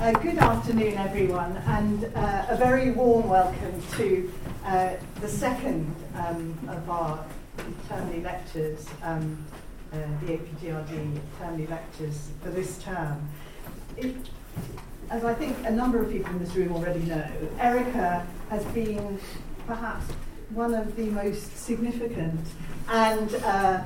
Uh, 0.00 0.12
good 0.12 0.38
afternoon, 0.38 0.96
everyone, 0.96 1.54
and 1.66 2.06
uh, 2.16 2.46
a 2.48 2.56
very 2.56 2.90
warm 2.90 3.28
welcome 3.28 3.82
to 3.98 4.32
uh, 4.64 4.94
the 5.20 5.28
second 5.28 5.94
um, 6.14 6.58
of 6.68 6.88
our 6.88 7.22
termly 7.86 8.24
lectures, 8.24 8.86
um, 9.02 9.36
uh, 9.92 9.98
the 10.22 10.38
APGRD 10.38 11.20
termly 11.38 11.68
lectures 11.68 12.30
for 12.42 12.48
this 12.48 12.82
term. 12.82 13.28
It, 13.98 14.16
as 15.10 15.22
I 15.22 15.34
think 15.34 15.54
a 15.66 15.70
number 15.70 16.02
of 16.02 16.10
people 16.10 16.30
in 16.30 16.38
this 16.38 16.54
room 16.54 16.72
already 16.72 17.00
know, 17.00 17.30
Erika 17.58 18.26
has 18.48 18.64
been 18.72 19.20
perhaps 19.66 20.06
one 20.48 20.72
of 20.72 20.96
the 20.96 21.10
most 21.10 21.58
significant 21.58 22.40
and 22.88 23.34
uh, 23.34 23.82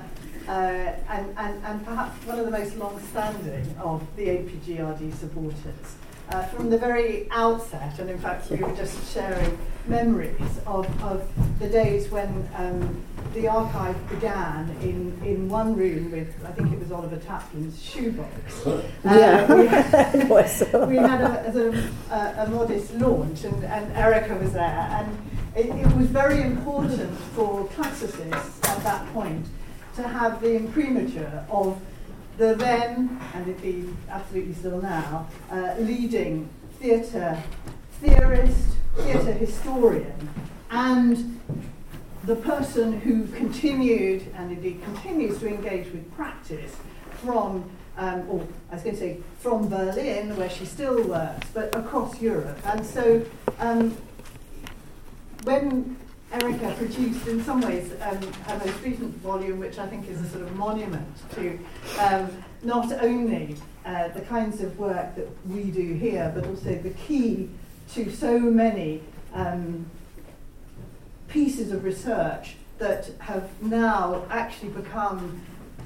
uh, 0.47 0.93
and, 1.09 1.35
and, 1.39 1.65
and 1.65 1.85
perhaps 1.85 2.25
one 2.27 2.39
of 2.39 2.45
the 2.45 2.51
most 2.51 2.77
long-standing 2.77 3.75
of 3.79 4.07
the 4.15 4.27
APGRD 4.27 5.15
supporters. 5.15 5.97
Uh, 6.31 6.43
from 6.45 6.71
the 6.71 6.79
very 6.79 7.29
outset, 7.31 7.99
and 7.99 8.09
in 8.09 8.19
fact 8.19 8.51
we 8.51 8.57
were 8.57 8.75
just 8.75 9.13
sharing 9.13 9.59
memories 9.87 10.59
of, 10.67 10.87
of 11.03 11.29
the 11.59 11.69
days 11.69 12.11
when 12.11 12.49
um, 12.57 13.05
the 13.35 13.49
archive 13.49 13.97
began 14.09 14.71
in, 14.81 15.21
in 15.25 15.49
one 15.49 15.77
room 15.77 16.11
with, 16.11 16.35
I 16.47 16.53
think 16.53 16.73
it 16.73 16.79
was 16.79 16.93
Oliver 16.93 17.17
Taplin's 17.19 17.83
shoebox. 17.83 18.67
Uh, 19.07 19.15
yeah, 19.15 19.55
we 19.55 19.67
had, 19.67 20.15
we 20.89 20.97
had 20.97 21.21
a, 21.21 21.47
a, 21.47 21.53
sort 21.53 21.75
of, 21.75 22.11
a, 22.11 22.35
a 22.39 22.51
modest 22.51 22.95
launch 22.95 23.45
and, 23.45 23.63
and 23.65 23.93
Erika 23.93 24.35
was 24.37 24.55
there 24.55 24.89
and 24.93 25.19
it, 25.55 25.67
it 25.67 25.95
was 25.95 26.07
very 26.07 26.41
important 26.41 27.15
for 27.35 27.67
classicists 27.69 28.67
at 28.67 28.83
that 28.83 29.07
point 29.13 29.47
to 29.97 30.03
have 30.09 30.41
the 30.41 30.57
imprimatur 30.57 31.45
of 31.51 31.79
the 32.37 32.55
then, 32.55 33.21
and 33.35 33.47
indeed 33.47 33.95
absolutely 34.11 34.55
still 34.55 34.83
now, 34.83 35.29
uh, 35.51 35.75
leading 35.79 36.49
theatre 36.81 37.43
theorist, 38.01 38.77
theatre 38.97 39.33
historian, 39.33 40.29
and 40.71 41.41
the 42.25 42.37
person 42.37 43.01
who 43.01 43.27
continued 43.29 44.27
and 44.35 44.51
indeed 44.51 44.83
continues 44.83 45.39
to 45.39 45.47
engage 45.47 45.93
with 45.93 46.11
practice 46.17 46.75
from, 47.23 47.71
um, 47.97 48.29
or 48.29 48.47
I 48.71 48.75
was 48.75 48.83
going 48.83 48.97
to 48.97 49.01
say 49.01 49.19
from 49.39 49.69
Berlin, 49.69 50.37
where 50.37 50.51
she 50.51 50.65
still 50.65 51.03
works, 51.03 51.47
but 51.53 51.75
across 51.77 52.21
Europe. 52.21 52.59
And 52.65 52.85
so 52.85 53.25
um, 53.59 53.97
when 55.45 55.97
Erika 56.43 56.75
produced, 56.77 57.29
in 57.29 57.45
some 57.45 57.61
ways, 57.61 57.93
um, 58.03 58.21
her 58.47 58.59
most 58.59 58.83
recent 58.83 59.15
volume, 59.19 59.61
which 59.61 59.79
I 59.79 59.87
think 59.87 60.09
is 60.09 60.21
a 60.21 60.29
sort 60.29 60.43
of 60.43 60.57
monument 60.57 61.07
to 61.37 61.59
um, 62.01 62.29
not 62.65 62.91
only 62.93 63.57
uh, 63.87 64.09
the 64.09 64.21
kinds 64.23 64.61
of 64.61 64.77
work 64.77 65.15
that 65.15 65.29
we 65.47 65.71
do 65.71 65.95
here, 65.95 66.33
but 66.35 66.45
also 66.47 66.75
the 66.75 66.91
key 66.91 67.51
to 67.93 68.11
so 68.11 68.41
many 68.41 69.03
um, 69.33 69.87
pieces 71.29 71.71
of 71.71 71.85
research 71.85 72.57
that 72.79 73.11
have 73.21 73.49
now 73.63 74.27
actually 74.29 74.71
become 74.71 75.41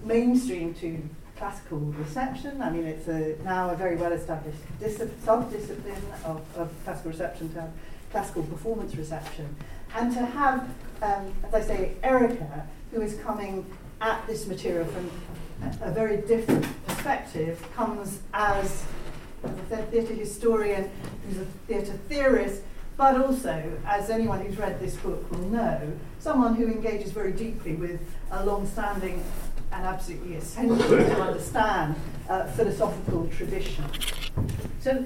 mainstream 0.04 0.72
to 0.74 1.02
classical 1.36 1.78
reception. 1.78 2.62
I 2.62 2.70
mean, 2.70 2.86
it's 2.86 3.06
a, 3.06 3.36
now 3.44 3.68
a 3.68 3.76
very 3.76 3.96
well-established 3.96 4.58
sub-discipline 5.24 6.02
of, 6.24 6.42
of 6.56 6.72
classical 6.84 7.10
reception 7.10 7.52
to 7.52 7.68
classical 8.10 8.44
performance 8.44 8.94
reception 8.94 9.54
and 9.94 10.12
to 10.12 10.24
have, 10.24 10.68
um, 11.02 11.32
as 11.44 11.54
I 11.54 11.60
say, 11.60 11.92
Erika, 12.02 12.66
who 12.92 13.00
is 13.00 13.14
coming 13.16 13.64
at 14.00 14.26
this 14.26 14.46
material 14.46 14.86
from 14.86 15.10
a, 15.82 15.90
very 15.90 16.18
different 16.18 16.66
perspective, 16.86 17.64
comes 17.74 18.20
as, 18.32 18.84
a 19.44 19.76
theatre 19.84 20.14
historian, 20.14 20.90
who's 21.26 21.38
a 21.38 21.44
theatre 21.66 21.98
theorist, 22.08 22.62
but 22.96 23.20
also, 23.20 23.78
as 23.86 24.10
anyone 24.10 24.44
who's 24.44 24.58
read 24.58 24.80
this 24.80 24.96
book 24.96 25.30
will 25.30 25.48
know, 25.50 25.92
someone 26.18 26.54
who 26.54 26.66
engages 26.66 27.12
very 27.12 27.32
deeply 27.32 27.74
with 27.74 28.00
a 28.32 28.44
long-standing 28.44 29.22
and 29.72 29.84
absolutely 29.84 30.34
essential 30.34 30.76
to 30.78 31.22
understand 31.22 31.94
uh, 32.28 32.46
philosophical 32.48 33.28
tradition. 33.28 33.84
So, 34.80 35.04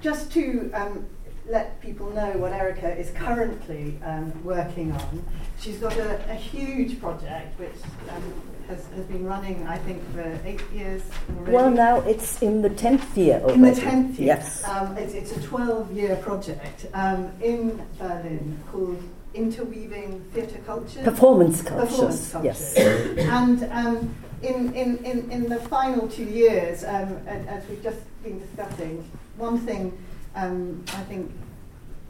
just 0.00 0.32
to 0.32 0.70
um, 0.72 1.06
let 1.48 1.80
people 1.80 2.10
know 2.10 2.30
what 2.32 2.52
Erika 2.52 2.94
is 2.96 3.10
currently 3.10 3.98
um, 4.04 4.32
working 4.44 4.92
on. 4.92 5.24
She's 5.58 5.78
got 5.78 5.96
a, 5.96 6.30
a 6.30 6.34
huge 6.34 7.00
project 7.00 7.58
which 7.58 7.74
um, 8.10 8.42
has, 8.68 8.86
has 8.94 9.04
been 9.06 9.24
running, 9.24 9.66
I 9.66 9.78
think, 9.78 10.02
for 10.12 10.38
eight 10.44 10.62
years 10.74 11.02
already. 11.36 11.52
Well, 11.52 11.70
now 11.70 12.00
it's 12.00 12.42
in 12.42 12.60
the 12.60 12.70
10th 12.70 13.16
year 13.16 13.40
already. 13.40 13.54
In 13.54 13.62
the 13.62 13.80
10th 13.80 14.18
year. 14.18 14.26
Yes. 14.26 14.64
Um, 14.64 14.96
it's, 14.98 15.14
it's 15.14 15.36
a 15.36 15.42
12 15.42 15.92
year 15.92 16.16
project 16.16 16.86
um, 16.92 17.32
in 17.42 17.80
Berlin 17.98 18.62
called 18.70 19.02
Interweaving 19.32 20.20
Theatre 20.32 20.60
Culture. 20.66 21.02
Performance 21.02 21.62
cultures. 21.62 21.88
Performance 21.88 22.32
cultures. 22.32 22.74
Yes. 22.76 23.18
and 23.18 23.64
um, 23.72 24.14
in, 24.42 24.74
in, 24.74 24.98
in, 24.98 25.30
in 25.30 25.48
the 25.48 25.60
final 25.60 26.06
two 26.08 26.24
years, 26.24 26.84
um, 26.84 27.16
as 27.26 27.66
we've 27.68 27.82
just 27.82 28.00
been 28.22 28.38
discussing, 28.38 29.08
one 29.36 29.58
thing 29.58 29.96
um, 30.38 30.84
I 30.88 31.02
think 31.02 31.32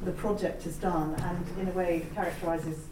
the 0.02 0.12
project 0.12 0.62
has 0.64 0.76
done, 0.76 1.14
and 1.14 1.46
in 1.60 1.68
a 1.68 1.72
way 1.72 2.06
characterises 2.14 2.86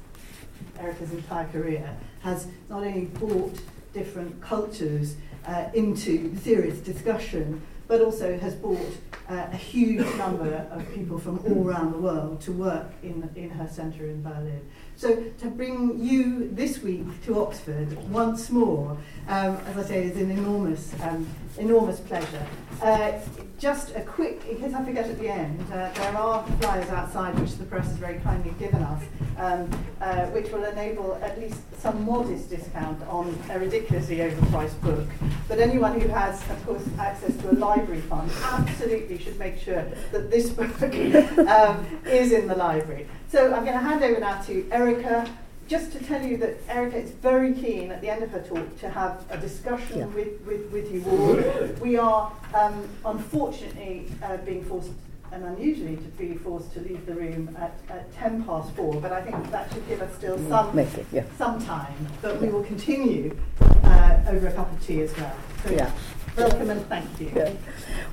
Erika's 0.79 1.13
entire 1.13 1.47
career, 1.49 1.97
has 2.21 2.49
not 2.69 2.83
only 2.83 3.07
brought 3.07 3.55
different 3.93 4.41
cultures 4.41 5.17
uh, 5.47 5.67
into 5.75 6.35
serious 6.37 6.79
discussion, 6.79 7.63
but 7.87 8.01
also 8.01 8.37
has 8.39 8.55
brought 8.55 8.97
uh, 9.29 9.47
a 9.53 9.57
huge 9.57 10.07
number 10.17 10.67
of 10.71 10.93
people 10.93 11.19
from 11.19 11.39
all 11.47 11.69
around 11.69 11.93
the 11.93 11.99
world 11.99 12.41
to 12.41 12.53
work 12.53 12.91
in, 13.03 13.29
in 13.37 13.51
her 13.51 13.69
centre 13.69 14.07
in 14.07 14.23
Berlin. 14.23 14.61
So 14.97 15.23
to 15.39 15.49
bring 15.49 15.99
you 16.03 16.49
this 16.53 16.83
week 16.83 17.07
to 17.27 17.41
Oxford 17.41 17.93
once 18.11 18.51
more, 18.51 18.97
um, 19.29 19.57
as 19.67 19.77
I 19.79 19.83
say, 19.85 20.05
is 20.05 20.17
an 20.17 20.31
enormous, 20.31 20.93
um, 21.03 21.29
enormous 21.59 22.01
pleasure. 22.01 22.47
Uh, 22.83 23.13
just 23.59 23.97
a 23.97 24.03
quick, 24.03 24.45
in 24.47 24.59
case 24.59 24.75
I 24.75 24.85
forget 24.85 25.07
at 25.07 25.19
the 25.19 25.29
end, 25.29 25.61
uh, 25.73 25.91
there 25.91 26.17
are 26.17 26.47
flyers 26.61 26.91
outside 26.91 27.39
which 27.39 27.57
the 27.57 27.65
press 27.65 27.87
has 27.87 27.97
very 27.97 28.19
kindly 28.21 28.53
given 28.59 28.83
us, 28.83 29.03
um, 29.39 29.71
uh, 30.01 30.27
which 30.27 30.51
will 30.53 30.65
enable 30.65 31.15
at 31.23 31.41
least 31.41 31.61
some 31.81 32.05
modest 32.05 32.51
discount 32.51 33.03
on 33.09 33.39
a 33.51 33.59
ridiculously 33.59 34.19
overpriced 34.19 34.79
book. 34.83 35.09
But 35.49 35.59
anyone 35.59 35.99
who 35.99 36.09
has, 36.09 36.43
of 36.51 36.67
course, 36.67 36.83
access 36.99 37.35
to 37.39 37.51
a 37.51 37.55
library 37.55 38.03
fund 38.03 38.31
absolutely 38.43 39.19
should 39.19 39.39
make 39.39 39.59
sure 39.59 39.87
that 40.13 40.31
this 40.31 40.51
book 40.51 40.83
um, 41.49 41.87
is 42.05 42.33
in 42.33 42.49
the 42.49 42.57
library. 42.57 43.09
So 43.29 43.55
I'm 43.55 43.65
going 43.65 43.79
to 43.79 43.85
hand 43.85 44.05
over 44.05 44.21
now 44.21 44.43
to 44.43 44.69
Erika. 44.71 45.27
Just 45.69 45.91
to 45.93 45.99
tell 46.05 46.23
you 46.25 46.37
that 46.37 46.59
Erika 46.69 46.97
is 46.97 47.11
very 47.11 47.53
keen 47.53 47.91
at 47.91 48.01
the 48.01 48.09
end 48.09 48.23
of 48.23 48.31
her 48.31 48.41
talk 48.41 48.79
to 48.81 48.89
have 48.89 49.25
a 49.31 49.37
discussion 49.37 49.99
Yeah. 49.99 50.07
with, 50.07 50.41
with, 50.47 50.71
with 50.71 50.93
you 50.93 51.03
all. 51.11 51.37
We 51.83 51.97
are 51.97 52.33
um, 52.55 52.89
unfortunately 53.05 54.07
uh, 54.23 54.37
being 54.39 54.63
forced 54.65 54.91
and 55.33 55.43
unusually 55.43 55.97
to 55.97 56.03
be 56.17 56.35
forced 56.37 56.73
to 56.75 56.81
leave 56.81 57.05
the 57.05 57.15
room 57.15 57.55
at, 57.59 57.75
at 57.89 58.15
10 58.15 58.45
past 58.45 58.71
4, 58.77 59.01
but 59.01 59.11
I 59.11 59.21
think 59.23 59.51
that 59.51 59.73
should 59.73 59.87
give 59.89 60.01
us 60.01 60.15
still 60.15 60.39
some, 60.49 60.75
Make 60.75 60.95
it, 60.95 61.05
yeah. 61.13 61.25
some 61.37 61.61
time. 61.67 61.93
But 62.23 62.41
we 62.41 62.49
will 62.49 62.63
continue 62.63 63.37
uh, 63.61 64.21
over 64.29 64.47
a 64.47 64.53
cup 64.53 64.73
of 64.73 64.87
tea 64.87 65.03
as 65.03 65.17
well. 65.17 65.35
So 65.65 65.71
Yeah. 65.73 65.91
welcome 66.37 66.71
and 66.71 66.87
thank 66.87 67.21
you. 67.21 67.33
Yeah. 67.35 67.51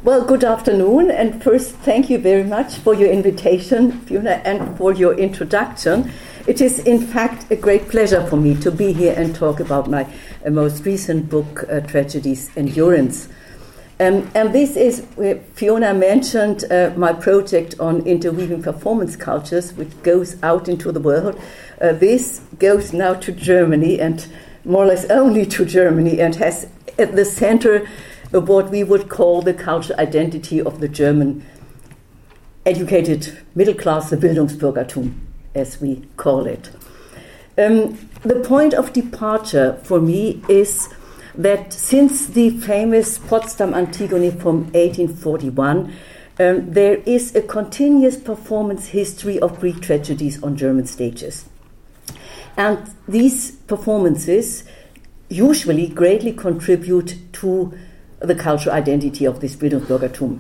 Well, 0.03 0.25
good 0.25 0.43
afternoon, 0.43 1.11
and 1.11 1.41
first, 1.43 1.75
thank 1.75 2.09
you 2.09 2.17
very 2.17 2.43
much 2.43 2.77
for 2.77 2.95
your 2.95 3.09
invitation, 3.11 3.91
Fiona, 4.01 4.41
and 4.43 4.75
for 4.75 4.91
your 4.91 5.13
introduction. 5.13 6.11
It 6.45 6.59
is, 6.59 6.79
in 6.79 6.99
fact, 6.99 7.49
a 7.51 7.55
great 7.55 7.87
pleasure 7.87 8.25
for 8.27 8.35
me 8.35 8.53
to 8.55 8.69
be 8.69 8.91
here 8.91 9.13
and 9.15 9.33
talk 9.33 9.61
about 9.61 9.89
my 9.89 10.05
uh, 10.45 10.49
most 10.49 10.83
recent 10.85 11.29
book, 11.29 11.63
uh, 11.63 11.79
Tragedy's 11.79 12.49
Endurance. 12.57 13.29
Um, 13.97 14.29
and 14.35 14.53
this 14.53 14.75
is, 14.75 15.07
Fiona 15.53 15.93
mentioned 15.93 16.65
uh, 16.69 16.91
my 16.97 17.13
project 17.13 17.79
on 17.79 18.05
interweaving 18.05 18.61
performance 18.61 19.15
cultures, 19.15 19.71
which 19.73 20.03
goes 20.03 20.35
out 20.43 20.67
into 20.67 20.91
the 20.91 20.99
world. 20.99 21.39
Uh, 21.79 21.93
this 21.93 22.41
goes 22.59 22.91
now 22.91 23.13
to 23.13 23.31
Germany, 23.31 24.01
and 24.01 24.27
more 24.65 24.83
or 24.83 24.87
less 24.87 25.05
only 25.05 25.45
to 25.45 25.63
Germany, 25.63 26.19
and 26.19 26.35
has 26.35 26.67
at 26.99 27.15
the 27.15 27.23
center 27.23 27.87
what 28.31 28.69
we 28.69 28.83
would 28.83 29.07
call 29.07 29.41
the 29.41 29.53
cultural 29.53 29.97
identity 29.97 30.59
of 30.61 30.81
the 30.81 30.89
German 30.89 31.45
educated 32.65 33.37
middle 33.55 33.75
class, 33.75 34.09
the 34.09 34.17
Bildungsbürgertum, 34.17 35.13
as 35.55 35.81
we 35.81 36.07
call 36.17 36.45
it. 36.45 36.69
Um, 37.57 38.09
the 38.23 38.39
point 38.39 38.73
of 38.73 38.93
departure 38.93 39.79
for 39.83 39.99
me 39.99 40.41
is 40.47 40.89
that 41.35 41.73
since 41.73 42.27
the 42.27 42.51
famous 42.59 43.17
Potsdam 43.17 43.73
Antigone 43.73 44.31
from 44.31 44.65
1841, 44.73 45.93
um, 46.39 46.71
there 46.71 46.95
is 47.05 47.35
a 47.35 47.41
continuous 47.41 48.17
performance 48.17 48.87
history 48.87 49.39
of 49.39 49.59
Greek 49.59 49.81
tragedies 49.81 50.41
on 50.41 50.55
German 50.55 50.87
stages. 50.87 51.45
And 52.57 52.89
these 53.07 53.51
performances 53.51 54.63
usually 55.29 55.87
greatly 55.87 56.33
contribute 56.33 57.17
to 57.33 57.77
the 58.19 58.35
cultural 58.35 58.75
identity 58.75 59.25
of 59.25 59.41
this 59.41 59.55
Bildungsbürgertum. 59.55 60.39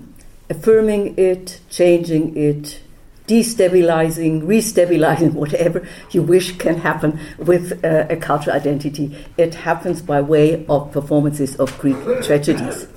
affirming 0.49 1.17
it, 1.17 1.59
changing 1.69 2.35
it, 2.35 2.79
destabilizing, 3.27 4.43
restabilizing, 4.43 5.33
whatever 5.43 5.87
you 6.11 6.21
wish 6.21 6.57
can 6.57 6.77
happen 6.77 7.19
with 7.37 7.83
uh, 7.83 8.07
a 8.09 8.15
cultural 8.15 8.55
identity. 8.55 9.15
It 9.37 9.55
happens 9.55 10.01
by 10.01 10.21
way 10.21 10.65
of 10.67 10.91
performances 10.91 11.55
of 11.57 11.77
Greek 11.79 11.97
tragedies. 12.21 12.87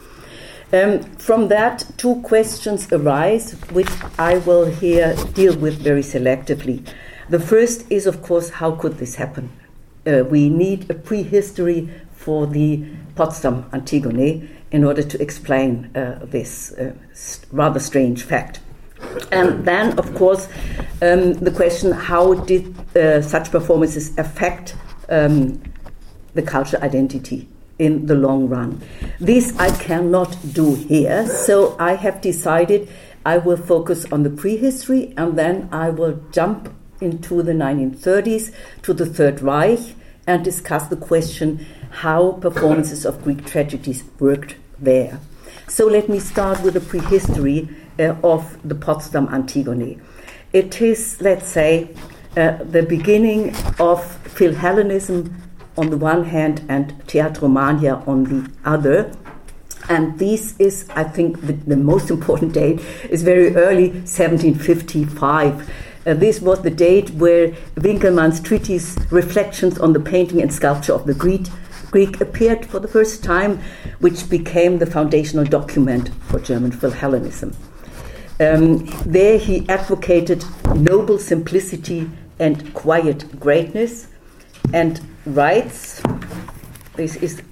Um, 0.73 1.01
from 1.19 1.49
that, 1.49 1.87
two 1.97 2.21
questions 2.23 2.93
arise, 2.93 3.53
which 3.71 3.91
I 4.19 4.39
will 4.39 4.67
here 4.67 5.15
deal 5.33 5.57
with 5.57 5.79
very 5.79 6.03
selectively. 6.03 6.85
The 7.29 7.39
first 7.39 7.91
is, 7.91 8.07
of 8.07 8.23
course, 8.23 8.51
how 8.51 8.73
could 8.73 8.99
this 8.99 9.15
happen? 9.15 9.51
Uh, 10.07 10.25
we 10.29 10.49
need 10.49 10.91
a 10.91 10.95
prehistory 10.95 11.89
for 12.13 12.47
the 12.47 12.85
Potsdam 13.15 13.67
Antigone 13.73 14.49
in 14.73 14.85
order 14.85 15.03
to 15.03 15.23
explain 15.23 15.91
uh, 15.95 16.19
this 16.23 16.73
uh, 16.73 16.95
rather 17.53 17.79
strange 17.79 18.25
fact. 18.25 18.61
And 19.33 19.65
then, 19.65 19.99
of 19.99 20.15
course, 20.15 20.49
um, 21.03 21.35
the 21.35 21.51
question 21.51 21.93
how 21.93 22.35
did 22.35 22.75
uh, 22.97 23.23
such 23.23 23.51
performances 23.51 24.17
affect 24.19 24.77
um, 25.09 25.63
the 26.35 26.43
cultural 26.43 26.83
identity 26.83 27.49
in 27.79 28.07
the 28.07 28.15
long 28.15 28.49
run? 28.49 28.81
This 29.21 29.57
I 29.59 29.71
cannot 29.77 30.37
do 30.53 30.75
here, 30.75 31.27
so 31.27 31.77
I 31.79 31.95
have 31.95 32.21
decided 32.21 32.89
I 33.25 33.39
will 33.39 33.57
focus 33.57 34.05
on 34.13 34.23
the 34.23 34.31
prehistory 34.31 35.13
and 35.17 35.37
then 35.37 35.69
I 35.73 35.91
will 35.91 36.21
jump 36.31 36.73
into 37.01 37.43
the 37.43 37.53
1930s 37.53 38.55
to 38.83 38.95
the 38.95 39.05
Third 39.05 39.43
Reich 39.43 39.95
and 40.27 40.45
discuss 40.45 40.89
the 40.89 40.97
question 40.97 41.67
how 41.91 42.33
performances 42.33 43.05
of 43.05 43.23
Greek 43.23 43.45
tragedies 43.45 44.05
worked 44.19 44.57
there. 44.79 45.21
So 45.69 45.87
let 45.87 46.09
me 46.09 46.21
start 46.21 46.63
with 46.63 46.75
the 46.75 46.81
prehistory 46.81 47.69
of 47.99 48.59
the 48.69 48.75
Potsdam 48.75 49.29
Antigone. 49.29 49.99
It 50.53 50.81
is, 50.81 51.21
let's 51.21 51.49
say, 51.49 51.91
uh, 52.37 52.63
the 52.63 52.83
beginning 52.83 53.51
of 53.79 54.01
Philhellenism 54.25 55.33
on 55.77 55.91
the 55.91 55.97
one 55.97 56.25
hand 56.25 56.65
and 56.69 56.93
Theatromania 57.07 58.07
on 58.07 58.25
the 58.25 58.51
other. 58.65 59.13
And 59.89 60.19
this 60.19 60.55
is, 60.59 60.89
I 60.95 61.05
think, 61.05 61.41
the, 61.47 61.53
the 61.53 61.77
most 61.77 62.11
important 62.17 62.53
date 62.53 62.81
is 63.11 63.23
very 63.23 63.55
early 63.57 63.91
1755. 63.91 65.71
Uh, 66.07 66.15
this 66.15 66.41
was 66.41 66.63
the 66.63 66.71
date 66.71 67.11
where 67.11 67.49
Winckelmann's 67.77 68.41
treatise 68.41 68.97
Reflections 69.11 69.79
on 69.79 69.93
the 69.93 70.01
Painting 70.01 70.41
and 70.41 70.53
Sculpture 70.53 70.93
of 70.93 71.07
the 71.07 71.15
Greek, 71.15 71.47
Greek 71.91 72.21
appeared 72.21 72.67
for 72.67 72.79
the 72.79 72.89
first 72.89 73.25
time, 73.25 73.61
which 74.01 74.29
became 74.29 74.79
the 74.79 74.87
foundational 74.87 75.45
document 75.45 76.11
for 76.25 76.39
German 76.39 76.71
Philhellenism. 76.71 77.55
Um, 78.39 78.85
there 79.07 79.39
he 79.39 79.67
advocated 79.69 80.45
noble 80.75 81.19
simplicity 81.19 82.11
and 82.39 82.75
quiet 82.75 83.41
greatness 83.41 84.09
and 84.75 85.01
writes 85.25 86.03
this 86.97 87.17
is 87.17 87.43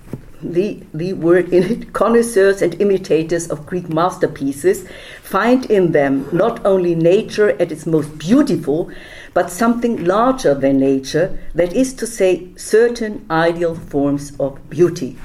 the, 0.42 0.82
the 0.92 1.14
word 1.14 1.48
in 1.52 1.62
it 1.62 1.92
connoisseurs 1.94 2.60
and 2.60 2.80
imitators 2.80 3.50
of 3.50 3.66
Greek 3.66 3.88
masterpieces 3.88 4.86
find 5.22 5.70
in 5.70 5.92
them 5.92 6.28
not 6.32 6.64
only 6.66 6.94
nature 6.94 7.50
at 7.60 7.72
its 7.72 7.86
most 7.86 8.18
beautiful, 8.18 8.90
but 9.32 9.50
something 9.50 10.04
larger 10.04 10.54
than 10.54 10.78
nature, 10.78 11.38
that 11.54 11.72
is 11.72 11.94
to 11.94 12.06
say, 12.06 12.48
certain 12.56 13.24
ideal 13.30 13.74
forms 13.74 14.32
of 14.38 14.68
beauty. 14.68 15.16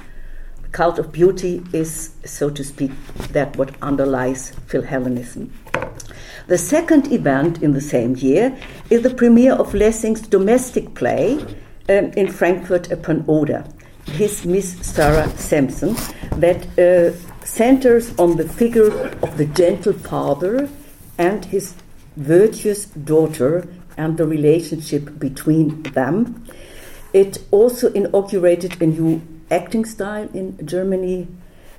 Cult 0.72 1.00
of 1.00 1.12
beauty 1.12 1.64
is, 1.74 2.12
so 2.26 2.50
to 2.50 2.64
speak, 2.64 2.92
that 3.32 3.58
what 3.58 3.72
underlies 3.82 4.52
Philhellenism. 4.68 5.50
The 6.48 6.58
second 6.58 7.12
event 7.12 7.62
in 7.62 7.74
the 7.74 7.82
same 7.82 8.16
year 8.16 8.58
is 8.90 9.02
the 9.02 9.14
premiere 9.14 9.54
of 9.54 9.74
Lessing's 9.74 10.22
domestic 10.22 10.94
play 10.96 11.40
um, 11.90 12.12
in 12.16 12.32
Frankfurt 12.32 12.92
upon 12.92 13.24
Oder 13.28 13.66
his 14.10 14.46
Miss 14.46 14.78
Sarah 14.82 15.30
Sampson 15.38 15.96
that 16.38 16.66
uh, 16.78 17.16
centers 17.46 18.18
on 18.18 18.38
the 18.38 18.48
figure 18.48 18.92
of 19.22 19.38
the 19.38 19.46
gentle 19.46 19.94
father 19.94 20.70
and 21.18 21.46
his 21.46 21.76
virtuous 22.16 22.86
daughter 22.86 23.68
and 23.98 24.18
the 24.18 24.26
relationship 24.26 25.20
between 25.20 25.84
them. 25.84 26.46
It 27.14 27.40
also 27.52 27.92
inaugurated 27.94 28.82
a 28.82 28.88
new 28.88 29.22
acting 29.52 29.86
style 29.86 30.30
in 30.34 30.66
Germany, 30.66 31.28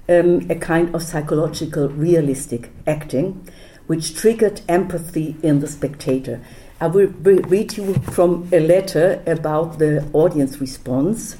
um, 0.09 0.51
a 0.51 0.55
kind 0.55 0.95
of 0.95 1.03
psychological 1.03 1.89
realistic 1.89 2.71
acting, 2.87 3.49
which 3.87 4.15
triggered 4.15 4.61
empathy 4.69 5.37
in 5.43 5.61
the 5.61 5.67
spectator. 5.67 6.41
I 6.81 6.87
will 6.87 7.09
read 7.09 7.77
you 7.77 7.95
from 7.95 8.49
a 8.53 8.61
letter 8.61 9.23
about 9.27 9.79
the 9.79 10.09
audience 10.13 10.61
response. 10.61 11.37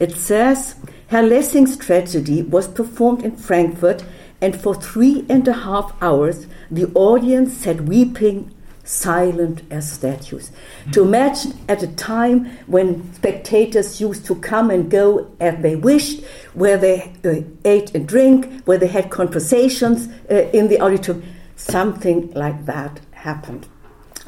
It 0.00 0.12
says 0.12 0.74
Herr 1.08 1.22
Lessing's 1.22 1.76
tragedy 1.76 2.42
was 2.42 2.66
performed 2.66 3.22
in 3.22 3.36
Frankfurt, 3.36 4.04
and 4.40 4.58
for 4.58 4.74
three 4.74 5.24
and 5.28 5.46
a 5.46 5.52
half 5.52 5.94
hours 6.02 6.46
the 6.70 6.90
audience 6.94 7.52
sat 7.56 7.82
weeping, 7.82 8.52
silent 8.90 9.62
as 9.70 9.92
statues. 9.92 10.50
To 10.92 11.02
imagine 11.02 11.58
at 11.68 11.82
a 11.82 11.86
time 11.86 12.46
when 12.66 13.12
spectators 13.14 14.00
used 14.00 14.26
to 14.26 14.34
come 14.34 14.70
and 14.70 14.90
go 14.90 15.30
as 15.38 15.62
they 15.62 15.76
wished, 15.76 16.24
where 16.54 16.76
they 16.76 17.12
uh, 17.24 17.42
ate 17.64 17.94
and 17.94 18.06
drink, 18.06 18.64
where 18.64 18.78
they 18.78 18.88
had 18.88 19.10
conversations 19.10 20.08
uh, 20.30 20.50
in 20.52 20.68
the 20.68 20.80
auditorium, 20.80 21.24
something 21.56 22.32
like 22.32 22.66
that 22.66 23.00
happened. 23.12 23.68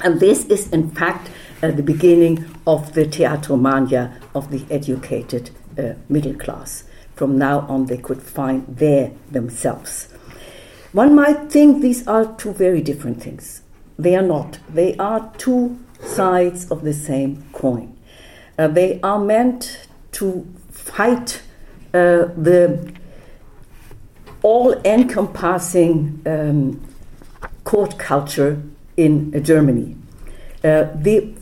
And 0.05 0.21
this 0.21 0.45
is, 0.47 0.71
in 0.71 0.91
fact, 0.91 1.31
uh, 1.63 1.71
the 1.73 1.83
beginning 1.83 2.45
of 2.67 2.93
the 2.95 3.05
teatromania 3.05 4.15
of 4.35 4.51
the 4.51 4.65
educated 4.71 5.51
uh, 5.79 5.95
middle 6.09 6.35
class. 6.35 6.85
From 7.15 7.37
now 7.37 7.61
on, 7.69 7.87
they 7.87 7.99
could 7.99 8.23
find 8.23 8.65
there 8.69 9.13
themselves. 9.31 10.09
One 10.93 11.15
might 11.15 11.51
think 11.51 11.81
these 11.81 12.07
are 12.07 12.35
two 12.37 12.53
very 12.53 12.81
different 12.81 13.23
things. 13.23 13.62
They 13.99 14.17
are 14.17 14.23
not. 14.23 14.59
They 14.69 14.97
are 14.97 15.33
two 15.39 15.79
sides 16.01 16.71
of 16.71 16.83
the 16.83 16.93
same 16.93 17.45
coin. 17.53 17.97
Uh, 18.59 18.69
they 18.69 19.01
are 19.03 19.19
meant 19.19 19.89
to 20.13 20.47
fight 20.71 21.43
uh, 21.95 22.29
the 22.37 22.93
all 24.43 24.73
encompassing 24.85 26.21
um, 26.27 26.81
court 27.65 27.99
culture 27.99 28.61
in 28.97 29.43
Germany. 29.45 29.97
Uh, 30.65 30.89
the 30.95 31.33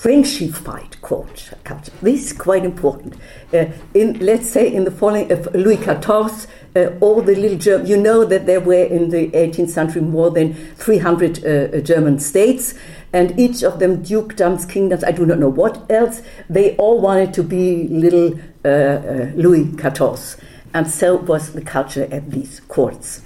friendship 0.00 0.52
fight 0.52 0.98
court 1.02 1.50
culture. 1.62 1.92
This 2.00 2.30
is 2.30 2.32
quite 2.32 2.64
important. 2.64 3.14
Uh, 3.52 3.66
in 3.92 4.18
let's 4.20 4.48
say 4.48 4.72
in 4.72 4.84
the 4.84 4.90
following 4.90 5.30
of 5.30 5.54
Louis 5.54 5.76
XIV, 5.76 6.46
uh, 6.74 6.98
all 7.00 7.20
the 7.20 7.34
little 7.34 7.86
you 7.86 7.98
know 7.98 8.24
that 8.24 8.46
there 8.46 8.60
were 8.60 8.84
in 8.84 9.10
the 9.10 9.28
18th 9.32 9.68
century 9.68 10.00
more 10.00 10.30
than 10.30 10.54
300 10.76 11.44
uh, 11.44 11.48
uh, 11.48 11.80
German 11.82 12.18
states, 12.18 12.72
and 13.12 13.38
each 13.38 13.62
of 13.62 13.78
them 13.78 14.02
dukedoms, 14.02 14.66
kingdoms, 14.66 15.04
I 15.04 15.12
do 15.12 15.26
not 15.26 15.38
know 15.38 15.50
what 15.50 15.90
else. 15.90 16.22
They 16.48 16.76
all 16.76 16.98
wanted 16.98 17.34
to 17.34 17.42
be 17.42 17.86
little 17.88 18.40
uh, 18.64 18.68
uh, 18.68 19.32
Louis 19.34 19.66
XIV, 19.66 20.40
and 20.72 20.88
so 20.90 21.16
was 21.16 21.52
the 21.52 21.62
culture 21.62 22.08
at 22.10 22.30
these 22.30 22.60
courts. 22.68 23.20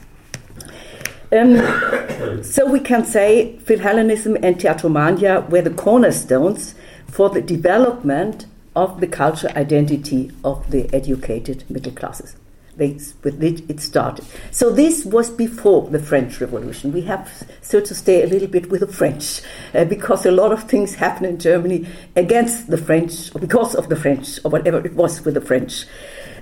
Um, 1.35 1.57
so 2.45 2.71
we 2.71 2.81
can 2.81 3.05
say 3.05 3.59
Philhellenism 3.65 4.39
and 4.43 4.57
Theatromania 4.57 5.49
were 5.51 5.63
the 5.63 5.71
cornerstones 5.71 6.75
for 7.07 7.29
the 7.29 7.43
development 7.43 8.47
of 8.77 9.01
the 9.01 9.07
cultural 9.07 9.53
identity 9.57 10.31
of 10.45 10.71
the 10.71 10.93
educated 10.95 11.69
middle 11.69 11.93
classes. 11.93 12.37
They, 12.77 12.99
with 13.23 13.43
it, 13.43 13.69
it 13.71 13.81
started. 13.81 14.25
So 14.51 14.71
this 14.71 15.05
was 15.05 15.31
before 15.31 15.89
the 15.91 16.01
French 16.01 16.41
Revolution. 16.41 16.93
We 16.93 17.03
have 17.03 17.49
so 17.63 17.81
to 17.81 17.95
stay 17.95 18.25
a 18.25 18.27
little 18.27 18.49
bit 18.49 18.69
with 18.69 18.81
the 18.81 18.89
French 18.89 19.43
uh, 19.75 19.85
because 19.85 20.27
a 20.27 20.33
lot 20.33 20.51
of 20.51 20.65
things 20.65 20.97
happened 20.97 21.27
in 21.27 21.39
Germany 21.39 21.87
against 22.17 22.69
the 22.69 22.79
French, 22.79 23.33
or 23.35 23.41
because 23.41 23.77
of 23.77 23.89
the 23.89 23.97
French, 23.97 24.41
or 24.45 24.51
whatever 24.51 24.85
it 24.85 24.95
was 24.95 25.25
with 25.25 25.35
the 25.35 25.41
French. 25.41 25.85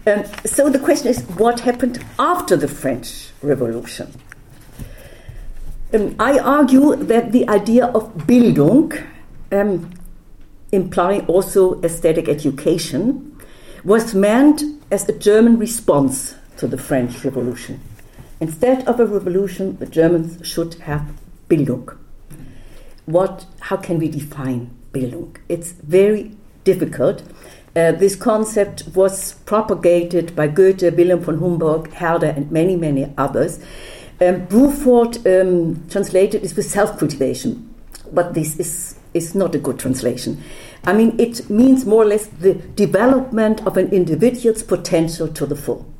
Um, 0.07 0.25
so 0.47 0.71
the 0.71 0.79
question 0.79 1.09
is, 1.09 1.23
what 1.37 1.61
happened 1.61 2.03
after 2.19 2.57
the 2.57 2.69
French 2.69 3.29
Revolution? 3.43 4.11
Um, 5.95 6.17
I 6.19 6.39
argue 6.39 6.97
that 6.97 7.33
the 7.33 7.47
idea 7.51 7.87
of 7.87 8.15
Bildung, 8.27 8.99
um, 9.51 9.91
implying 10.73 11.27
also 11.27 11.83
aesthetic 11.83 12.29
education, 12.29 13.37
was 13.85 14.15
meant 14.15 14.63
as 14.91 15.07
a 15.07 15.19
German 15.19 15.59
response 15.59 16.35
to 16.57 16.67
the 16.67 16.79
French 16.79 17.23
Revolution. 17.25 17.79
Instead 18.41 18.89
of 18.89 19.01
a 19.01 19.07
revolution, 19.07 19.77
the 19.77 19.87
Germans 19.87 20.47
should 20.47 20.75
have 20.75 21.13
Bildung. 21.51 21.95
What, 23.05 23.45
how 23.61 23.77
can 23.77 23.99
we 23.99 24.09
define 24.09 24.71
Bildung? 24.93 25.37
It's 25.51 25.73
very 25.73 26.35
difficult. 26.65 27.23
Uh, 27.77 27.93
this 27.93 28.17
concept 28.17 28.85
was 28.95 29.35
propagated 29.45 30.35
by 30.35 30.49
Goethe, 30.49 30.95
Wilhelm 30.97 31.21
von 31.21 31.39
Humboldt, 31.39 31.93
Herder, 31.95 32.29
and 32.29 32.51
many, 32.51 32.77
many 32.77 33.13
others. 33.19 33.61
Um, 34.23 34.47
Bruford 34.47 35.17
um, 35.27 35.89
translated 35.89 36.45
is 36.45 36.55
with 36.55 36.71
self 36.71 36.97
cultivation, 36.97 37.75
but 38.13 38.35
this 38.35 38.57
is, 38.61 38.97
is 39.15 39.35
not 39.35 39.53
a 39.57 39.59
good 39.59 39.81
translation. 39.81 40.41
I 40.85 40.93
mean, 40.93 41.19
it 41.19 41.51
means 41.51 41.85
more 41.85 42.05
or 42.05 42.07
less 42.07 42.27
the 42.27 42.55
development 42.55 43.67
of 43.67 43.77
an 43.77 43.89
individual's 43.89 44.63
potential 44.63 45.27
to 45.27 45.45
the 45.45 45.57
full. 45.57 45.93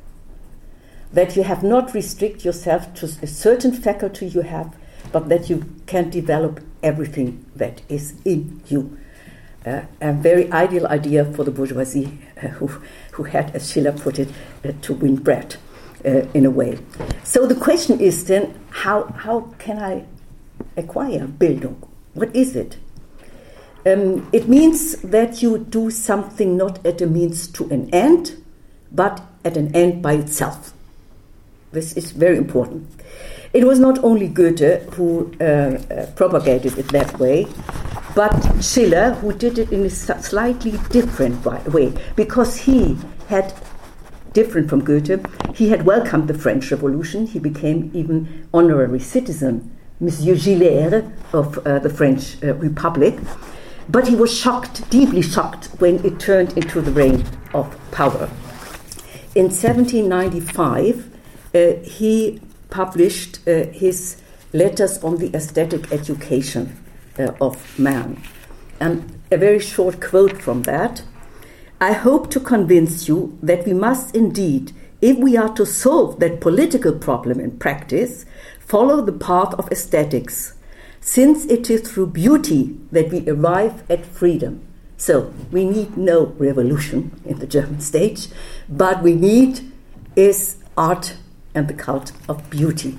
That 1.11 1.35
you 1.35 1.43
have 1.43 1.63
not 1.63 1.93
restrict 1.93 2.45
yourself 2.45 2.93
to 2.95 3.07
a 3.21 3.27
certain 3.27 3.73
faculty 3.73 4.27
you 4.27 4.41
have, 4.41 4.73
but 5.11 5.27
that 5.27 5.49
you 5.49 5.65
can 5.85 6.09
develop 6.09 6.61
everything 6.81 7.45
that 7.57 7.81
is 7.89 8.13
in 8.23 8.61
you. 8.67 8.97
Uh, 9.65 9.81
a 9.99 10.13
very 10.13 10.49
ideal 10.53 10.87
idea 10.87 11.25
for 11.25 11.43
the 11.43 11.51
bourgeoisie 11.51 12.19
uh, 12.37 12.47
who, 12.47 12.67
who 13.13 13.23
had, 13.23 13.53
as 13.53 13.69
Schiller 13.69 13.91
put 13.91 14.17
it, 14.17 14.29
uh, 14.63 14.71
to 14.81 14.93
win 14.93 15.17
bread 15.17 15.57
uh, 16.05 16.27
in 16.33 16.45
a 16.45 16.49
way. 16.49 16.79
So 17.23 17.45
the 17.45 17.55
question 17.55 17.99
is 17.99 18.25
then 18.25 18.59
how, 18.69 19.05
how 19.17 19.41
can 19.59 19.79
I 19.79 20.05
acquire 20.77 21.27
Bildung? 21.27 21.75
What 22.13 22.35
is 22.35 22.55
it? 22.55 22.77
Um, 23.85 24.29
it 24.31 24.47
means 24.47 24.97
that 25.01 25.41
you 25.41 25.57
do 25.57 25.91
something 25.91 26.55
not 26.55 26.85
at 26.85 27.01
a 27.01 27.07
means 27.07 27.47
to 27.49 27.65
an 27.69 27.89
end, 27.93 28.41
but 28.91 29.21
at 29.43 29.57
an 29.57 29.75
end 29.75 30.01
by 30.01 30.13
itself. 30.13 30.73
This 31.73 31.97
is 31.97 32.11
very 32.11 32.37
important. 32.37 32.87
It 33.51 33.65
was 33.65 33.79
not 33.79 34.03
only 34.03 34.27
Goethe 34.27 34.93
who 34.93 35.31
uh, 35.41 35.43
uh, 35.43 36.05
propagated 36.15 36.77
it 36.77 36.87
that 36.89 37.19
way, 37.19 37.47
but 38.15 38.31
Schiller 38.63 39.15
who 39.15 39.33
did 39.33 39.57
it 39.57 39.71
in 39.71 39.85
a 39.85 39.89
slightly 39.89 40.79
different 40.89 41.43
way, 41.45 41.91
because 42.15 42.55
he 42.55 42.97
had, 43.27 43.53
different 44.33 44.69
from 44.69 44.83
Goethe, 44.83 45.25
he 45.55 45.69
had 45.69 45.85
welcomed 45.85 46.27
the 46.27 46.33
French 46.33 46.71
Revolution. 46.71 47.27
He 47.27 47.39
became 47.39 47.91
even 47.93 48.47
honorary 48.53 48.99
citizen, 48.99 49.71
Monsieur 49.99 50.35
Gillière 50.35 51.11
of 51.33 51.59
uh, 51.59 51.79
the 51.79 51.89
French 51.89 52.43
uh, 52.43 52.55
Republic. 52.55 53.15
But 53.89 54.07
he 54.07 54.15
was 54.15 54.33
shocked, 54.33 54.89
deeply 54.89 55.21
shocked, 55.21 55.65
when 55.79 56.03
it 56.05 56.19
turned 56.19 56.57
into 56.57 56.81
the 56.81 56.91
reign 56.91 57.25
of 57.53 57.77
power. 57.91 58.29
In 59.35 59.45
1795, 59.45 61.09
uh, 61.53 61.73
he 61.83 62.41
published 62.69 63.47
uh, 63.47 63.65
his 63.67 64.17
letters 64.53 65.03
on 65.03 65.17
the 65.17 65.35
aesthetic 65.35 65.91
education 65.91 66.77
uh, 67.19 67.31
of 67.41 67.77
man. 67.77 68.21
And 68.79 69.19
a 69.31 69.37
very 69.37 69.59
short 69.59 69.99
quote 70.01 70.41
from 70.41 70.63
that 70.63 71.03
I 71.83 71.91
hope 71.91 72.29
to 72.29 72.39
convince 72.39 73.09
you 73.09 73.37
that 73.43 73.65
we 73.65 73.73
must 73.73 74.15
indeed, 74.15 74.71
if 75.01 75.17
we 75.17 75.35
are 75.35 75.53
to 75.55 75.65
solve 75.65 76.21
that 76.21 76.39
political 76.39 76.93
problem 76.93 77.41
in 77.41 77.59
practice, 77.59 78.25
follow 78.57 79.01
the 79.01 79.11
path 79.11 79.53
of 79.55 79.69
aesthetics 79.69 80.53
since 81.01 81.43
it 81.47 81.69
is 81.69 81.81
through 81.81 82.07
beauty 82.07 82.79
that 82.93 83.09
we 83.11 83.29
arrive 83.29 83.83
at 83.91 84.05
freedom. 84.05 84.65
So 84.95 85.33
we 85.51 85.65
need 85.65 85.97
no 85.97 86.27
revolution 86.37 87.19
in 87.25 87.39
the 87.39 87.47
German 87.47 87.81
stage, 87.81 88.29
but 88.69 89.03
we 89.03 89.13
need 89.13 89.69
is 90.15 90.63
art 90.77 91.17
and 91.53 91.67
the 91.67 91.73
cult 91.73 92.13
of 92.29 92.49
beauty. 92.49 92.97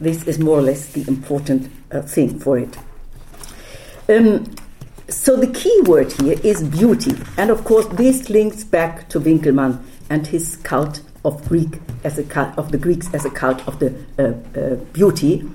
This 0.00 0.26
is 0.26 0.40
more 0.40 0.58
or 0.58 0.62
less 0.62 0.88
the 0.92 1.06
important 1.06 1.70
uh, 1.92 2.02
thing 2.02 2.40
for 2.40 2.58
it. 2.58 2.76
Um, 4.08 4.56
so 5.08 5.36
the 5.36 5.46
key 5.46 5.80
word 5.86 6.12
here 6.12 6.38
is 6.42 6.62
beauty, 6.62 7.12
and 7.36 7.50
of 7.50 7.64
course 7.64 7.86
this 7.86 8.28
links 8.28 8.64
back 8.64 9.08
to 9.08 9.20
Winckelmann 9.20 9.82
and 10.10 10.26
his 10.26 10.56
cult 10.56 11.00
of 11.24 11.46
Greek 11.48 11.80
as 12.04 12.18
a 12.18 12.24
cult 12.24 12.56
of 12.58 12.72
the 12.72 12.78
Greeks 12.78 13.12
as 13.14 13.24
a 13.24 13.30
cult 13.30 13.66
of 13.66 13.78
the 13.78 13.94
uh, 14.18 14.58
uh, 14.58 14.74
beauty. 14.92 15.48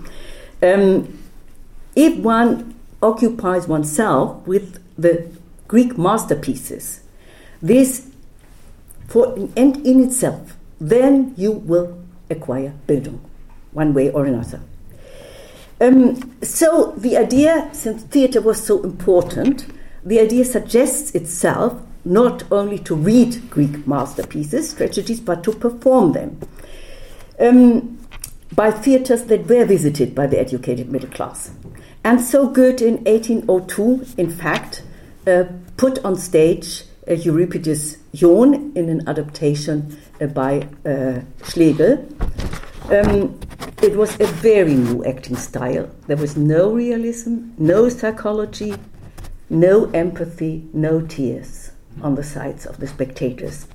Um, 0.62 1.20
if 1.96 2.18
one 2.18 2.74
occupies 3.02 3.68
oneself 3.68 4.46
with 4.48 4.80
the 4.98 5.30
Greek 5.68 5.98
masterpieces, 5.98 7.02
this 7.62 8.10
for 9.08 9.34
and 9.56 9.86
in 9.86 10.04
itself, 10.04 10.58
then 10.80 11.34
you 11.38 11.52
will 11.52 12.00
acquire 12.30 12.74
Bildung, 12.88 13.20
one 13.72 13.94
way 13.94 14.10
or 14.10 14.26
another. 14.26 14.62
Um, 15.84 16.38
so 16.42 16.94
the 16.96 17.18
idea, 17.18 17.70
since 17.74 18.04
theatre 18.04 18.40
was 18.40 18.66
so 18.66 18.82
important, 18.84 19.66
the 20.06 20.22
idea 20.22 20.46
suggests 20.46 21.12
itself 21.12 21.82
not 22.06 22.44
only 22.52 22.80
to 22.80 22.96
read 22.96 23.50
Greek 23.50 23.86
masterpieces, 23.86 24.74
tragedies, 24.74 25.20
but 25.20 25.44
to 25.44 25.52
perform 25.52 26.14
them 26.14 26.40
um, 27.38 28.00
by 28.56 28.72
theatres 28.72 29.26
that 29.26 29.50
were 29.50 29.66
visited 29.66 30.16
by 30.16 30.26
the 30.26 30.40
educated 30.40 30.90
middle 30.90 31.10
class. 31.10 31.52
And 32.06 32.22
so 32.22 32.48
Goethe 32.48 32.82
in 32.82 33.04
1802, 33.04 34.06
in 34.18 34.30
fact, 34.30 34.84
uh, 35.28 35.44
put 35.76 36.04
on 36.06 36.16
stage 36.16 36.84
uh, 37.10 37.14
Euripides' 37.14 37.98
Ion 38.22 38.72
in 38.74 38.88
an 38.88 39.06
adaptation 39.10 39.98
uh, 40.22 40.28
by 40.28 40.66
uh, 40.86 41.20
Schlegel. 41.44 42.08
Um, 42.90 43.40
it 43.82 43.96
was 43.96 44.20
a 44.20 44.28
very 44.28 44.76
new 44.76 45.06
acting 45.06 45.38
style. 45.38 45.90
There 46.08 46.18
was 46.18 46.36
no 46.36 46.72
realism, 46.72 47.52
no 47.58 47.88
psychology, 47.88 48.76
no 49.50 49.90
empathy, 49.92 50.68
no 50.74 51.02
tears 51.02 51.72
on 52.02 52.16
the 52.16 52.24
sides 52.24 52.66
of 52.66 52.78
the 52.78 52.88
spectators. 52.88 53.68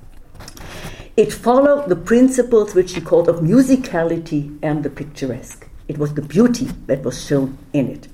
It 1.17 1.33
followed 1.33 1.89
the 1.89 1.95
principles 1.95 2.75
which 2.75 2.93
he 2.93 3.01
called 3.01 3.29
of 3.29 3.37
musicality 3.37 4.57
and 4.61 4.83
the 4.83 4.89
picturesque. 4.89 5.67
It 5.87 5.97
was 5.97 6.13
the 6.13 6.21
beauty 6.21 6.65
that 6.85 7.03
was 7.03 7.25
shown 7.25 7.57
in 7.73 7.89
it. 7.89 8.07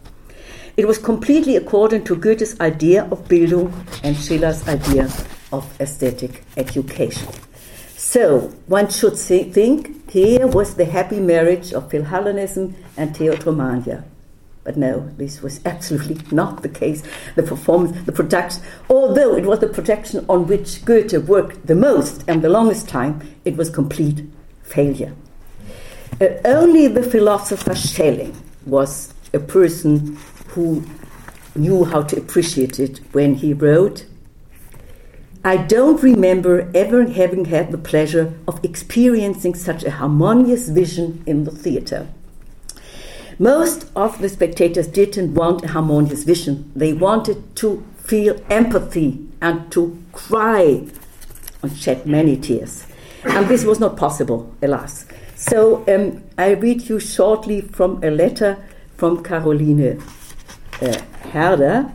It 0.77 0.87
was 0.87 0.97
completely 0.97 1.55
according 1.55 2.05
to 2.05 2.15
Goethe's 2.15 2.59
idea 2.59 3.03
of 3.11 3.27
Bildung 3.27 3.71
and 4.03 4.15
Schiller's 4.15 4.67
idea 4.67 5.09
of 5.51 5.79
aesthetic 5.79 6.43
education. 6.57 7.27
So 7.95 8.53
one 8.67 8.89
should 8.89 9.17
think 9.17 9.94
here 10.09 10.47
was 10.47 10.75
the 10.75 10.85
happy 10.85 11.19
marriage 11.19 11.73
of 11.73 11.89
Philhellenism 11.89 12.73
and 12.97 13.15
Theatromania. 13.15 14.03
But 14.63 14.77
no, 14.77 15.11
this 15.17 15.41
was 15.41 15.61
absolutely 15.65 16.17
not 16.35 16.63
the 16.63 16.69
case. 16.69 17.03
The 17.35 17.43
performance, 17.43 18.05
the 18.05 18.11
production, 18.11 18.63
although 18.89 19.35
it 19.35 19.45
was 19.45 19.59
the 19.59 19.67
production 19.67 20.25
on 20.27 20.47
which 20.47 20.83
Goethe 20.83 21.27
worked 21.27 21.67
the 21.67 21.75
most 21.75 22.23
and 22.27 22.41
the 22.41 22.49
longest 22.49 22.89
time, 22.89 23.21
it 23.45 23.55
was 23.55 23.69
complete 23.69 24.23
failure. 24.63 25.13
Uh, 26.19 26.27
only 26.45 26.87
the 26.87 27.03
philosopher 27.03 27.75
Schelling 27.75 28.35
was 28.65 29.13
a 29.33 29.39
person 29.39 30.17
who 30.49 30.83
knew 31.55 31.85
how 31.85 32.01
to 32.03 32.17
appreciate 32.17 32.79
it 32.79 32.99
when 33.11 33.35
he 33.35 33.53
wrote, 33.53 34.05
I 35.45 35.57
don't 35.57 36.01
remember 36.01 36.71
ever 36.73 37.05
having 37.05 37.45
had 37.45 37.71
the 37.71 37.77
pleasure 37.77 38.33
of 38.47 38.65
experiencing 38.65 39.53
such 39.53 39.83
a 39.83 39.91
harmonious 39.91 40.69
vision 40.69 41.23
in 41.27 41.43
the 41.43 41.51
theatre. 41.51 42.07
Most 43.37 43.85
of 43.95 44.19
the 44.21 44.29
spectators 44.29 44.87
didn't 44.87 45.35
want 45.35 45.63
a 45.63 45.67
harmonious 45.67 46.23
vision. 46.23 46.71
They 46.75 46.93
wanted 46.93 47.55
to 47.57 47.85
feel 47.95 48.41
empathy 48.49 49.23
and 49.39 49.71
to 49.73 50.01
cry 50.13 50.87
and 51.61 51.77
shed 51.77 52.07
many 52.07 52.37
tears. 52.37 52.87
And 53.23 53.47
this 53.47 53.65
was 53.65 53.79
not 53.79 53.97
possible, 53.97 54.51
alas. 54.63 55.05
So 55.35 55.85
um, 55.87 56.23
I 56.39 56.53
read 56.53 56.89
you 56.89 56.99
shortly 56.99 57.61
from 57.61 58.03
a 58.03 58.09
letter 58.09 58.57
from 58.97 59.21
Caroline 59.21 60.01
uh, 60.81 61.01
Herder. 61.31 61.91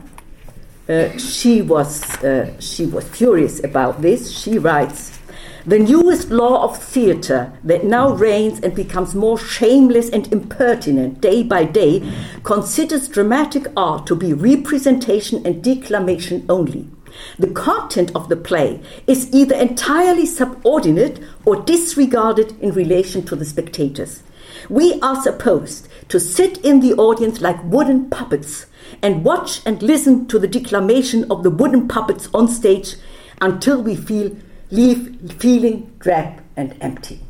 Uh, 0.90 1.16
she 1.18 1.62
was 1.62 2.02
uh, 2.24 2.50
she 2.58 2.84
was 2.84 3.04
furious 3.10 3.62
about 3.62 4.02
this. 4.02 4.32
She 4.32 4.58
writes, 4.58 5.20
"The 5.64 5.78
newest 5.78 6.30
law 6.30 6.64
of 6.64 6.82
theatre 6.82 7.52
that 7.62 7.84
now 7.84 8.10
reigns 8.10 8.58
and 8.58 8.74
becomes 8.74 9.14
more 9.14 9.38
shameless 9.38 10.10
and 10.10 10.26
impertinent 10.32 11.20
day 11.20 11.44
by 11.44 11.62
day 11.62 12.02
considers 12.42 13.06
dramatic 13.06 13.68
art 13.76 14.04
to 14.08 14.16
be 14.16 14.32
representation 14.32 15.46
and 15.46 15.62
declamation 15.62 16.44
only." 16.48 16.88
The 17.38 17.52
content 17.68 18.10
of 18.16 18.28
the 18.28 18.36
play 18.36 18.80
is 19.06 19.32
either 19.32 19.54
entirely 19.54 20.26
subordinate 20.26 21.20
or 21.44 21.62
disregarded 21.62 22.54
in 22.60 22.72
relation 22.72 23.22
to 23.26 23.36
the 23.36 23.44
spectators. 23.44 24.24
We 24.68 24.98
are 25.02 25.22
supposed 25.22 25.86
to 26.10 26.20
sit 26.20 26.58
in 26.58 26.80
the 26.80 26.92
audience 26.94 27.40
like 27.40 27.62
wooden 27.64 28.10
puppets 28.10 28.66
and 29.00 29.24
watch 29.24 29.62
and 29.64 29.82
listen 29.82 30.26
to 30.26 30.38
the 30.38 30.48
declamation 30.48 31.24
of 31.30 31.42
the 31.42 31.50
wooden 31.50 31.88
puppets 31.88 32.28
on 32.34 32.48
stage 32.48 32.96
until 33.40 33.80
we 33.82 33.96
feel 33.96 34.36
leave 34.70 35.32
feeling 35.38 35.92
drab 36.00 36.42
and 36.56 36.76
empty. 36.80 37.20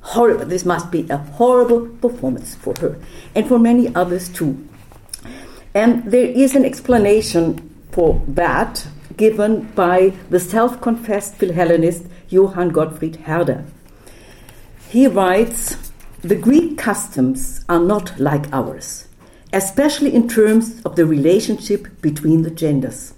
Horrible. 0.00 0.46
This 0.46 0.64
must 0.64 0.90
be 0.90 1.06
a 1.08 1.18
horrible 1.18 1.86
performance 1.86 2.54
for 2.54 2.74
her 2.80 2.98
and 3.34 3.46
for 3.46 3.58
many 3.58 3.94
others 3.94 4.28
too. 4.28 4.66
And 5.74 6.10
there 6.10 6.26
is 6.26 6.54
an 6.54 6.64
explanation 6.64 7.70
for 7.92 8.22
that 8.26 8.86
given 9.16 9.66
by 9.74 10.14
the 10.30 10.40
self 10.40 10.80
confessed 10.80 11.38
Philhellenist 11.38 12.08
Johann 12.28 12.70
Gottfried 12.70 13.16
Herder. 13.16 13.64
He 14.88 15.06
writes 15.06 15.91
the 16.22 16.36
Greek 16.36 16.78
customs 16.78 17.64
are 17.68 17.80
not 17.80 18.16
like 18.20 18.46
ours, 18.52 19.08
especially 19.52 20.14
in 20.14 20.28
terms 20.28 20.80
of 20.82 20.94
the 20.94 21.04
relationship 21.04 22.00
between 22.00 22.42
the 22.42 22.50
genders. 22.50 23.14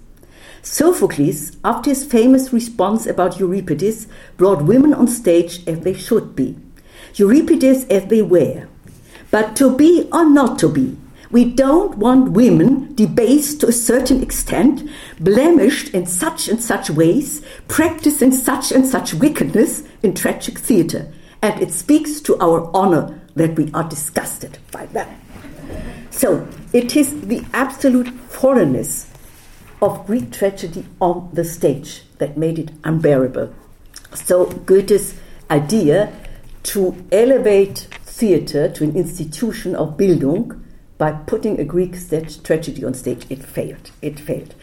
Sophocles, 0.63 1.55
after 1.63 1.91
his 1.91 2.03
famous 2.03 2.51
response 2.51 3.05
about 3.05 3.39
Euripides, 3.39 4.07
brought 4.37 4.63
women 4.63 4.91
on 4.91 5.07
stage 5.07 5.61
as 5.67 5.81
they 5.81 5.93
should 5.93 6.35
be, 6.35 6.57
Euripides 7.13 7.85
as 7.91 8.07
they 8.07 8.23
were. 8.23 8.67
But 9.29 9.55
to 9.57 9.77
be 9.77 10.09
or 10.11 10.27
not 10.27 10.57
to 10.59 10.67
be, 10.67 10.97
we 11.29 11.45
don't 11.45 11.99
want 11.99 12.31
women 12.31 12.95
debased 12.95 13.61
to 13.61 13.67
a 13.67 13.71
certain 13.71 14.23
extent, 14.23 14.89
blemished 15.19 15.93
in 15.93 16.07
such 16.07 16.47
and 16.47 16.59
such 16.59 16.89
ways, 16.89 17.45
practicing 17.67 18.31
such 18.31 18.71
and 18.71 18.83
such 18.83 19.13
wickedness 19.13 19.83
in 20.01 20.15
tragic 20.15 20.57
theatre. 20.57 21.13
And 21.45 21.61
it 21.61 21.71
speaks 21.71 22.21
to 22.21 22.35
our 22.39 22.71
honor 22.73 23.21
that 23.35 23.55
we 23.55 23.69
are 23.71 23.87
disgusted 23.87 24.57
by 24.71 24.87
that. 24.87 25.15
So 26.09 26.47
it 26.73 26.95
is 26.95 27.21
the 27.21 27.45
absolute 27.53 28.09
foreignness 28.09 29.07
of 29.79 30.07
Greek 30.07 30.31
tragedy 30.31 30.87
on 30.99 31.29
the 31.33 31.43
stage 31.43 32.01
that 32.17 32.35
made 32.35 32.57
it 32.57 32.71
unbearable. 32.83 33.53
So 34.15 34.47
Goethe's 34.47 35.19
idea 35.51 36.11
to 36.63 36.95
elevate 37.11 37.89
theatre 38.01 38.67
to 38.67 38.83
an 38.83 38.95
institution 38.95 39.75
of 39.75 39.97
Bildung 39.97 40.63
by 40.97 41.11
putting 41.11 41.59
a 41.59 41.63
Greek 41.63 41.93
tragedy 42.43 42.83
on 42.83 42.95
stage, 42.95 43.27
it 43.29 43.43
failed. 43.43 43.91
It 44.01 44.19
failed. 44.19 44.55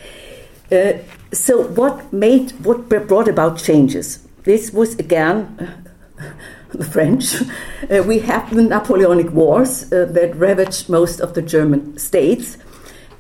Uh, 0.72 0.94
so 1.32 1.62
what 1.62 2.12
made 2.12 2.50
what 2.64 2.88
brought 2.88 3.28
about 3.28 3.58
changes? 3.58 4.26
This 4.42 4.72
was 4.72 4.96
again 4.98 5.84
the 6.72 6.84
French. 6.84 7.42
Uh, 7.90 8.02
we 8.02 8.20
have 8.20 8.54
the 8.54 8.62
Napoleonic 8.62 9.30
Wars 9.32 9.92
uh, 9.92 10.06
that 10.06 10.34
ravaged 10.36 10.88
most 10.88 11.20
of 11.20 11.34
the 11.34 11.42
German 11.42 11.98
states, 11.98 12.56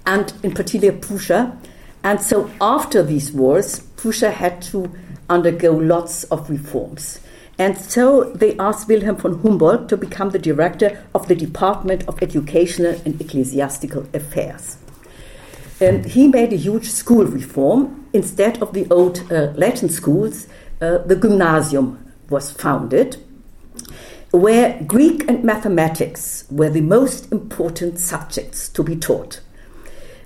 and 0.06 0.32
in 0.42 0.52
particular 0.52 0.92
Prussia. 0.92 1.56
And 2.04 2.20
so 2.20 2.50
after 2.60 3.02
these 3.02 3.32
wars, 3.32 3.80
Prussia 3.96 4.30
had 4.30 4.60
to 4.62 4.90
undergo 5.28 5.72
lots 5.72 6.24
of 6.24 6.50
reforms. 6.50 7.20
And 7.58 7.78
so 7.78 8.24
they 8.34 8.56
asked 8.58 8.88
Wilhelm 8.88 9.16
von 9.16 9.40
Humboldt 9.42 9.88
to 9.90 9.96
become 9.96 10.30
the 10.30 10.38
director 10.38 11.04
of 11.14 11.28
the 11.28 11.34
Department 11.34 12.08
of 12.08 12.20
Educational 12.22 13.00
and 13.04 13.20
Ecclesiastical 13.20 14.06
Affairs. 14.14 14.78
And 15.80 16.04
he 16.06 16.28
made 16.28 16.52
a 16.52 16.56
huge 16.56 16.90
school 16.90 17.24
reform. 17.24 18.06
Instead 18.12 18.62
of 18.62 18.72
the 18.72 18.86
old 18.90 19.30
uh, 19.30 19.52
Latin 19.54 19.88
schools, 19.88 20.46
uh, 20.80 20.98
the 20.98 21.16
gymnasium 21.16 22.12
was 22.30 22.50
founded, 22.50 23.16
where 24.32 24.82
Greek 24.84 25.28
and 25.28 25.44
mathematics 25.44 26.44
were 26.50 26.70
the 26.70 26.80
most 26.80 27.30
important 27.30 28.00
subjects 28.00 28.68
to 28.70 28.82
be 28.82 28.96
taught. 28.96 29.40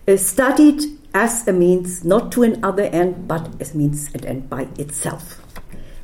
Uh, 0.06 0.16
studied 0.16 0.82
as 1.12 1.46
a 1.48 1.52
means 1.52 2.04
not 2.04 2.30
to 2.30 2.44
another 2.44 2.84
end, 2.84 3.26
but 3.26 3.48
as 3.60 3.74
means 3.74 4.08
and 4.14 4.24
end 4.24 4.48
by 4.48 4.68
itself 4.78 5.42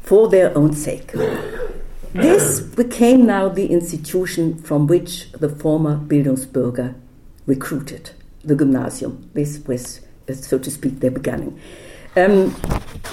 for 0.00 0.28
their 0.28 0.56
own 0.59 0.75
sake. 0.75 1.12
This 2.12 2.61
became 2.61 3.25
now 3.25 3.49
the 3.49 3.66
institution 3.66 4.59
from 4.59 4.87
which 4.87 5.30
the 5.32 5.49
former 5.49 5.97
Bildungsbürger 5.97 6.94
recruited, 7.47 8.11
the 8.42 8.56
gymnasium. 8.56 9.30
This 9.32 9.61
was, 9.66 10.00
uh, 10.28 10.35
so 10.35 10.59
to 10.59 10.71
speak, 10.71 11.00
their 11.00 11.12
beginning. 11.12 11.59
Um, 12.16 12.50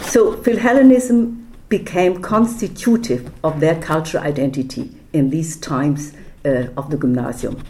so 0.01 0.35
Philhellenism 0.35 1.45
became 1.69 2.21
constitutive 2.21 3.31
of 3.43 3.59
their 3.59 3.79
cultural 3.81 4.23
identity 4.23 4.91
in 5.13 5.29
these 5.29 5.55
times 5.57 6.13
uh, 6.43 6.67
of 6.75 6.89
the 6.89 6.97
gymnasium. 6.97 7.63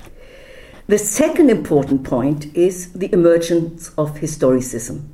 The 0.87 0.97
second 0.97 1.51
important 1.51 2.03
point 2.03 2.53
is 2.55 2.91
the 2.93 3.13
emergence 3.13 3.89
of 3.97 4.15
historicism. 4.15 5.07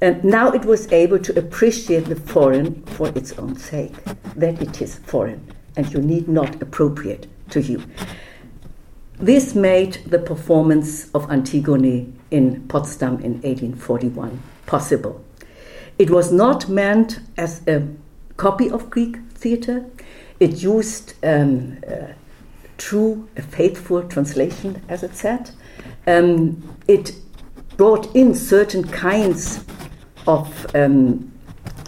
And 0.00 0.22
now 0.22 0.50
it 0.50 0.64
was 0.66 0.92
able 0.92 1.18
to 1.20 1.38
appreciate 1.38 2.06
the 2.06 2.16
foreign 2.16 2.82
for 2.82 3.08
its 3.08 3.32
own 3.38 3.56
sake, 3.56 3.94
that 4.36 4.60
it 4.60 4.82
is 4.82 4.96
foreign 4.96 5.54
and 5.76 5.90
you 5.92 6.00
need 6.00 6.28
not 6.28 6.60
appropriate 6.60 7.26
to 7.50 7.62
you. 7.62 7.82
This 9.18 9.54
made 9.54 9.94
the 10.06 10.18
performance 10.18 11.10
of 11.12 11.30
Antigone 11.30 12.12
in 12.30 12.66
Potsdam 12.68 13.20
in 13.20 13.40
1841 13.42 14.42
possible. 14.66 15.23
It 15.98 16.10
was 16.10 16.32
not 16.32 16.68
meant 16.68 17.20
as 17.36 17.66
a 17.66 17.86
copy 18.36 18.70
of 18.70 18.90
Greek 18.90 19.18
theatre, 19.34 19.86
it 20.40 20.62
used 20.62 21.14
um, 21.22 21.78
uh, 21.86 22.12
true, 22.76 23.28
a 23.36 23.42
faithful 23.42 24.02
translation, 24.02 24.82
as 24.88 25.02
it 25.02 25.14
said. 25.14 25.50
Um, 26.06 26.76
it 26.88 27.12
brought 27.76 28.14
in 28.14 28.34
certain 28.34 28.86
kinds 28.88 29.64
of 30.26 30.66
um, 30.74 31.32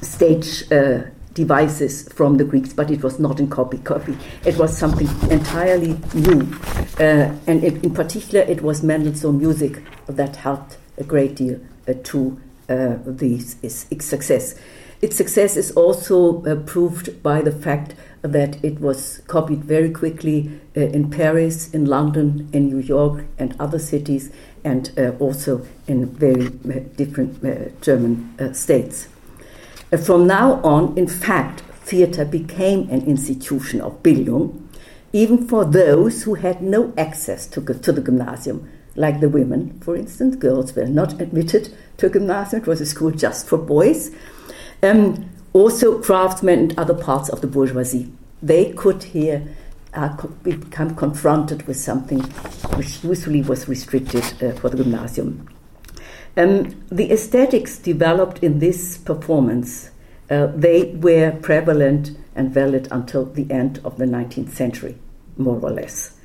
stage 0.03 0.71
uh, 0.71 1.03
devices 1.35 2.09
from 2.13 2.37
the 2.37 2.45
Greeks, 2.45 2.73
but 2.73 2.91
it 2.91 3.03
was 3.03 3.19
not 3.19 3.41
in 3.41 3.49
copy. 3.49 3.79
Copy. 3.79 4.17
It 4.45 4.57
was 4.57 4.77
something 4.77 5.09
entirely 5.31 5.99
new, 6.15 6.49
uh, 6.99 7.35
and 7.47 7.65
it, 7.65 7.85
in 7.85 7.93
particular, 7.93 8.45
it 8.45 8.63
was 8.63 8.83
Mendelssohn 8.83 9.39
music 9.39 9.83
that 10.07 10.37
helped 10.37 10.79
a 10.99 11.05
great 11.05 11.35
deal 11.35 11.61
uh, 11.89 11.95
to 12.05 12.41
uh, 12.69 12.97
this 13.05 13.57
its 13.63 14.05
success. 14.05 14.55
Its 15.03 15.17
success 15.17 15.57
is 15.57 15.71
also 15.73 16.43
uh, 16.45 16.57
proved 16.57 17.23
by 17.23 17.43
the 17.43 17.53
fact 17.53 17.95
that 18.23 18.65
it 18.65 18.81
was 18.81 19.21
copied 19.27 19.63
very 19.63 19.91
quickly 19.91 20.59
uh, 20.77 20.81
in 20.81 21.11
Paris, 21.11 21.73
in 21.75 21.85
London, 21.85 22.49
in 22.53 22.69
New 22.69 22.79
York, 22.79 23.25
and 23.39 23.55
other 23.61 23.79
cities, 23.79 24.33
and 24.65 24.91
uh, 24.99 25.11
also 25.19 25.67
in 25.87 26.07
very 26.07 26.47
uh, 26.47 26.81
different 26.97 27.45
uh, 27.45 27.69
German 27.83 28.55
states. 28.55 29.09
From 30.05 30.27
now 30.27 30.61
on, 30.63 30.97
in 30.99 31.07
fact, 31.07 31.61
theater 31.85 32.25
became 32.25 32.89
an 32.91 33.07
institution 33.07 33.81
of 33.81 34.03
Bildung, 34.03 34.67
even 35.13 35.47
for 35.47 35.65
those 35.65 36.25
who 36.25 36.35
had 36.35 36.61
no 36.61 36.93
access 36.99 37.47
to, 37.47 37.61
to 37.61 37.93
the 37.93 38.03
gymnasium, 38.03 38.69
like 38.97 39.21
the 39.21 39.29
women, 39.29 39.79
for 39.81 39.95
instance. 39.95 40.37
Girls 40.37 40.75
were 40.75 40.87
not 40.87 41.21
admitted 41.21 41.73
gymnasium, 41.99 42.63
it 42.63 42.69
was 42.69 42.81
a 42.81 42.87
school 42.87 43.11
just 43.11 43.47
for 43.47 43.59
boys. 43.59 44.11
Um, 44.83 45.31
also, 45.53 46.01
craftsmen 46.03 46.59
and 46.59 46.79
other 46.79 46.95
parts 46.95 47.29
of 47.29 47.41
the 47.41 47.47
bourgeoisie. 47.47 48.13
They 48.43 48.73
could 48.73 49.03
here 49.03 49.43
uh, 49.95 50.15
become 50.43 50.95
confronted 50.95 51.67
with 51.67 51.79
something 51.79 52.21
which 52.77 53.03
usually 53.03 53.43
was 53.43 53.67
restricted 53.69 54.25
uh, 54.43 54.53
for 54.53 54.69
the 54.69 54.77
gymnasium. 54.77 55.49
Um, 56.37 56.85
the 56.91 57.11
aesthetics 57.11 57.79
developed 57.79 58.41
in 58.43 58.59
this 58.59 58.99
performance, 58.99 59.91
uh, 60.29 60.49
they 60.49 60.93
were 60.97 61.33
prevalent 61.41 62.11
and 62.35 62.51
valid 62.51 62.89
until 62.91 63.25
the 63.25 63.51
end 63.51 63.81
of 63.85 63.97
the 63.97 64.05
19th 64.05 64.51
century, 64.51 64.99
more 65.39 65.59
or 65.59 65.71
less. 65.71 66.16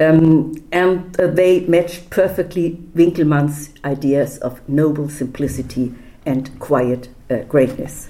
Um, 0.00 0.54
and 0.72 1.18
uh, 1.20 1.28
they 1.28 1.60
matched 1.60 2.10
perfectly 2.10 2.80
Winckelmann's 2.94 3.70
ideas 3.84 4.38
of 4.38 4.66
noble 4.68 5.08
simplicity 5.08 5.94
and 6.26 6.58
quiet 6.58 7.08
uh, 7.30 7.38
greatness. 7.42 8.08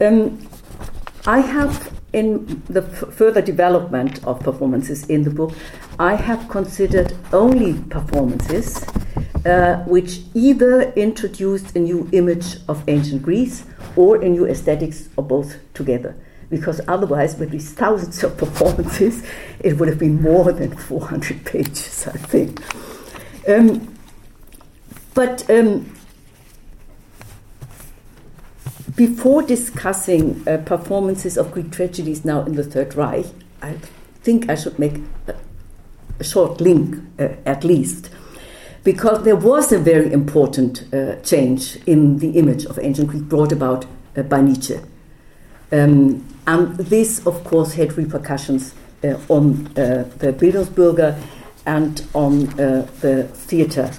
Um, 0.00 0.46
I 1.26 1.40
have 1.40 1.98
in 2.12 2.62
the 2.68 2.82
f- 2.82 3.14
further 3.14 3.40
development 3.40 4.24
of 4.24 4.40
performances 4.40 5.04
in 5.06 5.22
the 5.22 5.30
book, 5.30 5.54
I 5.98 6.14
have 6.14 6.48
considered 6.48 7.16
only 7.32 7.74
performances 7.84 8.84
uh, 9.44 9.76
which 9.84 10.20
either 10.34 10.92
introduced 10.92 11.76
a 11.76 11.78
new 11.78 12.08
image 12.12 12.56
of 12.68 12.82
ancient 12.88 13.22
Greece 13.22 13.64
or 13.96 14.16
a 14.16 14.28
new 14.28 14.46
aesthetics 14.46 15.08
or 15.16 15.24
both 15.24 15.56
together. 15.74 16.16
Because 16.50 16.80
otherwise, 16.88 17.36
with 17.36 17.50
these 17.50 17.72
thousands 17.72 18.22
of 18.24 18.36
performances, 18.36 19.22
it 19.60 19.78
would 19.78 19.88
have 19.88 19.98
been 19.98 20.20
more 20.20 20.52
than 20.52 20.76
400 20.76 21.44
pages, 21.46 22.06
I 22.06 22.18
think. 22.18 22.60
Um, 23.48 23.96
but 25.14 25.48
um, 25.48 25.92
before 28.96 29.42
discussing 29.42 30.46
uh, 30.46 30.58
performances 30.58 31.38
of 31.38 31.52
Greek 31.52 31.70
tragedies 31.70 32.24
now 32.24 32.42
in 32.42 32.54
the 32.54 32.64
Third 32.64 32.94
Reich, 32.94 33.26
I 33.62 33.76
think 34.22 34.50
I 34.50 34.54
should 34.54 34.78
make 34.78 34.98
a, 35.26 35.34
a 36.18 36.24
short 36.24 36.60
link 36.60 36.96
uh, 37.18 37.28
at 37.46 37.64
least, 37.64 38.10
because 38.84 39.24
there 39.24 39.36
was 39.36 39.72
a 39.72 39.78
very 39.78 40.12
important 40.12 40.92
uh, 40.92 41.16
change 41.22 41.76
in 41.86 42.18
the 42.18 42.32
image 42.32 42.64
of 42.66 42.78
ancient 42.78 43.08
Greek 43.08 43.24
brought 43.24 43.52
about 43.52 43.86
uh, 44.16 44.22
by 44.22 44.40
Nietzsche. 44.40 44.78
Um, 45.72 46.26
and 46.46 46.76
this, 46.76 47.26
of 47.26 47.44
course, 47.44 47.74
had 47.74 47.96
repercussions 47.96 48.74
uh, 49.04 49.18
on 49.28 49.66
uh, 49.68 50.10
the 50.18 50.32
Bildungsbürger 50.32 51.20
and 51.66 52.04
on 52.14 52.46
the 52.46 53.28
theatre. 53.32 53.92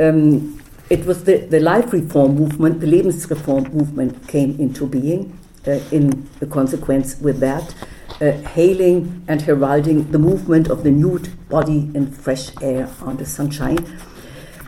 Um, 0.00 0.60
it 0.90 1.04
was 1.04 1.24
the, 1.24 1.38
the 1.38 1.60
life 1.60 1.92
reform 1.92 2.34
movement, 2.36 2.80
the 2.80 2.86
Lebensreform 2.86 3.72
movement 3.72 4.28
came 4.28 4.58
into 4.58 4.86
being 4.86 5.38
uh, 5.66 5.80
in 5.90 6.28
the 6.40 6.46
consequence 6.46 7.18
with 7.20 7.40
that. 7.40 7.74
uh, 8.20 8.32
hailing 8.32 9.24
and 9.28 9.42
heralding 9.42 10.10
the 10.10 10.18
movement 10.18 10.68
of 10.68 10.82
the 10.82 10.90
nude 10.90 11.30
body 11.48 11.90
in 11.94 12.10
fresh 12.10 12.50
air 12.62 12.88
under 13.04 13.24
sunshine. 13.24 13.78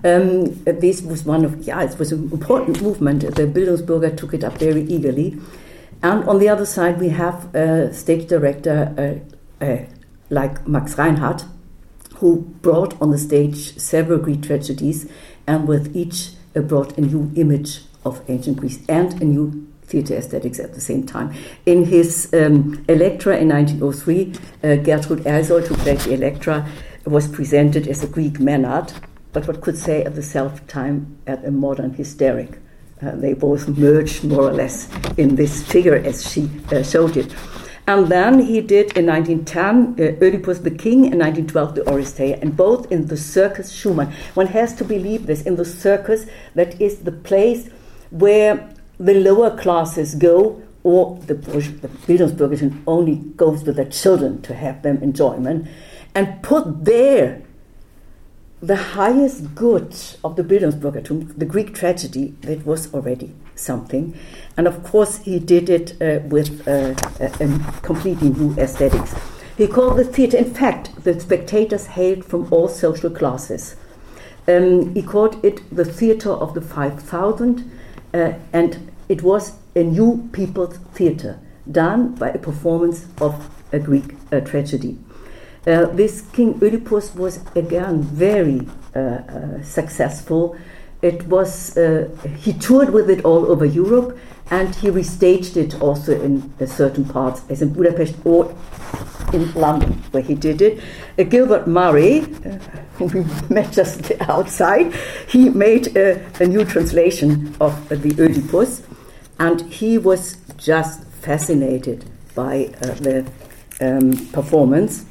Um, 0.05 0.63
this 0.65 1.03
was 1.03 1.25
one 1.25 1.45
of, 1.45 1.63
yeah, 1.63 1.83
it 1.83 1.99
was 1.99 2.13
an 2.13 2.31
important 2.31 2.83
movement. 2.83 3.23
The 3.23 3.47
Bildungsbürger 3.47 4.17
took 4.17 4.35
it 4.35 4.45
up 4.45 4.59
very 4.59 4.83
eagerly. 4.83 5.41
And 6.03 6.25
on 6.29 6.39
the 6.39 6.49
other 6.49 6.67
side, 6.67 7.01
we 7.01 7.09
have 7.11 7.55
a 7.55 7.93
stage 7.93 8.29
director 8.29 9.23
uh, 9.61 9.65
uh, 9.65 9.85
like 10.31 10.67
Max 10.67 10.97
Reinhardt, 10.97 11.45
who 12.17 12.43
brought 12.63 13.01
on 13.01 13.11
the 13.11 13.19
stage 13.19 13.77
several 13.79 14.19
Greek 14.19 14.43
tragedies, 14.43 15.11
and 15.47 15.67
with 15.67 15.97
each 15.97 16.31
uh, 16.55 16.61
brought 16.61 16.97
a 16.99 17.01
new 17.01 17.33
image 17.35 17.83
of 18.05 18.23
ancient 18.29 18.59
Greece 18.59 18.85
and 18.89 19.21
a 19.21 19.25
new 19.25 19.67
theatre 19.83 20.15
aesthetics 20.15 20.61
at 20.61 20.75
the 20.75 20.81
same 20.81 21.05
time. 21.05 21.35
In 21.67 21.87
his 21.87 22.33
um, 22.33 22.85
Electra 22.89 23.39
in 23.39 23.49
1903, 23.49 24.33
uh, 24.63 24.83
Gertrud 24.85 25.25
Eysoldt, 25.25 25.67
who 25.67 25.75
played 25.77 25.99
the 26.01 26.13
Electra, 26.13 26.69
was 27.05 27.27
presented 27.27 27.89
as 27.89 28.05
a 28.05 28.07
Greek 28.07 28.35
Maenad, 28.35 28.93
but 29.33 29.47
what 29.47 29.61
could 29.63 29.79
say 29.79 30.05
at 30.05 30.15
the 30.15 30.23
self 30.23 30.67
time 30.67 31.19
at 31.27 31.45
a 31.45 31.51
modern 31.51 31.95
hysteric. 31.95 32.59
Uh, 33.01 33.13
they 33.15 33.33
both 33.33 33.69
merged 33.69 34.25
more 34.25 34.43
or 34.43 34.53
less 34.53 34.89
in 35.17 35.37
this 35.37 35.63
figure 35.67 35.95
as 35.95 36.31
she 36.31 36.51
uh, 36.73 36.83
showed 36.83 37.17
it. 37.17 37.35
And 37.87 38.09
then 38.09 38.41
he 38.41 38.61
did 38.61 38.97
in 38.99 39.07
1910 39.07 39.97
uh, 39.99 40.25
Oedipus 40.25 40.59
the 40.59 40.71
King, 40.71 41.07
in 41.07 41.19
1912 41.19 41.75
the 41.75 41.81
Oresteia, 41.83 42.43
and 42.43 42.55
both 42.55 42.93
in 42.93 43.07
the 43.07 43.17
Circus 43.17 43.73
Schumann. 43.73 44.13
One 44.35 44.49
has 44.49 44.75
to 44.75 44.85
believe 44.85 45.27
this 45.27 45.43
in 45.43 45.57
the 45.57 45.65
circus, 45.65 46.27
that 46.55 46.79
is 46.81 46.99
the 46.99 47.13
place 47.13 47.71
where 48.11 48.69
the 48.99 49.15
lower 49.15 49.57
classes 49.57 50.15
go, 50.17 50.63
or 50.83 51.19
the, 51.27 51.35
the 51.35 51.89
Bildungsbürgerchen 52.07 52.83
only 52.87 53.17
goes 53.37 53.65
with 53.65 53.77
their 53.77 53.89
children 53.89 54.43
to 54.43 54.55
have 54.55 54.83
them 54.83 55.03
enjoyment, 55.03 55.67
and 56.15 56.43
put 56.43 56.85
there 56.85 57.43
the 58.61 58.77
highest 58.77 59.55
good 59.55 59.95
of 60.25 60.37
the 60.37 60.43
Bildungsbürgertum, 60.43 61.39
the 61.39 61.45
Greek 61.45 61.75
tragedy, 61.75 62.35
that 62.41 62.67
was 62.67 62.93
already 62.93 63.35
something. 63.55 64.19
And 64.57 64.67
of 64.67 64.83
course, 64.83 65.19
he 65.19 65.39
did 65.39 65.71
it 65.71 66.01
uh, 66.03 66.21
with 66.27 66.67
uh, 66.67 66.95
a, 67.21 67.45
a 67.45 67.81
completely 67.83 68.31
new 68.31 68.55
aesthetics. 68.59 69.15
He 69.57 69.67
called 69.67 69.99
the 69.99 70.05
theatre, 70.05 70.37
in 70.37 70.53
fact, 70.55 71.05
the 71.05 71.19
spectators 71.19 71.87
hailed 71.87 72.25
from 72.25 72.53
all 72.53 72.69
social 72.69 73.11
classes. 73.11 73.77
Um, 74.47 74.95
he 74.95 75.03
called 75.03 75.45
it 75.45 75.63
the 75.75 75.85
theatre 75.85 76.31
of 76.31 76.55
the 76.55 76.61
5,000, 76.61 77.71
uh, 78.15 78.33
and 78.53 78.93
it 79.09 79.23
was 79.23 79.53
a 79.75 79.83
new 79.83 80.29
people's 80.33 80.79
theatre 80.95 81.39
done 81.71 82.15
by 82.15 82.31
a 82.31 82.39
performance 82.39 83.07
of 83.21 83.51
a 83.73 83.79
Greek 83.79 84.15
uh, 84.33 84.41
tragedy. 84.41 84.99
Uh, 85.69 85.85
this 85.95 86.23
King 86.33 86.59
Oedipus 86.63 87.15
was 87.15 87.41
again 87.55 88.01
very 88.03 88.67
uh, 88.97 88.99
uh, 88.99 89.63
successful. 89.63 90.57
It 91.03 91.27
was 91.27 91.77
uh, 91.77 92.09
he 92.39 92.55
toured 92.55 92.91
with 92.91 93.11
it 93.11 93.23
all 93.23 93.51
over 93.53 93.67
Europe, 93.67 94.19
and 94.51 94.75
he 94.75 94.89
restaged 94.89 95.57
it 95.57 95.79
also 95.83 96.19
in 96.19 96.51
certain 96.67 97.05
parts, 97.05 97.43
as 97.51 97.61
in 97.61 97.75
Budapest 97.75 98.15
or 98.25 98.55
in 99.35 99.53
London, 99.53 99.93
where 100.11 100.23
he 100.23 100.35
did 100.35 100.63
it. 100.63 100.81
Uh, 101.19 101.25
Gilbert 101.25 101.67
Murray, 101.67 102.23
uh, 102.23 102.59
whom 102.97 103.09
we 103.13 103.25
met 103.55 103.71
just 103.71 104.11
outside, 104.23 104.95
he 105.29 105.51
made 105.51 105.95
a, 105.97 106.47
new 106.47 106.65
translation 106.65 107.55
of 107.61 107.93
uh, 107.93 107.97
the 107.97 108.11
Oedipus, 108.23 108.83
and 109.39 109.61
he 109.71 109.99
was 109.99 110.37
just 110.57 111.05
fascinated 111.21 112.07
by 112.35 112.73
uh, 112.81 112.95
the 112.95 113.31
um, 113.83 114.13
performance. 114.33 115.05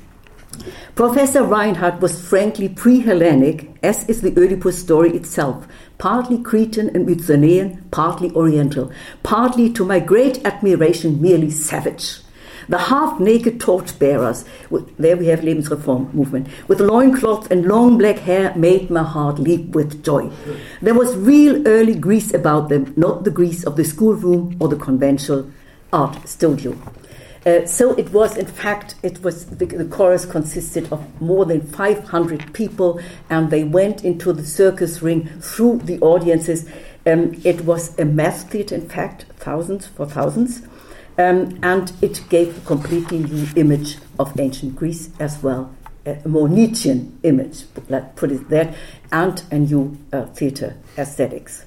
Professor 0.95 1.43
Reinhardt 1.43 2.01
was 2.01 2.19
frankly 2.19 2.69
pre 2.69 2.99
Hellenic, 2.99 3.77
as 3.83 4.07
is 4.09 4.21
the 4.21 4.35
Oedipus 4.37 4.79
story 4.79 5.15
itself, 5.15 5.67
partly 5.97 6.37
Cretan 6.37 6.89
and 6.95 7.05
Mycenaean, 7.05 7.83
partly 7.91 8.31
Oriental, 8.31 8.91
partly, 9.23 9.71
to 9.73 9.85
my 9.85 9.99
great 9.99 10.45
admiration, 10.45 11.21
merely 11.21 11.49
savage. 11.49 12.19
The 12.69 12.77
half 12.77 13.19
naked 13.19 13.61
torchbearers, 13.61 14.43
there 14.99 15.15
we 15.15 15.27
have 15.27 15.39
Lebensreform 15.39 16.13
movement, 16.13 16.47
with 16.67 16.81
loincloths 16.81 17.47
and 17.47 17.65
long 17.65 17.97
black 17.97 18.19
hair 18.19 18.53
made 18.55 18.89
my 18.89 19.03
heart 19.03 19.39
leap 19.39 19.69
with 19.69 20.03
joy. 20.03 20.29
There 20.81 20.93
was 20.93 21.15
real 21.15 21.65
early 21.65 21.95
Greece 21.95 22.33
about 22.33 22.67
them, 22.67 22.93
not 22.97 23.23
the 23.23 23.31
Greece 23.31 23.63
of 23.63 23.77
the 23.77 23.85
schoolroom 23.85 24.57
or 24.59 24.67
the 24.67 24.75
conventional 24.75 25.49
art 25.93 26.27
studio. 26.27 26.77
Uh, 27.47 27.65
so 27.65 27.93
it 27.93 28.11
was, 28.11 28.35
in 28.35 28.45
fact, 28.45 28.95
it 29.03 29.23
was 29.23 29.45
the, 29.45 29.65
the, 29.65 29.85
chorus 29.85 30.25
consisted 30.25 30.91
of 30.91 31.21
more 31.21 31.45
than 31.45 31.61
500 31.61 32.53
people, 32.53 32.99
and 33.29 33.51
they 33.51 33.63
went 33.63 34.03
into 34.03 34.33
the 34.33 34.45
circus 34.45 35.01
ring 35.01 35.27
through 35.39 35.77
the 35.77 35.97
audiences. 36.01 36.69
Um, 37.05 37.39
it 37.45 37.61
was 37.61 37.97
a 37.97 38.03
mass 38.03 38.43
theatre, 38.43 38.75
in 38.75 38.89
fact, 38.89 39.27
thousands 39.37 39.87
for 39.87 40.05
thousands, 40.05 40.61
um, 41.17 41.57
and 41.63 41.93
it 42.01 42.21
gave 42.27 42.57
a 42.57 42.61
completely 42.65 43.19
new 43.19 43.47
image 43.55 43.95
of 44.19 44.37
ancient 44.37 44.75
Greece 44.75 45.09
as 45.17 45.41
well, 45.41 45.73
a 46.05 46.27
more 46.27 46.49
Nietzschean 46.49 47.17
image, 47.23 47.63
let's 47.87 48.19
put 48.19 48.29
it 48.29 48.49
that, 48.49 48.75
and 49.09 49.41
a 49.51 49.59
new 49.59 49.97
uh, 50.11 50.25
theatre 50.25 50.75
aesthetics. 50.97 51.66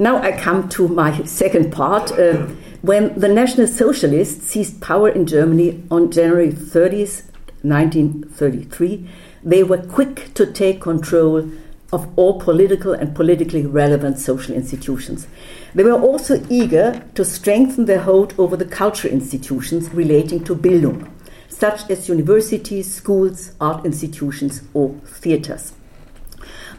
Now 0.00 0.16
I 0.22 0.32
come 0.32 0.70
to 0.70 0.88
my 0.88 1.24
second 1.24 1.72
part. 1.72 2.10
Uh, 2.12 2.46
when 2.80 3.20
the 3.20 3.28
National 3.28 3.66
Socialists 3.66 4.46
seized 4.46 4.80
power 4.80 5.10
in 5.10 5.26
Germany 5.26 5.84
on 5.90 6.10
January 6.10 6.50
30th, 6.50 7.24
1933, 7.60 9.06
they 9.44 9.62
were 9.62 9.76
quick 9.76 10.32
to 10.32 10.46
take 10.46 10.80
control 10.80 11.50
of 11.92 12.08
all 12.16 12.40
political 12.40 12.94
and 12.94 13.14
politically 13.14 13.66
relevant 13.66 14.18
social 14.18 14.54
institutions. 14.54 15.26
They 15.74 15.84
were 15.84 16.00
also 16.00 16.42
eager 16.48 17.04
to 17.14 17.22
strengthen 17.22 17.84
their 17.84 18.00
hold 18.00 18.32
over 18.38 18.56
the 18.56 18.64
cultural 18.64 19.12
institutions 19.12 19.92
relating 19.92 20.44
to 20.44 20.56
Bildung, 20.56 21.10
such 21.50 21.90
as 21.90 22.08
universities, 22.08 22.90
schools, 22.90 23.52
art 23.60 23.84
institutions, 23.84 24.62
or 24.72 24.94
theatres. 25.04 25.74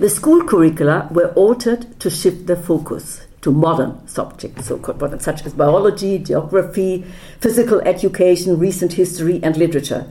The 0.02 0.10
school 0.10 0.44
curricula 0.44 1.10
were 1.12 1.28
altered 1.34 2.00
to 2.00 2.10
shift 2.10 2.48
their 2.48 2.56
focus 2.56 3.28
to 3.42 3.52
modern 3.52 4.08
subjects, 4.08 4.66
so 4.66 4.80
called 4.80 5.22
such 5.22 5.46
as 5.46 5.54
biology, 5.54 6.18
geography, 6.18 7.06
physical 7.40 7.82
education, 7.82 8.58
recent 8.58 8.94
history, 8.94 9.40
and 9.44 9.56
literature, 9.56 10.08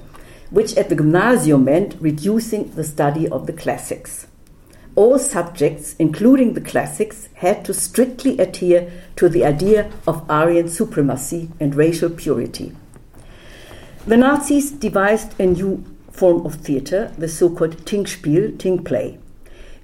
which 0.50 0.76
at 0.76 0.90
the 0.90 0.94
gymnasium 0.94 1.64
meant 1.64 1.96
reducing 1.98 2.70
the 2.76 2.84
study 2.84 3.26
of 3.30 3.48
the 3.48 3.52
classics. 3.52 4.28
All 4.94 5.18
subjects, 5.18 5.96
including 5.98 6.54
the 6.54 6.60
classics, 6.60 7.28
had 7.34 7.64
to 7.64 7.74
strictly 7.74 8.38
adhere 8.38 8.92
to 9.16 9.28
the 9.28 9.44
idea 9.44 9.90
of 10.06 10.24
Aryan 10.30 10.68
supremacy 10.68 11.50
and 11.58 11.74
racial 11.74 12.10
purity. 12.10 12.76
The 14.06 14.16
Nazis 14.16 14.70
devised 14.70 15.34
a 15.40 15.46
new 15.46 15.84
form 16.12 16.46
of 16.46 16.54
theatre, 16.54 17.12
the 17.18 17.26
so 17.26 17.50
called 17.50 17.78
Thingspiel, 17.86 18.56
Thing 18.56 18.84
play. 18.84 19.18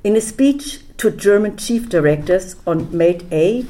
In 0.06 0.14
a 0.14 0.20
speech 0.20 0.78
to 0.98 1.10
German 1.10 1.56
chief 1.56 1.88
directors 1.88 2.54
on 2.64 2.96
May 2.96 3.18
8, 3.32 3.66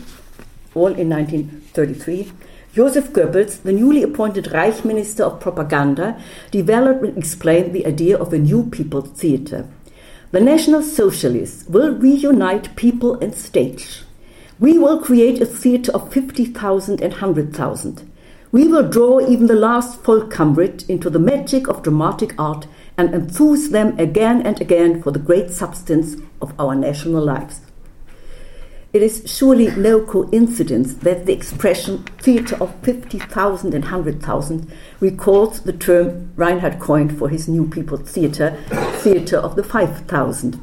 all 0.75 0.93
in 0.93 1.09
1933, 1.09 2.31
Joseph 2.75 3.11
Goebbels, 3.11 3.63
the 3.63 3.73
newly 3.73 4.03
appointed 4.03 4.53
Reich 4.53 4.85
Minister 4.85 5.25
of 5.25 5.41
Propaganda, 5.41 6.21
developed 6.51 7.03
and 7.05 7.17
explained 7.17 7.73
the 7.73 7.87
idea 7.87 8.19
of 8.19 8.35
a 8.35 8.39
new 8.39 8.69
people's 8.69 9.09
theater. 9.19 9.67
The 10.31 10.43
National 10.43 10.83
Socialists 10.83 11.67
will 11.71 11.95
reunite 11.95 12.77
people 12.77 13.19
and 13.21 13.35
stage. 13.35 14.03
We 14.61 14.77
will 14.77 15.01
create 15.01 15.41
a 15.41 15.47
theater 15.47 15.91
of 15.93 16.13
50,000 16.13 17.01
and 17.01 17.15
100,000. 17.15 18.13
We 18.53 18.69
will 18.69 18.87
draw 18.87 19.27
even 19.27 19.47
the 19.47 19.55
last 19.55 20.03
Vollkammrit 20.03 20.87
into 20.87 21.09
the 21.09 21.19
magic 21.19 21.67
of 21.67 21.83
dramatic 21.83 22.39
art 22.39 22.67
and 22.99 23.15
enthuse 23.15 23.71
them 23.71 23.99
again 23.99 24.43
and 24.43 24.61
again 24.61 25.03
for 25.03 25.11
the 25.11 25.19
great 25.19 25.51
substance 25.51 26.17
of 26.41 26.59
our 26.59 26.75
national 26.75 27.23
lives. 27.23 27.61
It 28.93 29.03
is 29.03 29.25
surely 29.27 29.67
no 29.77 30.01
coincidence 30.01 30.95
that 30.95 31.27
the 31.27 31.33
expression 31.33 32.05
theatre 32.19 32.57
of 32.63 32.75
50,000 32.83 33.75
and 33.75 33.85
100,000 33.85 34.73
recalls 35.01 35.61
the 35.61 35.75
term 35.75 36.33
Reinhardt 36.35 36.81
coined 36.81 37.19
for 37.19 37.29
his 37.29 37.47
New 37.47 37.69
People 37.69 37.99
theatre, 37.99 38.57
theatre 39.01 39.37
of 39.37 39.55
the 39.55 39.65
5,000. 39.65 40.59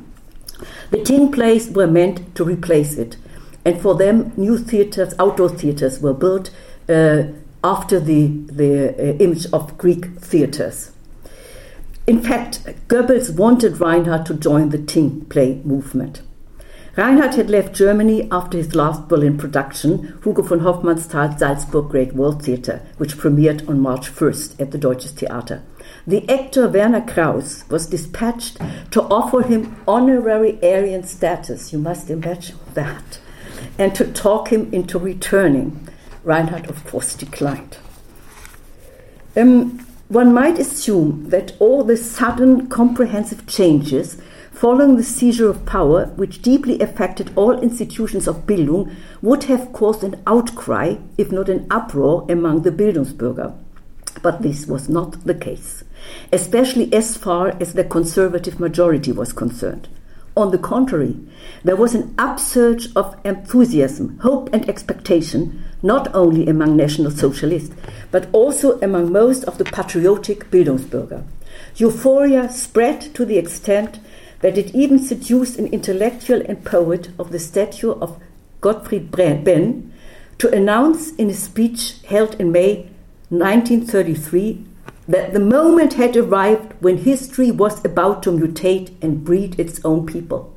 The 0.89 1.05
Thing 1.05 1.31
plays 1.31 1.69
were 1.69 1.85
meant 1.85 2.33
to 2.35 2.43
replace 2.43 2.95
it, 2.95 3.17
and 3.65 3.79
for 3.79 3.93
them, 3.93 4.33
new 4.35 4.57
theatres, 4.57 5.13
outdoor 5.19 5.49
theatres, 5.49 5.99
were 5.99 6.13
built 6.13 6.49
uh, 6.89 7.23
after 7.63 7.99
the, 7.99 8.27
the 8.47 8.89
uh, 8.89 9.17
image 9.17 9.45
of 9.53 9.77
Greek 9.77 10.05
theatres. 10.19 10.92
In 12.05 12.21
fact, 12.21 12.65
Goebbels 12.89 13.33
wanted 13.33 13.79
Reinhardt 13.79 14.25
to 14.25 14.33
join 14.33 14.69
the 14.69 14.77
Thing 14.77 15.23
play 15.25 15.61
movement. 15.63 16.21
Reinhardt 16.97 17.35
had 17.35 17.49
left 17.49 17.73
Germany 17.73 18.27
after 18.29 18.57
his 18.57 18.75
last 18.75 19.07
Berlin 19.07 19.37
production, 19.37 20.19
Hugo 20.21 20.41
von 20.43 20.59
Hofmannsthal's 20.59 21.39
Salzburg 21.39 21.89
Great 21.89 22.13
World 22.13 22.43
Theatre, 22.43 22.85
which 22.97 23.17
premiered 23.17 23.67
on 23.69 23.79
March 23.79 24.13
1st 24.13 24.59
at 24.59 24.71
the 24.71 24.77
Deutsches 24.77 25.11
Theater. 25.11 25.63
The 26.05 26.29
actor 26.29 26.67
Werner 26.67 27.01
Krauss 27.01 27.67
was 27.69 27.87
dispatched 27.87 28.57
to 28.91 29.01
offer 29.03 29.41
him 29.41 29.75
honorary 29.87 30.59
Aryan 30.61 31.03
status, 31.03 31.71
you 31.71 31.79
must 31.79 32.09
imagine 32.11 32.59
that, 32.73 33.19
and 33.79 33.95
to 33.95 34.11
talk 34.11 34.49
him 34.49 34.71
into 34.73 34.99
returning. 34.99 35.87
Reinhardt, 36.23 36.67
of 36.67 36.85
course, 36.85 37.15
declined. 37.15 37.77
Um, 39.35 39.83
one 40.13 40.32
might 40.34 40.60
assume 40.60 41.30
that 41.30 41.54
all 41.60 41.84
the 41.84 41.97
sudden 41.97 42.67
comprehensive 42.67 43.47
changes 43.47 44.21
following 44.52 44.95
the 44.95 45.04
seizure 45.04 45.49
of 45.49 45.65
power, 45.65 46.06
which 46.15 46.41
deeply 46.41 46.80
affected 46.80 47.32
all 47.36 47.60
institutions 47.60 48.28
of 48.28 48.45
Bildung, 48.45 48.95
would 49.21 49.45
have 49.45 49.73
caused 49.73 50.04
an 50.04 50.21
outcry, 50.28 50.95
if 51.17 51.32
not 51.32 51.49
an 51.49 51.65
uproar, 51.71 52.26
among 52.30 52.62
the 52.62 52.71
Bildungsbürger. 52.71 53.58
But 54.21 54.43
this 54.43 54.67
was 54.67 54.88
not 54.88 55.26
the 55.26 55.34
case, 55.34 55.84
especially 56.32 56.93
as 56.93 57.17
far 57.17 57.58
as 57.60 57.73
the 57.73 57.84
conservative 57.84 58.60
majority 58.60 59.12
was 59.12 59.34
concerned. 59.34 59.88
On 60.38 60.52
the 60.52 60.60
contrary, 60.60 61.17
there 61.63 61.76
was 61.76 61.95
an 61.95 62.13
upsurge 62.19 62.88
of 62.95 63.15
enthusiasm, 63.26 64.19
hope, 64.19 64.49
and 64.54 64.69
expectation, 64.69 65.62
not 65.83 66.13
only 66.15 66.47
among 66.47 66.75
National 66.75 67.11
Socialists, 67.11 67.75
but 68.09 68.27
also 68.31 68.79
among 68.79 69.11
most 69.11 69.43
of 69.43 69.57
the 69.57 69.65
patriotic 69.65 70.49
Bildungsbürger. 70.49 71.23
Euphoria 71.75 72.49
spread 72.49 73.01
to 73.13 73.25
the 73.25 73.37
extent 73.37 73.99
that 74.39 74.57
it 74.57 74.73
even 74.73 74.97
seduced 74.97 75.59
an 75.59 75.67
intellectual 75.67 76.41
and 76.47 76.65
poet 76.65 77.09
of 77.19 77.31
the 77.31 77.39
stature 77.39 77.91
of 77.91 78.19
Gottfried 78.61 79.11
Benn 79.11 79.93
to 80.37 80.53
announce 80.53 81.13
in 81.15 81.29
a 81.29 81.33
speech 81.33 82.01
held 82.07 82.39
in 82.39 82.51
May 82.51 82.89
1933 83.29 84.65
that 85.07 85.33
the 85.33 85.39
moment 85.39 85.93
had 85.93 86.15
arrived 86.15 86.73
when 86.81 86.97
history 86.97 87.51
was 87.51 87.83
about 87.83 88.23
to 88.23 88.31
mutate 88.31 88.91
and 89.01 89.23
breed 89.23 89.59
its 89.59 89.83
own 89.83 90.05
people. 90.05 90.55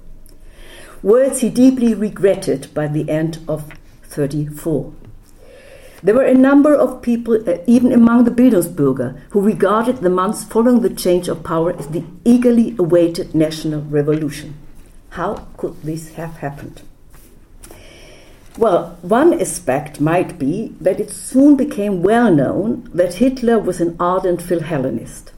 Words 1.03 1.41
he 1.41 1.51
deeply 1.51 1.95
regretted 1.95 2.73
by 2.73 2.87
the 2.87 3.09
end 3.11 3.39
of 3.49 3.73
34. 4.05 4.93
There 6.03 6.15
were 6.15 6.25
a 6.25 6.35
number 6.35 6.75
of 6.75 7.01
people, 7.01 7.43
uh, 7.49 7.59
even 7.67 7.91
among 7.91 8.25
the 8.25 8.31
Bildungsbürger, 8.31 9.19
who 9.31 9.41
regarded 9.41 9.99
the 9.99 10.11
months 10.11 10.45
following 10.45 10.81
the 10.81 10.91
change 10.91 11.27
of 11.29 11.43
power 11.43 11.73
as 11.73 11.89
the 11.89 12.05
eagerly 12.25 12.77
awaited 12.79 13.35
national 13.35 13.81
revolution. 13.81 14.55
How 15.11 15.47
could 15.57 15.83
this 15.83 16.15
have 16.15 16.37
happened? 16.39 16.83
Well, 18.59 18.99
one 19.01 19.41
aspect 19.41 20.01
might 20.01 20.39
be 20.39 20.75
that 20.81 21.01
it 21.01 21.11
soon 21.11 21.57
became 21.57 22.03
well 22.03 22.35
known 22.35 22.91
that 22.95 23.15
Hitler 23.15 23.59
was 23.59 23.81
an 23.81 23.97
ardent 23.99 24.41
Philhellenist. 24.41 25.31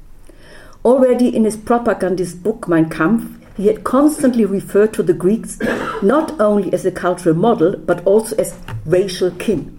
Already 0.85 1.35
in 1.35 1.44
his 1.44 1.57
propagandist 1.57 2.42
book 2.42 2.68
Mein 2.68 2.88
Kampf, 2.88 3.38
he 3.57 3.66
had 3.66 3.85
constantly 3.85 4.44
referred 4.44 4.92
to 4.94 5.03
the 5.03 5.12
Greeks 5.12 5.59
not 6.03 6.40
only 6.40 6.73
as 6.73 6.85
a 6.85 6.92
cultural 6.92 7.35
model, 7.35 7.77
but 7.77 8.05
also 8.05 8.37
as 8.37 8.57
racial 8.87 9.31
kin. 9.33 9.78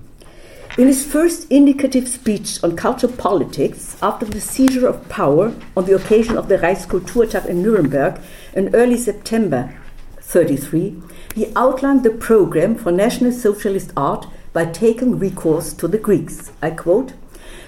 In 0.79 0.87
his 0.87 1.05
first 1.05 1.51
indicative 1.51 2.07
speech 2.07 2.63
on 2.63 2.77
cultural 2.77 3.11
politics 3.11 3.97
after 4.01 4.25
the 4.25 4.39
seizure 4.39 4.87
of 4.87 5.09
power 5.09 5.53
on 5.75 5.83
the 5.83 5.93
occasion 5.93 6.37
of 6.37 6.47
the 6.47 6.57
Reichskulturtag 6.57 7.47
in 7.47 7.61
Nuremberg 7.61 8.21
in 8.53 8.73
early 8.73 8.95
September 8.95 9.77
33, 10.21 10.95
he 11.35 11.51
outlined 11.53 12.03
the 12.03 12.11
program 12.11 12.75
for 12.75 12.93
National 12.93 13.33
Socialist 13.33 13.91
art 13.97 14.25
by 14.53 14.67
taking 14.67 15.19
recourse 15.19 15.73
to 15.73 15.85
the 15.85 15.97
Greeks. 15.97 16.53
I 16.61 16.69
quote 16.69 17.11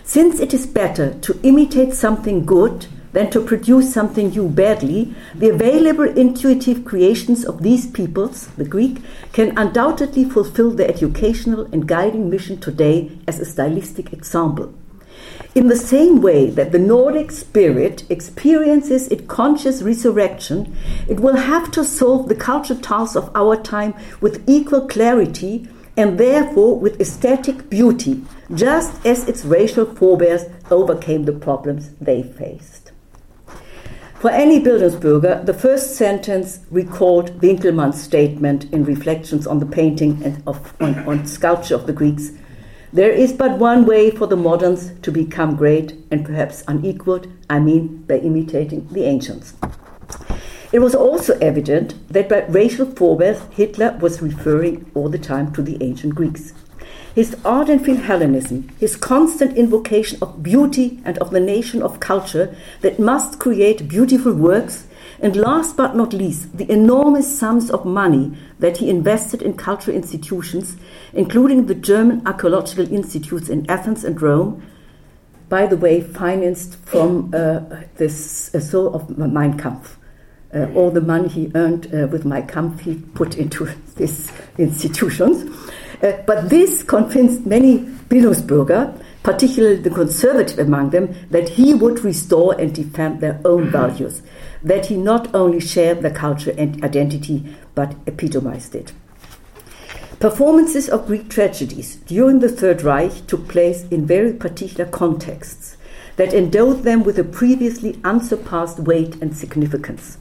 Since 0.05 0.39
it 0.39 0.53
is 0.53 0.65
better 0.65 1.13
to 1.15 1.37
imitate 1.43 1.93
something 1.93 2.45
good 2.45 2.87
than 3.13 3.29
to 3.31 3.41
produce 3.41 3.93
something 3.93 4.29
new 4.29 4.47
badly, 4.47 5.13
the 5.35 5.49
available 5.49 6.07
intuitive 6.17 6.85
creations 6.85 7.45
of 7.45 7.61
these 7.61 7.87
peoples, 7.87 8.47
the 8.57 8.65
Greek, 8.65 8.97
can 9.33 9.57
undoubtedly 9.57 10.23
fulfill 10.23 10.71
their 10.71 10.89
educational 10.89 11.65
and 11.73 11.87
guiding 11.87 12.29
mission 12.29 12.59
today 12.59 13.11
as 13.27 13.39
a 13.39 13.45
stylistic 13.45 14.13
example. 14.13 14.73
In 15.53 15.67
the 15.67 15.75
same 15.75 16.21
way 16.21 16.49
that 16.49 16.71
the 16.71 16.79
Nordic 16.79 17.29
spirit 17.29 18.09
experiences 18.09 19.09
its 19.09 19.27
conscious 19.27 19.81
resurrection, 19.81 20.73
it 21.09 21.19
will 21.19 21.35
have 21.35 21.71
to 21.71 21.83
solve 21.83 22.29
the 22.29 22.35
cultural 22.35 22.79
tasks 22.79 23.17
of 23.17 23.29
our 23.35 23.57
time 23.57 23.93
with 24.21 24.43
equal 24.47 24.87
clarity 24.87 25.67
and 25.97 26.17
therefore 26.17 26.79
with 26.79 27.01
aesthetic 27.01 27.69
beauty, 27.69 28.23
just 28.53 29.05
as 29.05 29.27
its 29.27 29.43
racial 29.43 29.85
forebears 29.85 30.45
overcame 30.71 31.25
the 31.25 31.33
problems 31.33 31.89
they 31.99 32.23
faced. 32.23 32.80
For 34.21 34.29
any 34.29 34.59
Bildungsbürger, 34.59 35.47
the 35.47 35.53
first 35.55 35.95
sentence 35.95 36.59
recalled 36.69 37.41
Winckelmann's 37.41 37.99
statement 37.99 38.65
in 38.71 38.85
Reflections 38.85 39.47
on 39.47 39.57
the 39.57 39.65
Painting 39.65 40.21
and 40.23 40.43
of, 40.45 40.75
on, 40.79 40.99
on 41.09 41.25
Sculpture 41.25 41.73
of 41.73 41.87
the 41.87 41.91
Greeks. 41.91 42.29
There 42.93 43.09
is 43.09 43.33
but 43.33 43.57
one 43.57 43.83
way 43.83 44.11
for 44.11 44.27
the 44.27 44.37
moderns 44.37 44.91
to 45.01 45.11
become 45.11 45.55
great 45.55 45.95
and 46.11 46.23
perhaps 46.23 46.63
unequaled, 46.67 47.29
I 47.49 47.57
mean 47.57 48.03
by 48.03 48.17
imitating 48.17 48.87
the 48.91 49.05
ancients. 49.05 49.55
It 50.71 50.81
was 50.81 50.93
also 50.93 51.35
evident 51.39 51.95
that 52.09 52.29
by 52.29 52.45
racial 52.45 52.85
forebears, 52.85 53.41
Hitler 53.49 53.97
was 53.99 54.21
referring 54.21 54.91
all 54.93 55.09
the 55.09 55.17
time 55.17 55.51
to 55.53 55.63
the 55.63 55.81
ancient 55.81 56.13
Greeks. 56.13 56.53
His 57.13 57.35
ardent 57.43 57.83
Philhellenism, 57.83 58.71
his 58.79 58.95
constant 58.95 59.57
invocation 59.57 60.17
of 60.21 60.41
beauty 60.41 61.01
and 61.03 61.17
of 61.17 61.31
the 61.31 61.41
nation 61.41 61.81
of 61.81 61.99
culture 61.99 62.55
that 62.81 62.99
must 62.99 63.37
create 63.37 63.89
beautiful 63.89 64.33
works, 64.33 64.87
and 65.19 65.35
last 65.35 65.75
but 65.75 65.95
not 65.95 66.13
least, 66.13 66.57
the 66.57 66.71
enormous 66.71 67.37
sums 67.37 67.69
of 67.69 67.85
money 67.85 68.31
that 68.59 68.77
he 68.77 68.89
invested 68.89 69.41
in 69.41 69.55
cultural 69.55 69.95
institutions, 69.95 70.77
including 71.11 71.65
the 71.65 71.75
German 71.75 72.25
archaeological 72.25 72.91
institutes 72.91 73.49
in 73.49 73.69
Athens 73.69 74.05
and 74.05 74.19
Rome, 74.21 74.63
by 75.49 75.67
the 75.67 75.75
way, 75.75 75.99
financed 75.99 76.77
from 76.85 77.29
uh, 77.35 77.59
this 77.97 78.55
uh, 78.55 78.59
soul 78.61 78.95
of 78.95 79.17
Mein 79.17 79.57
Kampf. 79.57 79.97
Uh, 80.53 80.67
all 80.75 80.89
the 80.89 81.01
money 81.01 81.27
he 81.27 81.51
earned 81.55 81.93
uh, 81.93 82.07
with 82.07 82.23
Mein 82.23 82.47
Kampf 82.47 82.79
he 82.81 82.95
put 82.95 83.37
into 83.37 83.65
these 83.97 84.31
institutions. 84.57 85.43
Uh, 86.01 86.13
but 86.25 86.49
this 86.49 86.83
convinced 86.83 87.45
many 87.45 87.79
Bildungsbürger, 88.09 88.99
particularly 89.23 89.75
the 89.75 89.89
conservative 89.89 90.57
among 90.57 90.89
them, 90.89 91.13
that 91.29 91.49
he 91.49 91.73
would 91.73 92.03
restore 92.03 92.59
and 92.59 92.73
defend 92.73 93.21
their 93.21 93.39
own 93.45 93.69
values, 93.69 94.21
that 94.63 94.87
he 94.87 94.97
not 94.97 95.33
only 95.35 95.59
shared 95.59 96.01
their 96.01 96.13
culture 96.13 96.53
and 96.57 96.83
identity, 96.83 97.55
but 97.75 97.95
epitomized 98.07 98.73
it. 98.73 98.93
Performances 100.19 100.89
of 100.89 101.07
Greek 101.07 101.29
tragedies 101.29 101.95
during 101.95 102.39
the 102.39 102.49
Third 102.49 102.83
Reich 102.83 103.25
took 103.27 103.47
place 103.47 103.87
in 103.89 104.05
very 104.05 104.33
particular 104.33 104.89
contexts 104.89 105.77
that 106.15 106.33
endowed 106.33 106.83
them 106.83 107.03
with 107.03 107.17
a 107.17 107.23
previously 107.23 107.99
unsurpassed 108.03 108.79
weight 108.79 109.15
and 109.21 109.35
significance. 109.35 110.17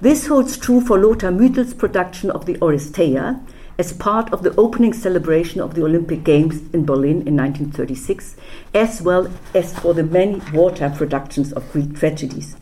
This 0.00 0.26
holds 0.26 0.56
true 0.56 0.80
for 0.80 0.98
Lothar 0.98 1.30
Müthel's 1.30 1.74
production 1.74 2.30
of 2.30 2.46
the 2.46 2.54
Oresteia, 2.54 3.40
as 3.78 3.92
part 3.92 4.32
of 4.32 4.42
the 4.42 4.54
opening 4.56 4.92
celebration 4.92 5.60
of 5.60 5.74
the 5.74 5.84
Olympic 5.84 6.24
Games 6.24 6.62
in 6.72 6.86
Berlin 6.86 7.26
in 7.26 7.36
1936, 7.36 8.36
as 8.74 9.02
well 9.02 9.30
as 9.54 9.78
for 9.78 9.92
the 9.92 10.02
many 10.02 10.40
wartime 10.52 10.94
productions 10.94 11.52
of 11.52 11.70
Greek 11.72 11.94
tragedies. 11.94 12.56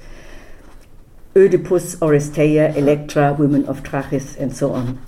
Oedipus, 1.37 1.97
Oresteia, 1.97 2.75
Electra, 2.77 3.33
Women 3.33 3.65
of 3.67 3.83
Trachis, 3.83 4.37
and 4.39 4.57
so 4.57 4.73
on. 4.73 4.99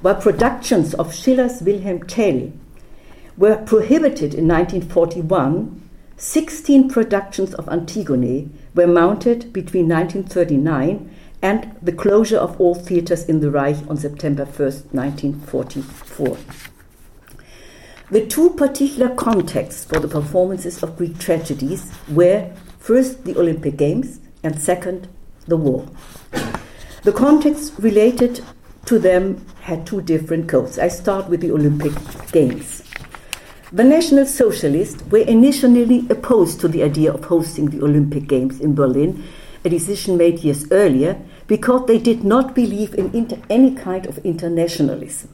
While 0.00 0.16
productions 0.16 0.94
of 0.94 1.14
Schiller's 1.14 1.62
Wilhelm 1.62 2.02
Tell 2.04 2.52
were 3.36 3.56
prohibited 3.56 4.34
in 4.34 4.46
1941, 4.48 5.80
16 6.16 6.88
productions 6.88 7.54
of 7.54 7.68
Antigone 7.68 8.48
were 8.74 8.86
mounted 8.86 9.52
between 9.52 9.88
1939 9.88 11.10
and 11.44 11.76
the 11.82 11.92
closure 11.92 12.38
of 12.38 12.58
all 12.58 12.74
theatres 12.74 13.26
in 13.26 13.40
the 13.40 13.50
Reich 13.50 13.76
on 13.90 13.98
September 13.98 14.46
1st, 14.46 14.94
1944. 14.94 16.38
The 18.10 18.26
two 18.26 18.48
particular 18.54 19.14
contexts 19.14 19.84
for 19.84 20.00
the 20.00 20.08
performances 20.08 20.82
of 20.82 20.96
Greek 20.96 21.18
tragedies 21.18 21.92
were 22.08 22.50
first 22.78 23.24
the 23.24 23.36
Olympic 23.36 23.76
Games 23.76 24.20
and 24.42 24.58
second 24.58 25.06
the 25.46 25.58
war. 25.58 25.86
The 27.02 27.12
contexts 27.12 27.78
related 27.78 28.42
to 28.86 28.98
them 28.98 29.44
had 29.60 29.86
two 29.86 30.00
different 30.00 30.48
codes. 30.48 30.78
I 30.78 30.88
start 30.88 31.28
with 31.28 31.42
the 31.42 31.52
Olympic 31.52 31.92
Games. 32.32 32.82
The 33.70 33.84
National 33.84 34.24
Socialists 34.24 35.04
were 35.10 35.18
initially 35.18 36.06
opposed 36.08 36.60
to 36.60 36.68
the 36.68 36.82
idea 36.82 37.12
of 37.12 37.24
hosting 37.24 37.68
the 37.68 37.84
Olympic 37.84 38.28
Games 38.28 38.60
in 38.60 38.74
Berlin 38.74 39.22
a 39.64 39.70
decision 39.70 40.16
made 40.16 40.40
years 40.40 40.70
earlier, 40.70 41.18
because 41.46 41.86
they 41.86 41.98
did 41.98 42.24
not 42.24 42.54
believe 42.54 42.94
in 42.94 43.14
inter- 43.14 43.40
any 43.50 43.74
kind 43.74 44.06
of 44.06 44.18
internationalism. 44.18 45.28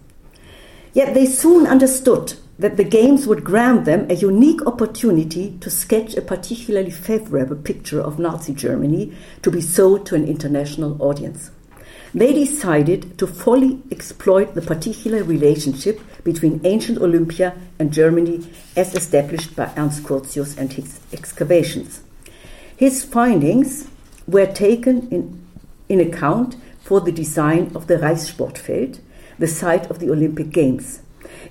Yet 0.92 1.14
they 1.14 1.26
soon 1.26 1.66
understood 1.66 2.34
that 2.58 2.76
the 2.76 2.84
Games 2.84 3.26
would 3.26 3.44
grant 3.44 3.84
them 3.84 4.06
a 4.10 4.14
unique 4.14 4.66
opportunity 4.66 5.56
to 5.60 5.70
sketch 5.70 6.14
a 6.14 6.22
particularly 6.22 6.90
favorable 6.90 7.56
picture 7.56 8.00
of 8.00 8.18
Nazi 8.18 8.52
Germany 8.52 9.12
to 9.42 9.50
be 9.50 9.60
sold 9.60 10.04
to 10.06 10.14
an 10.14 10.26
international 10.26 11.00
audience. 11.00 11.50
They 12.12 12.32
decided 12.32 13.16
to 13.18 13.26
fully 13.26 13.80
exploit 13.90 14.54
the 14.54 14.62
particular 14.62 15.22
relationship 15.22 16.00
between 16.24 16.60
ancient 16.64 16.98
Olympia 16.98 17.54
and 17.78 17.92
Germany 17.92 18.46
as 18.76 18.94
established 18.94 19.54
by 19.54 19.72
Ernst 19.76 20.02
Curtius 20.02 20.58
and 20.58 20.72
his 20.72 20.98
excavations. 21.12 22.02
His 22.76 23.04
findings 23.04 23.86
were 24.26 24.46
taken 24.46 25.08
in, 25.10 25.39
in 25.90 26.00
account 26.00 26.56
for 26.80 27.00
the 27.02 27.12
design 27.12 27.70
of 27.74 27.86
the 27.86 27.96
Reichssportfeld, 27.96 29.00
the 29.38 29.46
site 29.46 29.90
of 29.90 29.98
the 29.98 30.10
Olympic 30.10 30.50
Games. 30.50 31.02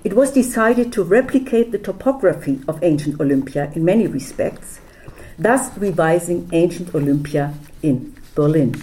It 0.02 0.14
was 0.14 0.32
decided 0.32 0.92
to 0.92 1.04
replicate 1.04 1.70
the 1.70 1.78
topography 1.78 2.60
of 2.66 2.82
ancient 2.82 3.20
Olympia 3.20 3.70
in 3.76 3.84
many 3.84 4.06
respects, 4.06 4.80
thus 5.38 5.76
revising 5.78 6.48
ancient 6.52 6.94
Olympia 6.94 7.54
in 7.82 8.16
Berlin. 8.34 8.74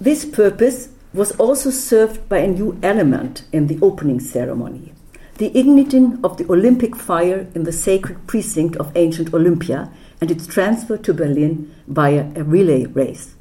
This 0.00 0.24
purpose 0.24 0.90
was 1.12 1.32
also 1.32 1.70
served 1.70 2.28
by 2.28 2.38
a 2.38 2.48
new 2.48 2.78
element 2.82 3.44
in 3.52 3.66
the 3.66 3.78
opening 3.80 4.20
ceremony 4.20 4.92
the 5.38 5.56
igniting 5.58 6.20
of 6.22 6.36
the 6.36 6.46
Olympic 6.48 6.94
fire 6.94 7.48
in 7.56 7.64
the 7.64 7.72
sacred 7.72 8.24
precinct 8.28 8.76
of 8.76 8.96
ancient 8.96 9.34
Olympia 9.34 9.90
and 10.20 10.30
its 10.30 10.46
transfer 10.46 10.96
to 10.96 11.14
Berlin 11.14 11.74
via 11.86 12.30
a 12.36 12.44
relay 12.44 12.86
race 12.86 13.34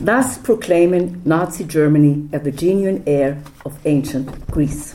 thus 0.00 0.38
proclaiming 0.38 1.20
Nazi 1.26 1.64
Germany 1.64 2.28
the 2.32 2.50
genuine 2.50 3.02
heir 3.06 3.42
of 3.66 3.78
ancient 3.86 4.46
Greece. 4.50 4.94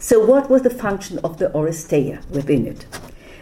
So, 0.00 0.24
what 0.24 0.50
was 0.50 0.62
the 0.62 0.70
function 0.70 1.18
of 1.18 1.38
the 1.38 1.50
Oresteia 1.50 2.26
within 2.30 2.66
it? 2.66 2.86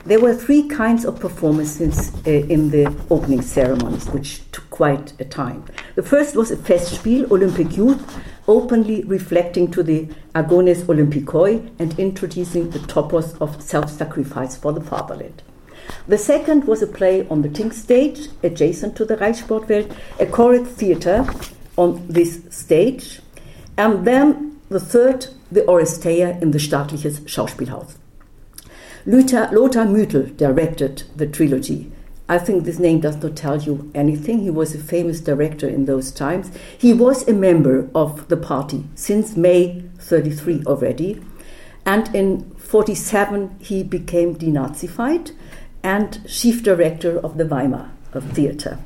There 0.05 0.21
were 0.21 0.35
three 0.35 0.69
kinds 0.69 1.05
of 1.05 1.19
performances 1.19 2.15
uh, 2.27 2.31
in 2.31 2.71
the 2.71 2.95
opening 3.11 3.43
ceremonies, 3.43 4.07
which 4.09 4.51
took 4.53 4.69
quite 4.71 5.19
a 5.21 5.25
time. 5.25 5.65
The 5.95 6.03
first 6.03 6.37
was 6.37 6.51
a 6.51 6.57
Festspiel, 6.57 7.31
Olympic 7.31 7.77
Youth, 7.77 8.21
openly 8.47 9.05
reflecting 9.05 9.71
to 9.73 9.83
the 9.83 10.09
Agones 10.35 10.83
Olympikoi 10.85 11.71
and 11.79 11.99
introducing 11.99 12.71
the 12.71 12.79
topos 12.81 13.41
of 13.41 13.63
self 13.63 13.91
sacrifice 13.91 14.57
for 14.57 14.73
the 14.73 14.81
fatherland. 14.81 15.43
The 16.07 16.19
second 16.19 16.65
was 16.65 16.83
a 16.83 16.87
play 16.87 17.27
on 17.29 17.43
the 17.43 17.49
Thing 17.49 17.73
stage, 17.73 18.29
adjacent 18.43 18.97
to 18.97 19.05
the 19.05 19.17
Reichssportfeld, 19.17 19.95
a 20.19 20.27
chorus 20.27 20.69
theatre 20.69 21.27
on 21.77 22.07
this 22.09 22.41
stage, 22.51 23.21
and 23.77 24.07
then 24.07 24.61
the 24.69 24.81
third, 24.81 25.29
the 25.51 25.63
Oresteia 25.63 26.41
in 26.43 26.51
the 26.51 26.59
Staatliches 26.59 27.21
Schauspielhaus. 27.23 27.97
Lothar, 29.07 29.49
Lothar 29.53 29.87
Müthel 29.87 30.37
directed 30.37 31.05
the 31.17 31.27
trilogy. 31.27 31.91
I 32.29 32.39
think 32.39 32.65
this 32.65 32.79
name 32.79 33.01
does 33.01 33.23
not 33.23 33.37
tell 33.37 33.63
you 33.63 33.91
anything. 33.95 34.41
He 34.41 34.51
was 34.51 34.75
a 34.75 34.79
famous 34.79 35.21
director 35.21 35.67
in 35.67 35.87
those 35.87 36.11
times. 36.11 36.51
He 36.77 36.93
was 36.93 37.27
a 37.27 37.33
member 37.33 37.89
of 37.95 38.29
the 38.29 38.37
party 38.37 38.85
since 38.95 39.35
May 39.35 39.85
33 39.99 40.65
already, 40.67 41.23
and 41.87 42.15
in 42.15 42.51
47 42.57 43.57
he 43.61 43.83
became 43.83 44.37
denazified 44.37 45.33
and 45.89 46.21
chief 46.29 46.63
director 46.63 47.19
of 47.19 47.39
the 47.39 47.47
Weimar 47.47 47.91
Theatre. 48.35 48.79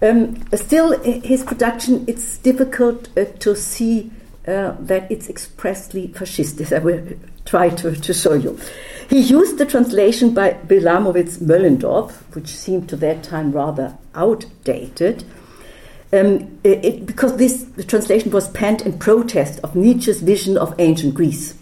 Um, 0.00 0.42
still, 0.54 0.98
his 1.02 1.44
production, 1.44 2.04
it's 2.06 2.38
difficult 2.38 3.08
uh, 3.18 3.26
to 3.40 3.54
see 3.54 4.10
uh, 4.48 4.72
that 4.80 5.10
it's 5.10 5.28
expressly 5.28 6.08
fascist, 6.08 6.72
I 6.72 6.78
will 6.78 7.02
try 7.44 7.68
to, 7.70 7.94
to 7.94 8.14
show 8.14 8.32
you. 8.34 8.58
He 9.10 9.20
used 9.20 9.58
the 9.58 9.66
translation 9.66 10.32
by 10.32 10.54
Wilamowitz 10.68 11.38
Moellendorff, 11.38 12.12
which 12.34 12.48
seemed 12.48 12.88
to 12.88 12.96
that 12.96 13.22
time 13.22 13.52
rather 13.52 13.96
outdated, 14.14 15.24
um, 16.12 16.58
it, 16.64 17.04
because 17.04 17.36
this 17.36 17.66
translation 17.86 18.30
was 18.30 18.48
penned 18.48 18.82
in 18.82 18.98
protest 18.98 19.60
of 19.62 19.74
Nietzsche's 19.74 20.20
vision 20.20 20.56
of 20.56 20.74
ancient 20.78 21.14
Greece. 21.14 21.54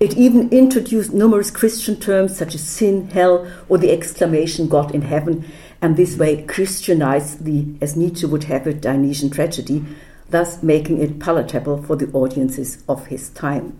It 0.00 0.16
even 0.16 0.48
introduced 0.48 1.12
numerous 1.12 1.50
Christian 1.50 2.00
terms 2.00 2.34
such 2.34 2.54
as 2.54 2.66
sin, 2.66 3.10
hell, 3.10 3.46
or 3.68 3.76
the 3.76 3.90
exclamation 3.90 4.66
God 4.66 4.94
in 4.94 5.02
heaven, 5.02 5.44
and 5.82 5.94
this 5.94 6.16
way 6.16 6.42
Christianized 6.42 7.44
the, 7.44 7.66
as 7.82 7.96
Nietzsche 7.96 8.24
would 8.24 8.44
have 8.44 8.66
it, 8.66 8.80
Dionysian 8.80 9.28
tragedy, 9.28 9.84
thus 10.30 10.62
making 10.62 11.02
it 11.02 11.18
palatable 11.18 11.82
for 11.82 11.96
the 11.96 12.10
audiences 12.12 12.82
of 12.88 13.08
his 13.08 13.28
time. 13.28 13.76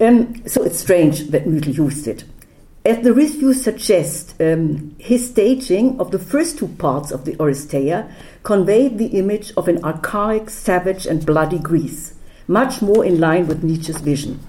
Um, 0.00 0.46
so 0.46 0.62
it's 0.62 0.80
strange 0.80 1.28
that 1.28 1.46
Müthel 1.46 1.74
used 1.74 2.06
it. 2.06 2.24
As 2.84 3.02
the 3.02 3.14
reviews 3.14 3.62
suggest, 3.62 4.34
um, 4.38 4.94
his 4.98 5.30
staging 5.30 5.98
of 5.98 6.10
the 6.10 6.18
first 6.18 6.58
two 6.58 6.68
parts 6.68 7.10
of 7.10 7.24
the 7.24 7.36
Oresteia 7.36 8.12
conveyed 8.42 8.98
the 8.98 9.16
image 9.18 9.50
of 9.56 9.66
an 9.66 9.82
archaic, 9.82 10.50
savage, 10.50 11.06
and 11.06 11.24
bloody 11.24 11.58
Greece, 11.58 12.12
much 12.46 12.82
more 12.82 13.02
in 13.02 13.18
line 13.18 13.46
with 13.46 13.64
Nietzsche's 13.64 14.02
vision. 14.02 14.40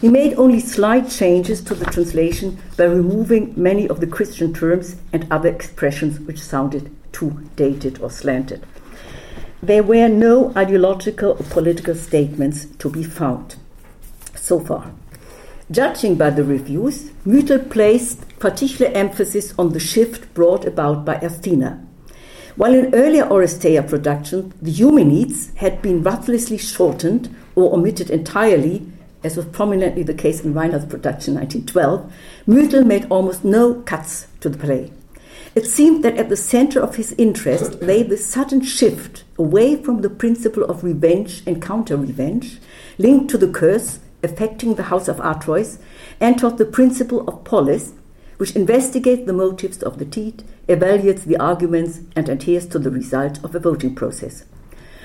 He 0.00 0.08
made 0.08 0.34
only 0.34 0.60
slight 0.60 1.10
changes 1.10 1.60
to 1.62 1.74
the 1.74 1.84
translation 1.86 2.58
by 2.76 2.84
removing 2.84 3.52
many 3.56 3.88
of 3.88 3.98
the 3.98 4.06
Christian 4.06 4.54
terms 4.54 4.94
and 5.12 5.26
other 5.28 5.48
expressions 5.48 6.20
which 6.20 6.40
sounded 6.40 6.94
too 7.10 7.48
dated 7.56 8.00
or 8.00 8.08
slanted. 8.08 8.64
There 9.60 9.82
were 9.82 10.08
no 10.08 10.52
ideological 10.56 11.32
or 11.32 11.44
political 11.50 11.96
statements 11.96 12.66
to 12.78 12.88
be 12.88 13.02
found 13.02 13.56
so 14.36 14.60
far. 14.60 14.92
Judging 15.68 16.14
by 16.14 16.30
the 16.30 16.44
reviews, 16.44 17.10
Müthel 17.26 17.68
placed 17.68 18.38
particular 18.38 18.92
emphasis 18.92 19.52
on 19.58 19.72
the 19.72 19.80
shift 19.80 20.32
brought 20.32 20.64
about 20.64 21.04
by 21.04 21.14
Athena. 21.16 21.84
While 22.54 22.74
in 22.74 22.94
earlier 22.94 23.24
Oresteia 23.24 23.86
productions, 23.86 24.54
the 24.62 24.70
Eumenides 24.70 25.52
had 25.56 25.82
been 25.82 26.04
ruthlessly 26.04 26.58
shortened 26.58 27.34
or 27.56 27.74
omitted 27.74 28.10
entirely 28.10 28.86
as 29.22 29.36
was 29.36 29.46
prominently 29.46 30.02
the 30.02 30.14
case 30.14 30.40
in 30.40 30.54
Reinhardt's 30.54 30.86
production 30.86 31.34
1912, 31.34 32.12
Müthel 32.46 32.86
made 32.86 33.06
almost 33.10 33.44
no 33.44 33.74
cuts 33.82 34.28
to 34.40 34.48
the 34.48 34.58
play. 34.58 34.92
It 35.54 35.66
seemed 35.66 36.04
that 36.04 36.16
at 36.16 36.28
the 36.28 36.36
center 36.36 36.80
of 36.80 36.96
his 36.96 37.12
interest 37.18 37.82
lay 37.82 38.02
the 38.02 38.16
sudden 38.16 38.60
shift 38.60 39.24
away 39.38 39.82
from 39.82 40.02
the 40.02 40.10
principle 40.10 40.64
of 40.64 40.84
revenge 40.84 41.42
and 41.46 41.60
counter 41.60 41.96
revenge, 41.96 42.58
linked 42.98 43.30
to 43.30 43.38
the 43.38 43.50
curse 43.50 43.98
affecting 44.22 44.74
the 44.74 44.84
house 44.84 45.08
of 45.08 45.20
Atreus, 45.20 45.78
and 46.20 46.38
toward 46.38 46.58
the 46.58 46.64
principle 46.64 47.26
of 47.28 47.44
polis, 47.44 47.92
which 48.36 48.54
investigates 48.56 49.26
the 49.26 49.32
motives 49.32 49.82
of 49.82 49.98
the 49.98 50.04
deed, 50.04 50.44
evaluates 50.68 51.24
the 51.24 51.36
arguments, 51.36 52.00
and 52.14 52.28
adheres 52.28 52.66
to 52.66 52.78
the 52.78 52.90
result 52.90 53.42
of 53.44 53.54
a 53.54 53.60
voting 53.60 53.94
process. 53.94 54.44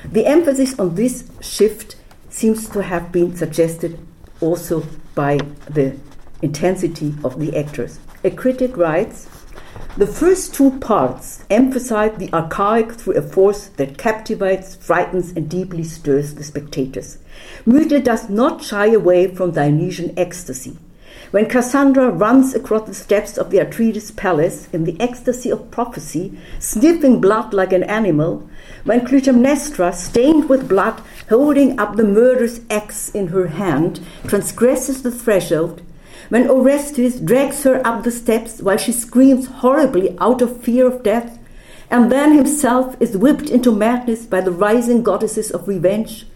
The 0.05 0.25
emphasis 0.25 0.77
on 0.77 0.95
this 0.95 1.29
shift 1.41 1.95
seems 2.33 2.67
to 2.67 2.81
have 2.81 3.11
been 3.11 3.35
suggested 3.35 3.99
also 4.41 4.83
by 5.13 5.37
the 5.69 5.95
intensity 6.41 7.13
of 7.23 7.39
the 7.39 7.55
actors. 7.55 7.99
A 8.23 8.31
critic 8.31 8.75
writes 8.75 9.29
The 9.97 10.07
first 10.07 10.55
two 10.55 10.71
parts 10.79 11.45
emphasize 11.51 12.17
the 12.17 12.33
archaic 12.33 12.93
through 12.93 13.17
a 13.17 13.21
force 13.21 13.67
that 13.77 13.99
captivates, 13.99 14.75
frightens, 14.75 15.31
and 15.35 15.47
deeply 15.47 15.83
stirs 15.83 16.33
the 16.33 16.43
spectators. 16.43 17.19
Müthel 17.67 18.03
does 18.03 18.29
not 18.29 18.63
shy 18.63 18.87
away 18.87 19.27
from 19.33 19.51
Dionysian 19.51 20.11
ecstasy. 20.17 20.77
When 21.33 21.49
Cassandra 21.49 22.11
runs 22.11 22.53
across 22.53 22.87
the 22.87 22.93
steps 22.93 23.39
of 23.39 23.49
the 23.49 23.57
Atreides 23.57 24.15
palace 24.15 24.67
in 24.71 24.83
the 24.83 24.95
ecstasy 25.01 25.49
of 25.49 25.71
prophecy, 25.71 26.37
sniffing 26.59 27.19
blood 27.19 27.55
like 27.55 27.73
an 27.73 27.81
animal, 27.85 28.47
when 28.83 29.01
Clytemnestra, 29.01 29.95
stained 29.95 30.47
with 30.47 30.69
blood, 30.69 31.01
holding 31.29 31.79
up 31.79 31.95
the 31.95 32.03
murderous 32.03 32.59
axe 32.69 33.09
in 33.09 33.29
her 33.29 33.47
hand, 33.47 33.99
transgresses 34.27 35.01
the 35.01 35.09
threshold, 35.09 35.81
when 36.29 36.47
Orestes 36.47 37.19
drags 37.19 37.63
her 37.63 37.81
up 37.83 38.03
the 38.03 38.11
steps 38.11 38.61
while 38.61 38.77
she 38.77 38.91
screams 38.91 39.47
horribly 39.47 40.15
out 40.19 40.43
of 40.43 40.61
fear 40.61 40.85
of 40.85 41.01
death, 41.01 41.39
and 41.89 42.11
then 42.11 42.33
himself 42.33 42.95
is 42.99 43.17
whipped 43.17 43.49
into 43.49 43.71
madness 43.71 44.27
by 44.27 44.39
the 44.39 44.51
rising 44.51 45.01
goddesses 45.01 45.49
of 45.49 45.67
revenge, 45.67 46.27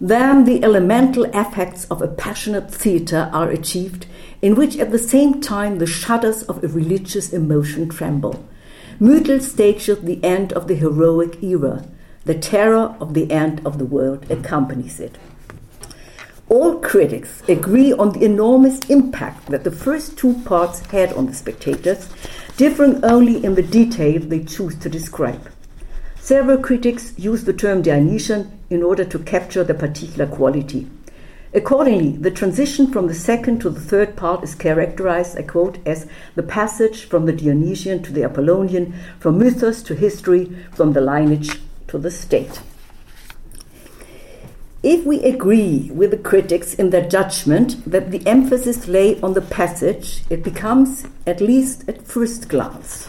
then 0.00 0.44
the 0.44 0.64
elemental 0.64 1.24
effects 1.24 1.84
of 1.90 2.00
a 2.00 2.08
passionate 2.08 2.72
theatre 2.72 3.28
are 3.34 3.50
achieved, 3.50 4.06
in 4.42 4.54
which 4.54 4.76
at 4.78 4.90
the 4.90 4.98
same 4.98 5.40
time 5.40 5.78
the 5.78 5.86
shudders 5.86 6.42
of 6.44 6.62
a 6.62 6.68
religious 6.68 7.32
emotion 7.32 7.88
tremble. 7.88 8.44
Müthel 9.00 9.40
stages 9.40 10.00
the 10.00 10.22
end 10.24 10.52
of 10.52 10.68
the 10.68 10.74
heroic 10.74 11.42
era. 11.42 11.86
The 12.24 12.34
terror 12.34 12.94
of 13.00 13.14
the 13.14 13.30
end 13.30 13.62
of 13.64 13.78
the 13.78 13.86
world 13.86 14.30
accompanies 14.30 15.00
it. 15.00 15.16
All 16.50 16.80
critics 16.80 17.42
agree 17.48 17.92
on 17.92 18.12
the 18.12 18.24
enormous 18.24 18.80
impact 18.90 19.46
that 19.46 19.62
the 19.62 19.70
first 19.70 20.18
two 20.18 20.34
parts 20.44 20.80
had 20.86 21.12
on 21.12 21.26
the 21.26 21.34
spectators, 21.34 22.08
differing 22.56 23.04
only 23.04 23.42
in 23.44 23.54
the 23.54 23.62
detail 23.62 24.20
they 24.20 24.42
choose 24.44 24.74
to 24.80 24.88
describe. 24.88 25.48
Several 26.20 26.58
critics 26.58 27.14
use 27.16 27.44
the 27.44 27.52
term 27.52 27.82
Dionysian 27.82 28.58
in 28.68 28.82
order 28.82 29.04
to 29.04 29.18
capture 29.20 29.64
the 29.64 29.74
particular 29.74 30.26
quality. 30.26 30.88
Accordingly, 31.52 32.12
the 32.12 32.30
transition 32.30 32.92
from 32.92 33.08
the 33.08 33.14
second 33.14 33.60
to 33.60 33.70
the 33.70 33.80
third 33.80 34.14
part 34.14 34.44
is 34.44 34.54
characterized, 34.54 35.36
I 35.36 35.42
quote, 35.42 35.78
as 35.84 36.06
the 36.36 36.44
passage 36.44 37.08
from 37.08 37.26
the 37.26 37.32
Dionysian 37.32 38.04
to 38.04 38.12
the 38.12 38.22
Apollonian, 38.22 38.94
from 39.18 39.38
mythos 39.38 39.82
to 39.84 39.96
history, 39.96 40.56
from 40.72 40.92
the 40.92 41.00
lineage 41.00 41.58
to 41.88 41.98
the 41.98 42.10
state. 42.10 42.60
If 44.84 45.04
we 45.04 45.20
agree 45.24 45.90
with 45.92 46.12
the 46.12 46.18
critics 46.18 46.72
in 46.72 46.90
their 46.90 47.06
judgment 47.06 47.84
that 47.84 48.12
the 48.12 48.24
emphasis 48.26 48.86
lay 48.86 49.20
on 49.20 49.34
the 49.34 49.42
passage, 49.42 50.22
it 50.30 50.44
becomes, 50.44 51.04
at 51.26 51.40
least 51.40 51.86
at 51.88 52.06
first 52.06 52.48
glance, 52.48 53.08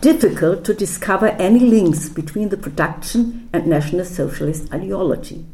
difficult 0.00 0.64
to 0.64 0.74
discover 0.74 1.28
any 1.28 1.60
links 1.60 2.08
between 2.08 2.48
the 2.48 2.56
production 2.56 3.48
and 3.52 3.66
National 3.66 4.04
Socialist 4.04 4.74
ideology. 4.74 5.46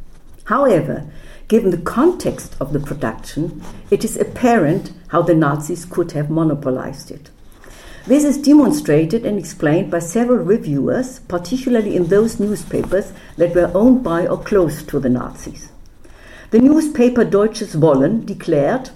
However, 0.44 1.08
given 1.52 1.70
the 1.70 1.90
context 1.98 2.56
of 2.60 2.72
the 2.72 2.80
production, 2.80 3.62
it 3.90 4.06
is 4.06 4.16
apparent 4.16 4.90
how 5.08 5.20
the 5.20 5.34
Nazis 5.34 5.84
could 5.84 6.12
have 6.12 6.30
monopolized 6.30 7.10
it. 7.10 7.28
This 8.06 8.24
is 8.24 8.38
demonstrated 8.38 9.26
and 9.26 9.38
explained 9.38 9.90
by 9.90 9.98
several 9.98 10.38
reviewers, 10.38 11.18
particularly 11.18 11.94
in 11.94 12.06
those 12.06 12.40
newspapers 12.40 13.12
that 13.36 13.54
were 13.54 13.70
owned 13.74 14.02
by 14.02 14.26
or 14.26 14.42
close 14.42 14.82
to 14.84 14.98
the 14.98 15.10
Nazis. 15.10 15.68
The 16.52 16.58
newspaper 16.58 17.22
Deutsches 17.22 17.76
Wollen 17.76 18.24
declared 18.24 18.88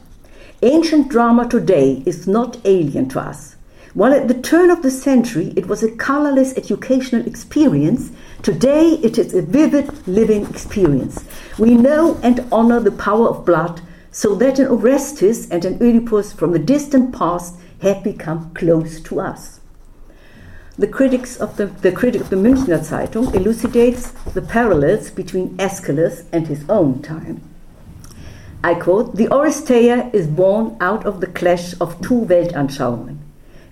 Ancient 0.62 1.10
drama 1.10 1.46
today 1.46 2.02
is 2.06 2.26
not 2.26 2.56
alien 2.64 3.10
to 3.10 3.20
us. 3.20 3.56
While 3.92 4.14
at 4.14 4.28
the 4.28 4.40
turn 4.50 4.70
of 4.70 4.80
the 4.80 4.90
century 4.90 5.52
it 5.56 5.68
was 5.68 5.82
a 5.82 5.94
colorless 5.94 6.56
educational 6.56 7.26
experience, 7.26 8.12
today 8.42 8.98
it 9.02 9.18
is 9.18 9.34
a 9.34 9.42
vivid 9.42 10.06
living 10.06 10.46
experience. 10.46 11.24
We 11.58 11.74
know 11.74 12.18
and 12.22 12.46
honor 12.50 12.80
the 12.80 12.92
power 12.92 13.28
of 13.28 13.44
blood, 13.44 13.80
so 14.10 14.34
that 14.36 14.58
an 14.58 14.68
Orestes 14.68 15.50
and 15.50 15.64
an 15.64 15.82
Oedipus 15.82 16.32
from 16.32 16.52
the 16.52 16.58
distant 16.58 17.14
past 17.14 17.56
have 17.82 18.02
become 18.02 18.52
close 18.54 19.00
to 19.00 19.20
us. 19.20 19.60
The, 20.78 20.86
critics 20.86 21.36
of 21.36 21.56
the, 21.56 21.66
the 21.66 21.92
critic 21.92 22.20
of 22.20 22.30
the 22.30 22.36
Münchner 22.36 22.84
Zeitung 22.84 23.34
elucidates 23.34 24.10
the 24.34 24.42
parallels 24.42 25.10
between 25.10 25.56
Aeschylus 25.58 26.24
and 26.32 26.46
his 26.48 26.64
own 26.68 27.00
time. 27.02 27.40
I 28.62 28.74
quote, 28.74 29.16
The 29.16 29.28
Oresteia 29.28 30.12
is 30.12 30.26
born 30.26 30.76
out 30.80 31.06
of 31.06 31.20
the 31.20 31.28
clash 31.28 31.72
of 31.80 32.00
two 32.02 32.26
Weltanschauungen. 32.26 33.18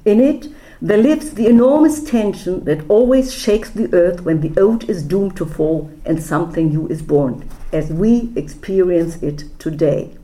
In 0.04 0.20
it, 0.20 0.48
there 0.84 0.98
lives 0.98 1.30
the 1.30 1.46
enormous 1.46 2.04
tension 2.04 2.62
that 2.64 2.84
always 2.90 3.32
shakes 3.32 3.70
the 3.70 3.90
earth 3.94 4.20
when 4.20 4.42
the 4.42 4.60
old 4.60 4.84
is 4.84 5.02
doomed 5.02 5.34
to 5.34 5.46
fall 5.46 5.90
and 6.04 6.22
something 6.22 6.68
new 6.68 6.86
is 6.88 7.00
born, 7.00 7.48
as 7.72 7.90
we 7.90 8.30
experience 8.36 9.16
it 9.22 9.44
today. 9.58 10.14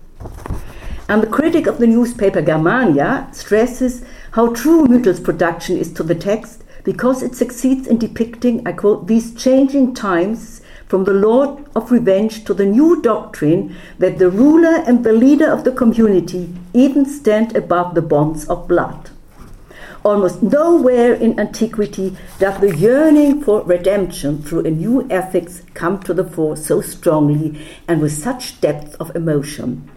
And 1.08 1.22
the 1.22 1.28
critic 1.28 1.66
of 1.66 1.78
the 1.78 1.86
newspaper 1.86 2.42
Germania 2.42 3.26
stresses 3.32 4.04
how 4.32 4.52
true 4.52 4.86
Müthel's 4.86 5.18
production 5.18 5.78
is 5.78 5.94
to 5.94 6.02
the 6.02 6.14
text 6.14 6.62
because 6.84 7.22
it 7.22 7.34
succeeds 7.34 7.86
in 7.86 7.96
depicting, 7.96 8.66
I 8.68 8.72
quote, 8.72 9.06
these 9.06 9.34
changing 9.34 9.94
times 9.94 10.60
from 10.88 11.04
the 11.04 11.14
Lord 11.14 11.64
of 11.74 11.90
revenge 11.90 12.44
to 12.44 12.52
the 12.52 12.66
new 12.66 13.00
doctrine 13.00 13.74
that 13.98 14.18
the 14.18 14.28
ruler 14.28 14.84
and 14.86 15.04
the 15.04 15.14
leader 15.14 15.50
of 15.50 15.64
the 15.64 15.72
community 15.72 16.54
even 16.74 17.06
stand 17.06 17.56
above 17.56 17.94
the 17.94 18.02
bonds 18.02 18.46
of 18.46 18.68
blood. 18.68 19.08
Almost 20.02 20.42
nowhere 20.42 21.12
in 21.12 21.38
antiquity 21.38 22.16
does 22.38 22.58
the 22.60 22.74
yearning 22.74 23.42
for 23.42 23.62
redemption 23.62 24.42
through 24.42 24.64
a 24.64 24.70
new 24.70 25.06
ethics 25.10 25.62
come 25.74 26.00
to 26.04 26.14
the 26.14 26.24
fore 26.24 26.56
so 26.56 26.80
strongly 26.80 27.60
and 27.86 28.00
with 28.00 28.12
such 28.12 28.62
depth 28.62 28.96
of 28.98 29.14
emotion. 29.14 29.90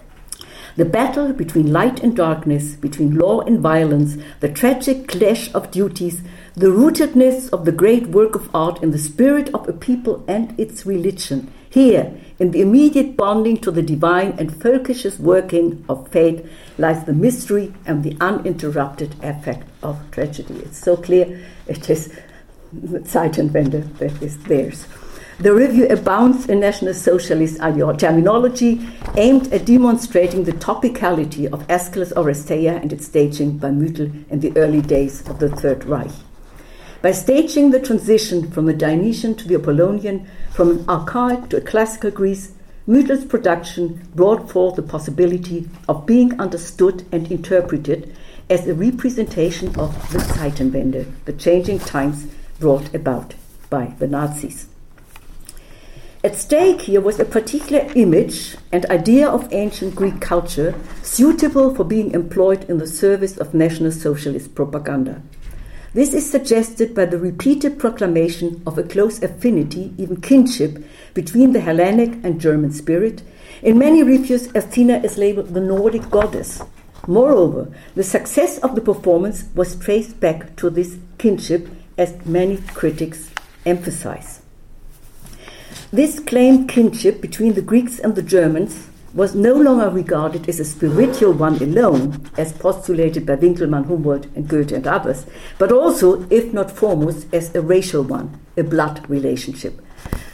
The 0.76 0.84
battle 0.84 1.32
between 1.32 1.72
light 1.72 2.02
and 2.02 2.18
darkness, 2.18 2.74
between 2.74 3.16
law 3.16 3.42
and 3.42 3.60
violence, 3.60 4.18
the 4.42 4.50
tragic 4.50 5.08
clash 5.08 5.54
of 5.54 5.72
duties, 5.72 6.22
the 6.56 6.68
rootedness 6.68 7.50
of 7.54 7.64
the 7.64 7.72
great 7.72 8.08
work 8.08 8.36
of 8.36 8.54
art 8.54 8.84
in 8.84 8.92
the 8.92 8.98
spirit 8.98 9.54
of 9.54 9.70
a 9.70 9.74
people 9.74 10.26
and 10.28 10.60
its 10.60 10.86
religion. 10.86 11.50
Here, 11.70 12.14
in 12.44 12.52
the 12.52 12.60
immediate 12.60 13.16
bonding 13.16 13.56
to 13.56 13.72
the 13.72 13.82
divine 13.82 14.34
and 14.38 14.52
folkish 14.52 15.18
working 15.18 15.86
of 15.88 16.10
fate, 16.10 16.46
lies 16.78 17.06
the 17.06 17.14
mystery 17.14 17.74
and 17.86 18.04
the 18.04 18.18
uninterrupted 18.20 19.16
effect 19.24 19.66
of 19.82 19.98
tragedy. 20.12 20.56
It's 20.56 20.78
so 20.78 20.98
clear 20.98 21.40
it 21.68 21.90
is 21.90 22.14
Zeitenwende 23.14 23.98
that 23.98 24.22
is 24.22 24.38
theirs. 24.44 24.86
The 25.40 25.54
review 25.54 25.88
abounds 25.88 26.50
in 26.50 26.60
National 26.60 26.94
Socialist 26.94 27.60
terminology 27.98 28.86
aimed 29.16 29.54
at 29.54 29.66
demonstrating 29.66 30.44
the 30.44 30.52
topicality 30.52 31.50
of 31.50 31.66
Aeschylus 31.70 32.12
Oresteia 32.12 32.82
and 32.82 32.92
its 32.92 33.06
staging 33.06 33.58
by 33.58 33.70
Müthel 33.70 34.30
in 34.30 34.42
the 34.42 34.52
early 34.58 34.82
days 34.82 35.26
of 35.30 35.40
the 35.40 35.50
Third 35.50 35.86
Reich. 35.86 36.12
By 37.04 37.12
staging 37.12 37.72
the 37.72 37.82
transition 37.82 38.50
from 38.50 38.66
the 38.66 38.74
Dionysian 38.74 39.36
to 39.36 39.46
the 39.46 39.56
Apollonian, 39.56 40.26
from 40.54 40.70
an 40.70 40.86
archaic 40.88 41.50
to 41.50 41.58
a 41.58 41.62
classical 41.62 42.12
Greece, 42.12 42.54
Müthel's 42.88 43.26
production 43.26 44.08
brought 44.16 44.50
forth 44.50 44.78
the 44.78 44.84
possibility 44.84 45.70
of 45.90 46.06
being 46.06 46.40
understood 46.40 47.06
and 47.12 47.30
interpreted 47.30 48.16
as 48.50 48.66
a 48.66 48.74
representation 48.74 49.68
of 49.78 49.94
the 50.14 50.20
Zeitenwende, 50.20 51.12
the 51.26 51.34
changing 51.34 51.80
times 51.80 52.28
brought 52.62 52.96
about 52.96 53.36
by 53.70 53.94
the 54.00 54.08
Nazis. 54.08 54.70
At 56.24 56.38
stake 56.38 56.84
here 56.84 57.02
was 57.02 57.20
a 57.20 57.26
particular 57.26 57.86
image 57.96 58.56
and 58.72 58.86
idea 58.86 59.28
of 59.28 59.52
ancient 59.52 59.94
Greek 59.94 60.22
culture 60.22 60.74
suitable 61.02 61.76
for 61.76 61.84
being 61.84 62.12
employed 62.12 62.64
in 62.70 62.78
the 62.78 62.88
service 62.88 63.38
of 63.38 63.54
National 63.54 63.92
Socialist 63.92 64.56
propaganda. 64.56 65.22
This 65.94 66.16
is 66.16 66.30
suggested 66.30 66.96
by 66.96 67.06
the 67.06 67.20
repeated 67.20 67.78
proclamation 67.78 68.64
of 68.66 68.80
a 68.80 68.84
close 68.84 69.22
affinity, 69.22 69.94
even 70.00 70.22
kinship, 70.22 70.84
between 71.14 71.54
the 71.54 71.60
Hellenic 71.60 72.14
and 72.24 72.42
German 72.42 72.72
spirit. 72.72 73.22
In 73.62 73.78
many 73.78 74.02
reviews, 74.02 74.48
Athena 74.56 75.02
is 75.04 75.20
labeled 75.20 75.54
the 75.54 75.62
Nordic 75.62 76.10
goddess. 76.10 76.64
Moreover, 77.06 77.72
the 77.94 78.04
success 78.04 78.58
of 78.58 78.74
the 78.74 78.82
performance 78.82 79.46
was 79.54 79.76
traced 79.76 80.20
back 80.20 80.56
to 80.56 80.72
this 80.72 80.98
kinship, 81.20 81.70
as 81.96 82.26
many 82.26 82.58
critics 82.74 83.30
emphasize. 83.64 84.42
This 85.92 86.20
claimed 86.20 86.70
kinship 86.70 87.22
between 87.22 87.54
the 87.54 87.62
Greeks 87.62 88.00
and 88.00 88.16
the 88.16 88.24
Germans 88.24 88.88
was 89.14 89.36
no 89.36 89.54
longer 89.54 89.90
regarded 89.90 90.50
as 90.50 90.60
a 90.60 90.66
spiritual 90.66 91.34
one 91.34 91.62
alone, 91.62 92.30
as 92.38 92.52
postulated 92.54 93.26
by 93.26 93.36
Winckelmann, 93.36 93.86
Humboldt, 93.86 94.26
and 94.36 94.48
Goethe 94.48 94.72
and 94.72 94.88
others, 94.88 95.26
but 95.60 95.72
also, 95.72 96.28
if 96.30 96.52
not 96.52 96.72
foremost, 96.72 97.28
as 97.34 97.54
a 97.54 97.62
racial 97.62 98.04
one, 98.04 98.40
a 98.58 98.64
blood 98.64 99.08
relationship. 99.10 99.80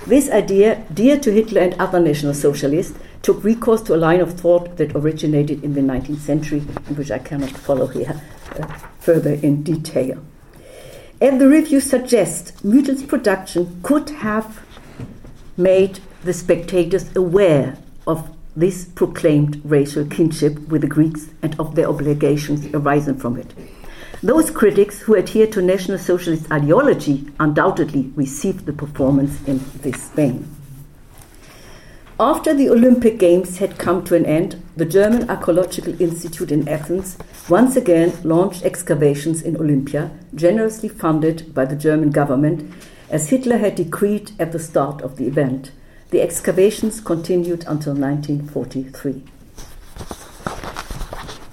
This 0.08 0.30
idea, 0.30 0.84
dear 0.94 1.20
to 1.20 1.32
Hitler 1.32 1.62
and 1.62 1.74
other 1.76 2.00
National 2.00 2.34
Socialists, 2.34 2.98
took 3.22 3.44
recourse 3.44 3.82
to 3.84 3.96
a 3.96 3.98
line 3.98 4.22
of 4.22 4.40
thought 4.40 4.78
that 4.78 4.96
originated 4.96 5.64
in 5.64 5.74
the 5.74 5.82
19th 5.82 6.20
century, 6.20 6.64
and 6.88 6.98
which 6.98 7.12
I 7.12 7.20
cannot 7.20 7.52
follow 7.52 7.88
here 7.88 8.22
uh, 8.58 8.66
further 9.00 9.34
in 9.34 9.62
detail. 9.62 10.24
As 11.22 11.38
the 11.38 11.50
review 11.50 11.82
suggests, 11.82 12.52
Müthel's 12.62 13.04
production 13.04 13.82
could 13.84 14.10
have 14.10 14.66
made 15.58 16.00
the 16.24 16.32
spectators 16.32 17.14
aware 17.14 17.78
of 18.08 18.34
this 18.60 18.86
proclaimed 18.86 19.62
racial 19.64 20.06
kinship 20.06 20.60
with 20.68 20.82
the 20.82 20.88
Greeks 20.88 21.28
and 21.42 21.58
of 21.60 21.76
their 21.76 21.88
obligations 21.88 22.68
arising 22.74 23.18
from 23.18 23.38
it. 23.38 23.54
Those 24.22 24.52
critics 24.52 25.00
who 25.00 25.16
adhere 25.16 25.48
to 25.48 25.62
National 25.62 25.98
Socialist 25.98 26.52
ideology 26.52 27.32
undoubtedly 27.40 28.12
received 28.16 28.66
the 28.66 28.74
performance 28.74 29.42
in 29.48 29.62
this 29.76 30.10
vein. 30.10 30.54
After 32.20 32.54
the 32.54 32.70
Olympic 32.70 33.18
Games 33.18 33.60
had 33.60 33.78
come 33.78 34.04
to 34.04 34.16
an 34.16 34.26
end, 34.26 34.62
the 34.76 34.84
German 34.84 35.30
Archaeological 35.30 36.02
Institute 36.02 36.52
in 36.52 36.68
Athens 36.68 37.18
once 37.48 37.78
again 37.78 38.12
launched 38.26 38.66
excavations 38.66 39.42
in 39.42 39.56
Olympia, 39.56 40.12
generously 40.36 40.90
funded 40.90 41.54
by 41.54 41.64
the 41.64 41.78
German 41.78 42.10
government 42.12 42.74
as 43.10 43.30
Hitler 43.30 43.58
had 43.58 43.76
decreed 43.76 44.32
at 44.38 44.52
the 44.52 44.60
start 44.60 45.02
of 45.02 45.16
the 45.16 45.28
event. 45.28 45.72
The 46.12 46.22
excavations 46.24 47.02
continued 47.02 47.66
until 47.68 47.94
1943. 47.94 49.24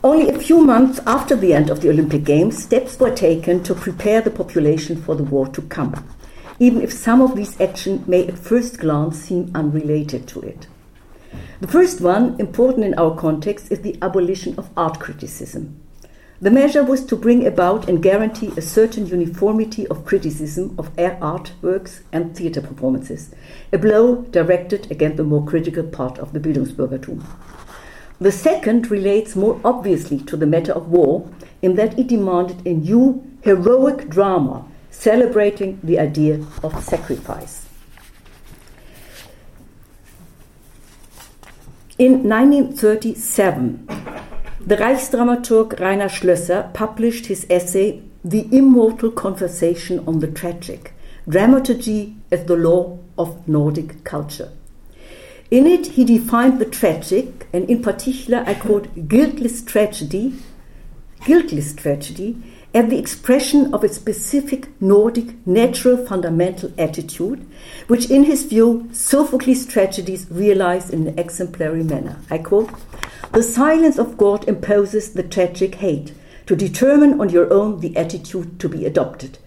Only 0.02 0.30
a 0.30 0.38
few 0.38 0.64
months 0.64 0.98
after 1.06 1.36
the 1.36 1.52
end 1.52 1.68
of 1.68 1.82
the 1.82 1.90
Olympic 1.90 2.24
Games, 2.24 2.62
steps 2.62 2.98
were 2.98 3.14
taken 3.14 3.62
to 3.64 3.74
prepare 3.74 4.22
the 4.22 4.30
population 4.30 4.96
for 5.02 5.14
the 5.14 5.24
war 5.24 5.46
to 5.48 5.60
come, 5.60 6.08
even 6.58 6.80
if 6.80 6.90
some 6.90 7.20
of 7.20 7.36
these 7.36 7.60
actions 7.60 8.08
may 8.08 8.26
at 8.26 8.38
first 8.38 8.78
glance 8.78 9.18
seem 9.18 9.50
unrelated 9.54 10.26
to 10.28 10.40
it. 10.40 10.68
The 11.60 11.68
first 11.68 12.00
one, 12.00 12.40
important 12.40 12.86
in 12.86 12.94
our 12.94 13.14
context, 13.14 13.70
is 13.70 13.80
the 13.80 13.98
abolition 14.00 14.58
of 14.58 14.70
art 14.74 15.00
criticism. 15.00 15.78
The 16.38 16.50
measure 16.50 16.84
was 16.84 17.02
to 17.06 17.16
bring 17.16 17.46
about 17.46 17.88
and 17.88 18.02
guarantee 18.02 18.52
a 18.58 18.60
certain 18.60 19.06
uniformity 19.06 19.86
of 19.86 20.04
criticism 20.04 20.74
of 20.76 20.90
art 20.98 21.18
artworks 21.20 22.00
and 22.12 22.36
theatre 22.36 22.60
performances, 22.60 23.34
a 23.72 23.78
blow 23.78 24.16
directed 24.16 24.90
against 24.90 25.16
the 25.16 25.24
more 25.24 25.46
critical 25.46 25.84
part 25.84 26.18
of 26.18 26.34
the 26.34 26.40
Bildungsbürgertum. 26.40 27.24
The 28.20 28.32
second 28.32 28.90
relates 28.90 29.34
more 29.34 29.58
obviously 29.64 30.18
to 30.20 30.36
the 30.36 30.46
matter 30.46 30.72
of 30.72 30.88
war, 30.88 31.26
in 31.62 31.76
that 31.76 31.98
it 31.98 32.08
demanded 32.08 32.66
a 32.66 32.74
new 32.74 33.24
heroic 33.42 34.10
drama 34.10 34.66
celebrating 34.90 35.80
the 35.82 35.98
idea 35.98 36.44
of 36.62 36.84
sacrifice. 36.84 37.66
In 41.98 42.28
1937, 42.28 44.25
the 44.66 44.76
Reichsdramaturg 44.76 45.78
Rainer 45.78 46.08
Schlösser 46.08 46.74
published 46.74 47.26
his 47.26 47.46
essay, 47.48 48.02
The 48.24 48.48
Immortal 48.50 49.12
Conversation 49.12 50.02
on 50.08 50.18
the 50.18 50.26
Tragic 50.26 50.92
Dramaturgy 51.28 52.16
as 52.32 52.46
the 52.46 52.56
Law 52.56 52.98
of 53.16 53.46
Nordic 53.46 54.02
Culture. 54.02 54.50
In 55.52 55.68
it, 55.68 55.86
he 55.86 56.04
defined 56.04 56.58
the 56.58 56.64
tragic, 56.64 57.46
and 57.52 57.70
in 57.70 57.80
particular, 57.80 58.42
I 58.44 58.54
quote, 58.54 59.06
guiltless 59.06 59.62
tragedy, 59.62 60.34
guiltless 61.24 61.72
tragedy, 61.72 62.36
as 62.76 62.90
the 62.90 62.98
expression 62.98 63.72
of 63.72 63.82
a 63.82 63.88
specific 63.88 64.68
Nordic 64.82 65.46
natural 65.46 65.96
fundamental 66.06 66.70
attitude, 66.76 67.48
which, 67.86 68.10
in 68.10 68.24
his 68.24 68.44
view, 68.44 68.86
Sophocles' 68.92 69.64
tragedies 69.64 70.26
realize 70.30 70.90
in 70.90 71.06
an 71.06 71.18
exemplary 71.18 71.82
manner. 71.82 72.18
I 72.30 72.36
quote, 72.36 72.68
the 73.32 73.42
silence 73.42 73.98
of 73.98 74.18
God 74.18 74.46
imposes 74.46 75.14
the 75.14 75.22
tragic 75.22 75.76
hate, 75.76 76.12
to 76.44 76.54
determine 76.54 77.18
on 77.18 77.30
your 77.30 77.50
own 77.50 77.80
the 77.80 77.96
attitude 77.96 78.60
to 78.60 78.68
be 78.68 78.84
adopted. 78.84 79.38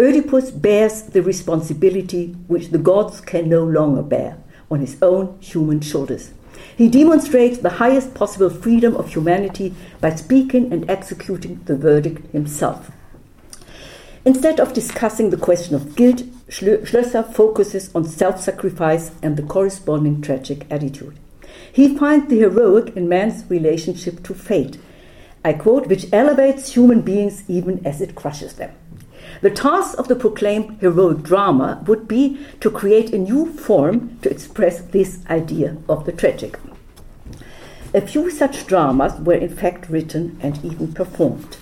Oedipus 0.00 0.50
bears 0.50 1.02
the 1.02 1.22
responsibility 1.22 2.34
which 2.48 2.70
the 2.70 2.78
gods 2.78 3.20
can 3.20 3.48
no 3.48 3.62
longer 3.62 4.02
bear 4.02 4.38
on 4.72 4.80
his 4.80 4.96
own 5.00 5.38
human 5.40 5.80
shoulders. 5.80 6.32
He 6.76 6.88
demonstrates 6.88 7.58
the 7.58 7.70
highest 7.70 8.14
possible 8.14 8.50
freedom 8.50 8.96
of 8.96 9.12
humanity 9.12 9.74
by 10.00 10.14
speaking 10.14 10.72
and 10.72 10.88
executing 10.90 11.60
the 11.64 11.76
verdict 11.76 12.30
himself. 12.32 12.90
Instead 14.24 14.60
of 14.60 14.72
discussing 14.72 15.30
the 15.30 15.36
question 15.36 15.74
of 15.74 15.96
guilt, 15.96 16.22
Schlösser 16.48 17.32
focuses 17.34 17.90
on 17.94 18.04
self 18.04 18.40
sacrifice 18.40 19.10
and 19.22 19.36
the 19.36 19.42
corresponding 19.42 20.20
tragic 20.20 20.66
attitude. 20.70 21.18
He 21.72 21.96
finds 21.96 22.28
the 22.28 22.38
heroic 22.38 22.96
in 22.96 23.08
man's 23.08 23.48
relationship 23.50 24.22
to 24.24 24.34
fate, 24.34 24.78
I 25.44 25.54
quote, 25.54 25.88
which 25.88 26.12
elevates 26.12 26.74
human 26.74 27.00
beings 27.00 27.42
even 27.48 27.84
as 27.84 28.00
it 28.00 28.14
crushes 28.14 28.54
them. 28.54 28.72
The 29.42 29.50
task 29.50 29.98
of 29.98 30.06
the 30.06 30.14
proclaimed 30.14 30.78
heroic 30.80 31.24
drama 31.24 31.82
would 31.88 32.06
be 32.06 32.38
to 32.60 32.70
create 32.70 33.12
a 33.12 33.18
new 33.18 33.52
form 33.52 34.18
to 34.22 34.30
express 34.30 34.80
this 34.80 35.18
idea 35.28 35.76
of 35.88 36.06
the 36.06 36.12
tragic. 36.12 36.58
A 37.92 38.00
few 38.00 38.30
such 38.30 38.68
dramas 38.68 39.14
were 39.20 39.34
in 39.34 39.48
fact 39.48 39.88
written 39.90 40.38
and 40.40 40.64
even 40.64 40.92
performed. 40.92 41.56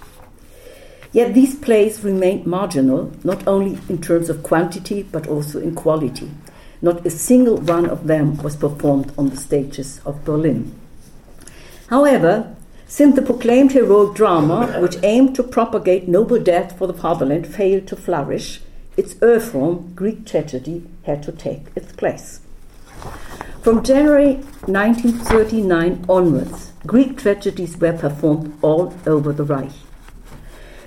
Yet 1.12 1.33
these 1.33 1.55
plays 1.55 2.05
remained 2.05 2.47
marginal, 2.47 3.12
not 3.24 3.49
only 3.49 3.78
in 3.89 4.01
terms 4.01 4.28
of 4.28 4.43
quantity 4.43 5.03
but 5.03 5.26
also 5.26 5.59
in 5.59 5.74
quality. 5.74 6.31
Not 6.83 7.07
a 7.07 7.11
single 7.11 7.57
one 7.57 7.87
of 7.87 8.07
them 8.07 8.37
was 8.43 8.57
performed 8.57 9.12
on 9.16 9.31
the 9.31 9.37
stages 9.37 10.03
of 10.05 10.24
Berlin. 10.24 10.78
However, 11.89 12.55
since 12.91 13.14
the 13.14 13.22
proclaimed 13.22 13.70
heroic 13.70 14.16
drama, 14.16 14.66
which 14.80 14.97
aimed 15.05 15.32
to 15.32 15.45
propagate 15.45 16.09
noble 16.09 16.41
death 16.41 16.76
for 16.76 16.88
the 16.88 16.93
fatherland, 16.93 17.47
failed 17.47 17.86
to 17.86 17.95
flourish, 17.95 18.62
its 18.97 19.14
earthworm, 19.22 19.93
Greek 19.95 20.26
tragedy, 20.26 20.82
had 21.05 21.22
to 21.22 21.30
take 21.30 21.66
its 21.76 21.93
place. 21.93 22.41
From 23.62 23.84
January 23.84 24.34
1939 24.66 26.05
onwards, 26.09 26.72
Greek 26.84 27.16
tragedies 27.16 27.76
were 27.76 27.97
performed 27.97 28.59
all 28.61 28.93
over 29.07 29.32
the 29.32 29.45
Reich. 29.45 29.70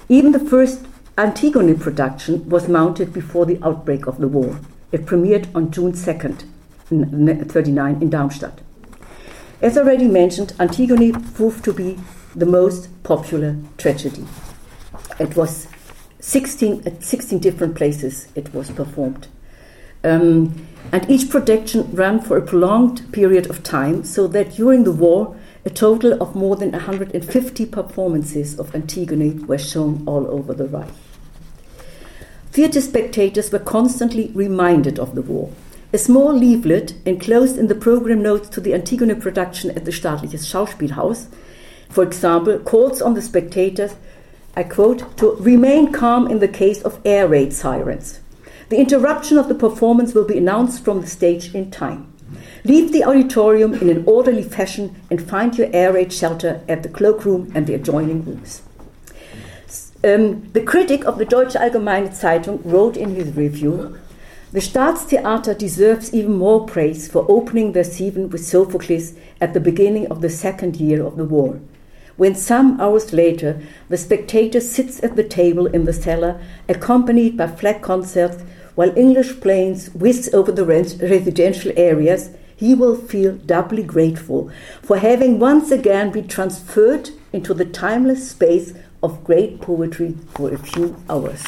Even 0.09 0.33
the 0.33 0.39
first 0.39 0.85
Antigone 1.17 1.75
production 1.75 2.49
was 2.49 2.67
mounted 2.67 3.13
before 3.13 3.45
the 3.45 3.59
outbreak 3.63 4.07
of 4.07 4.17
the 4.17 4.27
war. 4.27 4.59
It 4.91 5.05
premiered 5.05 5.47
on 5.55 5.71
June 5.71 5.93
2nd, 5.93 6.43
1939, 6.89 8.01
in 8.01 8.09
Darmstadt. 8.09 8.59
As 9.63 9.77
already 9.77 10.09
mentioned, 10.09 10.51
Antigone 10.59 11.13
proved 11.13 11.63
to 11.63 11.71
be 11.71 11.97
the 12.35 12.45
most 12.45 12.89
popular 13.03 13.55
tragedy. 13.77 14.25
It 15.21 15.37
was 15.37 15.67
16, 16.19 16.83
at 16.85 17.01
16 17.01 17.39
different 17.39 17.73
places 17.73 18.27
it 18.35 18.53
was 18.53 18.69
performed. 18.71 19.29
Um, 20.03 20.67
and 20.91 21.09
each 21.09 21.29
production 21.29 21.89
ran 21.95 22.19
for 22.19 22.35
a 22.35 22.41
prolonged 22.41 23.09
period 23.13 23.49
of 23.49 23.63
time, 23.63 24.03
so 24.03 24.27
that 24.27 24.55
during 24.55 24.83
the 24.83 24.91
war, 24.91 25.33
a 25.63 25.69
total 25.69 26.21
of 26.21 26.35
more 26.35 26.57
than 26.57 26.73
150 26.73 27.65
performances 27.67 28.59
of 28.59 28.75
Antigone 28.75 29.45
were 29.45 29.57
shown 29.57 30.03
all 30.05 30.27
over 30.27 30.53
the 30.53 30.67
Reich. 30.67 30.91
Theatre 32.51 32.81
spectators 32.81 33.49
were 33.49 33.59
constantly 33.59 34.29
reminded 34.35 34.99
of 34.99 35.15
the 35.15 35.21
war. 35.21 35.53
A 35.95 35.99
small 35.99 36.33
leaflet 36.33 36.95
enclosed 37.05 37.55
in 37.55 37.67
the 37.67 37.75
program 37.75 38.23
notes 38.23 38.49
to 38.49 38.59
the 38.59 38.73
Antigone 38.73 39.13
production 39.13 39.69
at 39.77 39.85
the 39.85 39.91
Staatliches 39.91 40.43
Schauspielhaus, 40.43 41.27
for 41.87 42.03
example, 42.03 42.57
calls 42.57 42.99
on 42.99 43.13
the 43.13 43.21
spectators, 43.21 43.93
I 44.55 44.63
quote, 44.63 45.15
to 45.17 45.35
remain 45.35 45.91
calm 45.91 46.27
in 46.27 46.39
the 46.39 46.47
case 46.47 46.81
of 46.81 46.99
air 47.05 47.27
raid 47.27 47.53
sirens. 47.53 48.21
The 48.69 48.77
interruption 48.77 49.37
of 49.37 49.49
the 49.49 49.53
performance 49.53 50.15
will 50.15 50.25
be 50.25 50.35
announced 50.35 50.83
from 50.83 51.01
the 51.01 51.05
stage 51.05 51.53
in 51.53 51.69
time. 51.69 52.11
Leave 52.63 52.91
the 52.91 53.03
auditorium 53.03 53.75
in 53.75 53.87
an 53.91 54.03
orderly 54.07 54.41
fashion 54.41 54.95
and 55.11 55.21
find 55.21 55.55
your 55.55 55.69
air 55.71 55.93
raid 55.93 56.11
shelter 56.11 56.61
at 56.67 56.81
the 56.81 56.89
cloakroom 56.89 57.51
and 57.53 57.67
the 57.67 57.75
adjoining 57.75 58.25
rooms. 58.25 58.63
Um, 60.03 60.51
the 60.53 60.63
critic 60.63 61.05
of 61.05 61.19
the 61.19 61.25
Deutsche 61.25 61.53
Allgemeine 61.53 62.09
Zeitung 62.09 62.61
wrote 62.65 62.97
in 62.97 63.13
his 63.13 63.35
review 63.35 63.99
The 64.53 64.59
Staatstheater 64.59 65.57
deserves 65.57 66.13
even 66.13 66.33
more 66.33 66.67
praise 66.67 67.07
for 67.07 67.25
opening 67.27 67.71
their 67.71 67.83
season 67.83 68.29
with 68.29 68.45
Sophocles 68.45 69.13
at 69.41 69.55
the 69.55 69.59
beginning 69.59 70.05
of 70.11 70.21
the 70.21 70.29
second 70.29 70.75
year 70.75 71.03
of 71.03 71.17
the 71.17 71.25
war. 71.25 71.59
When 72.17 72.35
some 72.35 72.79
hours 72.79 73.11
later 73.13 73.59
the 73.89 73.97
spectator 73.97 74.59
sits 74.59 75.01
at 75.01 75.15
the 75.15 75.23
table 75.23 75.65
in 75.65 75.85
the 75.85 75.91
cellar, 75.91 76.39
accompanied 76.69 77.35
by 77.35 77.47
flag 77.47 77.81
concerts, 77.81 78.43
while 78.75 78.95
English 78.95 79.41
planes 79.41 79.89
whiz 79.95 80.29
over 80.35 80.51
the 80.51 80.65
residential 80.65 81.71
areas, 81.75 82.29
he 82.55 82.75
will 82.75 82.95
feel 82.95 83.33
doubly 83.33 83.81
grateful 83.81 84.51
for 84.83 84.97
having 84.97 85.39
once 85.39 85.71
again 85.71 86.11
been 86.11 86.27
transferred 86.27 87.09
into 87.31 87.55
the 87.55 87.65
timeless 87.65 88.29
space 88.29 88.75
of 89.01 89.23
great 89.23 89.61
poetry 89.61 90.15
for 90.35 90.53
a 90.53 90.59
few 90.59 90.95
hours. 91.09 91.43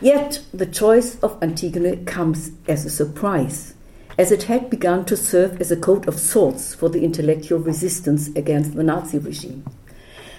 Yet 0.00 0.42
the 0.52 0.66
choice 0.66 1.18
of 1.20 1.36
Antigone 1.42 2.04
comes 2.04 2.52
as 2.66 2.86
a 2.86 2.90
surprise, 2.90 3.74
as 4.16 4.32
it 4.32 4.44
had 4.44 4.70
begun 4.70 5.04
to 5.06 5.16
serve 5.16 5.60
as 5.60 5.70
a 5.70 5.76
coat 5.76 6.08
of 6.08 6.18
sorts 6.18 6.74
for 6.74 6.88
the 6.88 7.04
intellectual 7.04 7.58
resistance 7.58 8.28
against 8.28 8.74
the 8.74 8.82
Nazi 8.82 9.18
regime. 9.18 9.64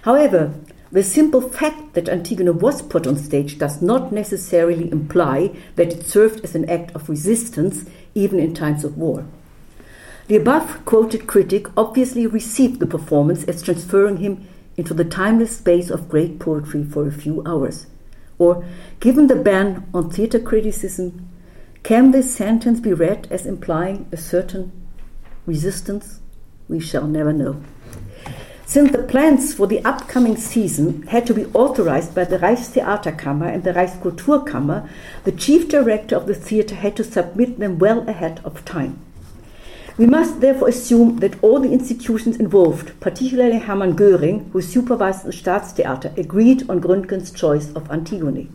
However, 0.01 0.53
the 0.91 1.03
simple 1.03 1.41
fact 1.41 1.93
that 1.93 2.09
Antigone 2.09 2.51
was 2.51 2.81
put 2.81 3.05
on 3.05 3.15
stage 3.15 3.59
does 3.59 3.81
not 3.81 4.11
necessarily 4.11 4.91
imply 4.91 5.55
that 5.75 5.93
it 5.93 6.05
served 6.07 6.43
as 6.43 6.55
an 6.55 6.67
act 6.69 6.95
of 6.95 7.07
resistance 7.07 7.85
even 8.15 8.39
in 8.39 8.53
times 8.53 8.83
of 8.83 8.97
war. 8.97 9.25
The 10.27 10.37
above 10.37 10.85
quoted 10.85 11.27
critic 11.27 11.67
obviously 11.77 12.25
received 12.25 12.79
the 12.79 12.87
performance 12.87 13.43
as 13.43 13.61
transferring 13.61 14.17
him 14.17 14.47
into 14.75 14.93
the 14.93 15.05
timeless 15.05 15.57
space 15.57 15.89
of 15.89 16.09
great 16.09 16.39
poetry 16.39 16.83
for 16.83 17.07
a 17.07 17.11
few 17.11 17.43
hours? 17.45 17.85
Or, 18.37 18.65
given 19.01 19.27
the 19.27 19.35
ban 19.35 19.85
on 19.93 20.09
theatre 20.09 20.39
criticism, 20.39 21.27
can 21.83 22.11
this 22.11 22.33
sentence 22.33 22.79
be 22.79 22.93
read 22.93 23.27
as 23.31 23.47
implying 23.47 24.07
a 24.11 24.17
certain 24.17 24.71
resistance? 25.47 26.19
We 26.69 26.79
shall 26.79 27.07
never 27.07 27.33
know. 27.33 27.61
Since 28.67 28.91
the 28.91 29.03
plans 29.03 29.55
for 29.55 29.65
the 29.65 29.83
upcoming 29.83 30.37
season 30.37 31.01
had 31.07 31.25
to 31.25 31.33
be 31.33 31.47
authorized 31.47 32.13
by 32.13 32.25
the 32.25 32.37
Reichstheaterkammer 32.37 33.51
and 33.51 33.63
the 33.63 33.73
Reichskulturkammer, 33.73 34.87
the 35.23 35.31
chief 35.31 35.67
director 35.67 36.15
of 36.15 36.27
the 36.27 36.35
theater 36.35 36.75
had 36.75 36.95
to 36.97 37.03
submit 37.03 37.59
them 37.59 37.79
well 37.79 38.07
ahead 38.07 38.39
of 38.45 38.63
time. 38.63 38.99
We 39.97 40.05
must 40.05 40.39
therefore 40.39 40.69
assume 40.69 41.17
that 41.17 41.43
all 41.43 41.59
the 41.59 41.73
institutions 41.73 42.37
involved, 42.37 42.97
particularly 43.01 43.57
Hermann 43.57 43.95
Göring, 43.95 44.51
who 44.51 44.61
supervised 44.61 45.25
the 45.25 45.31
Staatstheater, 45.31 46.15
agreed 46.17 46.69
on 46.69 46.79
Gründgens' 46.79 47.35
choice 47.35 47.73
of 47.73 47.91
Antigone. 47.91 48.47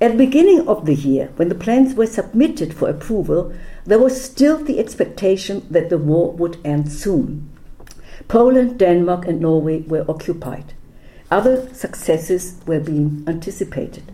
At 0.00 0.12
the 0.12 0.26
beginning 0.26 0.68
of 0.68 0.86
the 0.86 0.94
year, 0.94 1.30
when 1.34 1.48
the 1.48 1.56
plans 1.56 1.94
were 1.94 2.06
submitted 2.06 2.72
for 2.72 2.88
approval, 2.88 3.52
there 3.84 3.98
was 3.98 4.22
still 4.22 4.56
the 4.56 4.78
expectation 4.78 5.66
that 5.70 5.90
the 5.90 5.98
war 5.98 6.30
would 6.32 6.56
end 6.64 6.92
soon. 6.92 7.50
Poland, 8.28 8.78
Denmark, 8.78 9.26
and 9.26 9.40
Norway 9.40 9.80
were 9.80 10.04
occupied. 10.08 10.74
Other 11.32 11.68
successes 11.74 12.54
were 12.64 12.78
being 12.78 13.24
anticipated. 13.26 14.12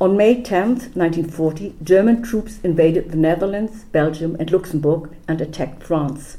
On 0.00 0.16
May 0.16 0.40
10, 0.40 0.94
1940, 0.94 1.74
German 1.82 2.22
troops 2.22 2.58
invaded 2.64 3.10
the 3.10 3.18
Netherlands, 3.18 3.84
Belgium, 3.92 4.36
and 4.40 4.50
Luxembourg 4.50 5.14
and 5.28 5.42
attacked 5.42 5.82
France. 5.82 6.38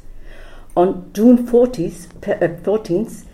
On 0.75 1.11
June 1.13 1.45
14th, 1.45 2.07
uh, 2.27 2.47
14th, 2.63 3.25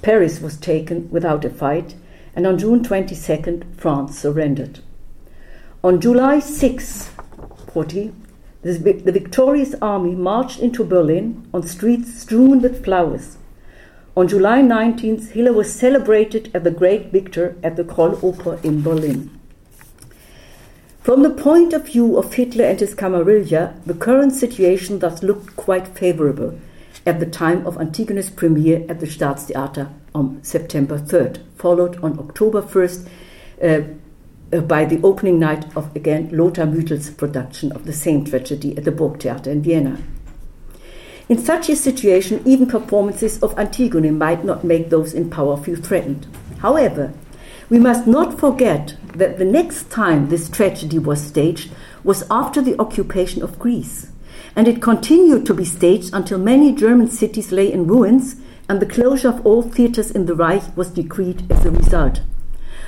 Paris 0.00 0.40
was 0.40 0.56
taken 0.56 1.10
without 1.10 1.44
a 1.44 1.50
fight, 1.50 1.94
and 2.34 2.46
on 2.46 2.56
June 2.56 2.82
22nd, 2.82 3.64
France 3.76 4.18
surrendered. 4.18 4.80
On 5.84 6.00
July 6.00 6.38
6, 6.38 7.10
40, 7.74 8.10
the 8.62 9.12
victorious 9.12 9.74
army 9.82 10.14
marched 10.14 10.58
into 10.60 10.82
Berlin 10.82 11.46
on 11.52 11.62
streets 11.62 12.22
strewn 12.22 12.62
with 12.62 12.82
flowers. 12.82 13.36
On 14.16 14.26
July 14.26 14.62
19th, 14.62 15.32
Hitler 15.32 15.52
was 15.52 15.70
celebrated 15.70 16.50
as 16.54 16.62
the 16.62 16.70
great 16.70 17.12
victor 17.12 17.58
at 17.62 17.76
the 17.76 17.84
Kroll 17.84 18.14
in 18.62 18.82
Berlin. 18.82 19.38
From 21.02 21.22
the 21.22 21.28
point 21.28 21.74
of 21.74 21.84
view 21.84 22.16
of 22.16 22.32
Hitler 22.32 22.64
and 22.64 22.80
his 22.80 22.94
Camarilla, 22.94 23.74
the 23.84 23.92
current 23.92 24.32
situation 24.32 25.00
thus 25.00 25.22
looked 25.22 25.54
quite 25.54 25.88
favorable 25.88 26.58
at 27.04 27.20
the 27.20 27.26
time 27.26 27.66
of 27.66 27.76
Antigone's 27.76 28.30
premiere 28.30 28.86
at 28.88 29.00
the 29.00 29.06
Staatstheater 29.06 29.92
on 30.14 30.42
September 30.42 30.98
3rd, 30.98 31.42
followed 31.56 32.02
on 32.02 32.18
October 32.18 32.62
1st 32.62 33.06
uh, 33.62 33.66
uh, 33.66 33.82
Uh, 34.54 34.60
by 34.60 34.84
the 34.84 35.00
opening 35.02 35.40
night 35.40 35.64
of 35.76 35.94
again 35.96 36.28
Lothar 36.30 36.64
Müthel's 36.64 37.10
production 37.10 37.72
of 37.72 37.86
the 37.86 37.92
same 37.92 38.24
tragedy 38.24 38.76
at 38.76 38.84
the 38.84 38.92
Burgtheater 38.92 39.48
in 39.48 39.62
Vienna. 39.62 39.98
In 41.28 41.38
such 41.38 41.68
a 41.68 41.74
situation, 41.74 42.40
even 42.44 42.68
performances 42.68 43.42
of 43.42 43.58
Antigone 43.58 44.12
might 44.12 44.44
not 44.44 44.62
make 44.62 44.90
those 44.90 45.12
in 45.12 45.28
power 45.28 45.56
feel 45.56 45.74
threatened. 45.74 46.28
However, 46.58 47.12
we 47.68 47.80
must 47.80 48.06
not 48.06 48.38
forget 48.38 48.94
that 49.16 49.38
the 49.38 49.44
next 49.44 49.90
time 49.90 50.28
this 50.28 50.48
tragedy 50.48 51.00
was 51.00 51.26
staged 51.26 51.72
was 52.04 52.22
after 52.30 52.62
the 52.62 52.78
occupation 52.78 53.42
of 53.42 53.58
Greece, 53.58 54.12
and 54.54 54.68
it 54.68 54.80
continued 54.80 55.46
to 55.46 55.54
be 55.54 55.64
staged 55.64 56.14
until 56.14 56.38
many 56.38 56.72
German 56.72 57.08
cities 57.08 57.50
lay 57.50 57.72
in 57.72 57.88
ruins 57.88 58.36
and 58.68 58.78
the 58.78 58.86
closure 58.86 59.30
of 59.30 59.44
all 59.44 59.62
theaters 59.62 60.12
in 60.12 60.26
the 60.26 60.34
Reich 60.36 60.76
was 60.76 60.90
decreed 60.90 61.50
as 61.50 61.66
a 61.66 61.72
result. 61.72 62.20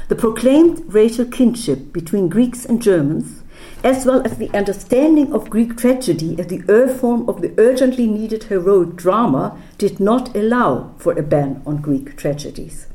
The 0.08 0.14
proclaimed 0.14 0.84
racial 0.86 1.24
kinship 1.24 1.92
between 1.92 2.28
Greeks 2.28 2.64
and 2.64 2.80
Germans, 2.80 3.42
as 3.82 4.06
well 4.06 4.22
as 4.24 4.36
the 4.36 4.56
understanding 4.56 5.32
of 5.32 5.50
Greek 5.50 5.76
tragedy 5.76 6.38
as 6.38 6.46
the 6.46 6.62
earth 6.68 7.00
form 7.00 7.28
of 7.28 7.42
the 7.42 7.52
urgently 7.58 8.06
needed 8.06 8.44
heroic 8.44 8.94
drama, 8.94 9.60
did 9.78 9.98
not 9.98 10.36
allow 10.36 10.94
for 10.98 11.18
a 11.18 11.24
ban 11.24 11.60
on 11.66 11.78
Greek 11.78 12.16
tragedies. 12.16 12.86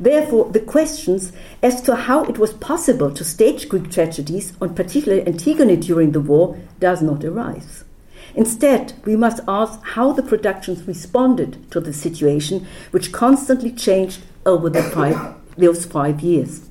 Therefore, 0.00 0.50
the 0.50 0.58
questions 0.58 1.30
as 1.62 1.80
to 1.82 1.94
how 1.94 2.24
it 2.24 2.38
was 2.38 2.54
possible 2.54 3.12
to 3.12 3.22
stage 3.22 3.68
Greek 3.68 3.88
tragedies, 3.88 4.52
on 4.60 4.74
particularly 4.74 5.24
Antigone 5.24 5.76
during 5.76 6.10
the 6.10 6.20
war, 6.20 6.58
does 6.80 7.02
not 7.02 7.22
arise. 7.22 7.84
Instead, 8.34 8.94
we 9.04 9.14
must 9.14 9.44
ask 9.46 9.80
how 9.84 10.10
the 10.10 10.24
productions 10.24 10.88
responded 10.88 11.70
to 11.70 11.78
the 11.78 11.92
situation, 11.92 12.66
which 12.90 13.12
constantly 13.12 13.70
changed 13.70 14.22
over 14.44 14.68
the 14.68 14.82
five 14.82 15.36
those 15.56 15.84
five 15.84 16.20
years. 16.20 16.68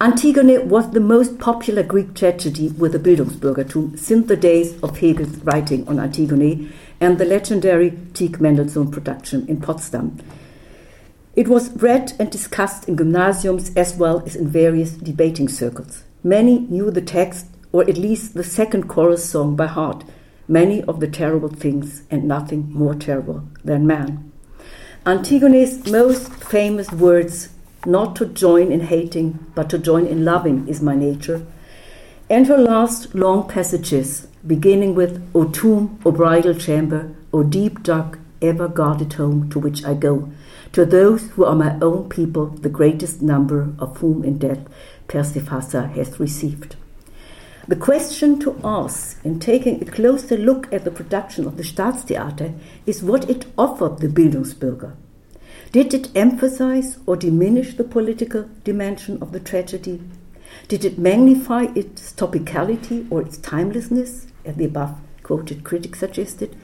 Antigone 0.00 0.58
was 0.58 0.92
the 0.92 1.00
most 1.00 1.40
popular 1.40 1.82
Greek 1.82 2.14
tragedy 2.14 2.68
with 2.68 2.92
the 2.92 3.00
Bildungsbürgertum 3.00 3.98
since 3.98 4.28
the 4.28 4.36
days 4.36 4.80
of 4.80 4.98
Hegel's 4.98 5.38
writing 5.38 5.86
on 5.88 5.98
Antigone 5.98 6.70
and 7.00 7.18
the 7.18 7.24
legendary 7.24 7.90
Tieck 7.90 8.38
Mendelssohn 8.38 8.92
production 8.92 9.44
in 9.48 9.60
Potsdam. 9.60 10.18
It 11.34 11.48
was 11.48 11.70
read 11.82 12.12
and 12.20 12.30
discussed 12.30 12.88
in 12.88 12.96
gymnasiums 12.96 13.74
as 13.74 13.96
well 13.96 14.22
as 14.24 14.36
in 14.36 14.46
various 14.46 14.92
debating 14.92 15.48
circles. 15.48 16.04
Many 16.22 16.60
knew 16.60 16.92
the 16.92 17.02
text, 17.02 17.46
or 17.72 17.82
at 17.82 17.96
least 17.96 18.34
the 18.34 18.44
second 18.44 18.88
chorus 18.88 19.28
song 19.28 19.56
by 19.56 19.66
heart, 19.66 20.04
many 20.46 20.82
of 20.84 21.00
the 21.00 21.08
terrible 21.08 21.48
things 21.48 22.02
and 22.08 22.22
nothing 22.24 22.72
more 22.72 22.94
terrible 22.94 23.42
than 23.64 23.84
man. 23.84 24.27
Antigone's 25.08 25.90
most 25.90 26.30
famous 26.34 26.92
words, 26.92 27.48
not 27.86 28.14
to 28.14 28.26
join 28.26 28.70
in 28.70 28.80
hating, 28.80 29.38
but 29.54 29.70
to 29.70 29.78
join 29.78 30.06
in 30.06 30.22
loving, 30.22 30.68
is 30.68 30.82
my 30.82 30.94
nature, 30.94 31.46
and 32.28 32.46
her 32.46 32.58
last 32.58 33.14
long 33.14 33.48
passages, 33.48 34.26
beginning 34.46 34.94
with, 34.94 35.26
O 35.34 35.44
tomb, 35.44 35.98
O 36.04 36.12
bridal 36.12 36.52
chamber, 36.52 37.10
O 37.32 37.42
deep 37.42 37.82
dark, 37.82 38.18
ever 38.42 38.68
guarded 38.68 39.14
home 39.14 39.48
to 39.48 39.58
which 39.58 39.82
I 39.82 39.94
go, 39.94 40.30
to 40.72 40.84
those 40.84 41.30
who 41.30 41.44
are 41.46 41.56
my 41.56 41.78
own 41.80 42.10
people, 42.10 42.48
the 42.48 42.68
greatest 42.68 43.22
number 43.22 43.72
of 43.78 43.96
whom 43.96 44.22
in 44.24 44.36
death 44.36 44.68
Persephassa 45.08 45.90
has 45.94 46.20
received. 46.20 46.76
The 47.68 47.76
question 47.76 48.40
to 48.40 48.58
ask 48.64 49.22
in 49.26 49.40
taking 49.40 49.82
a 49.82 49.84
closer 49.84 50.38
look 50.38 50.72
at 50.72 50.84
the 50.84 50.90
production 50.90 51.46
of 51.46 51.58
the 51.58 51.62
Staatstheater 51.62 52.58
is 52.86 53.02
what 53.02 53.28
it 53.28 53.44
offered 53.58 53.98
the 53.98 54.08
Bildungsbürger. 54.08 54.94
Did 55.70 55.92
it 55.92 56.08
emphasize 56.16 56.96
or 57.04 57.14
diminish 57.14 57.76
the 57.76 57.84
political 57.84 58.48
dimension 58.64 59.22
of 59.22 59.32
the 59.32 59.40
tragedy? 59.40 60.02
Did 60.68 60.86
it 60.86 60.98
magnify 60.98 61.66
its 61.74 62.14
topicality 62.14 63.06
or 63.10 63.20
its 63.20 63.36
timelessness, 63.36 64.28
as 64.46 64.56
the 64.56 64.64
above 64.64 64.96
quoted 65.22 65.62
critic 65.62 65.94
suggested? 65.94 66.56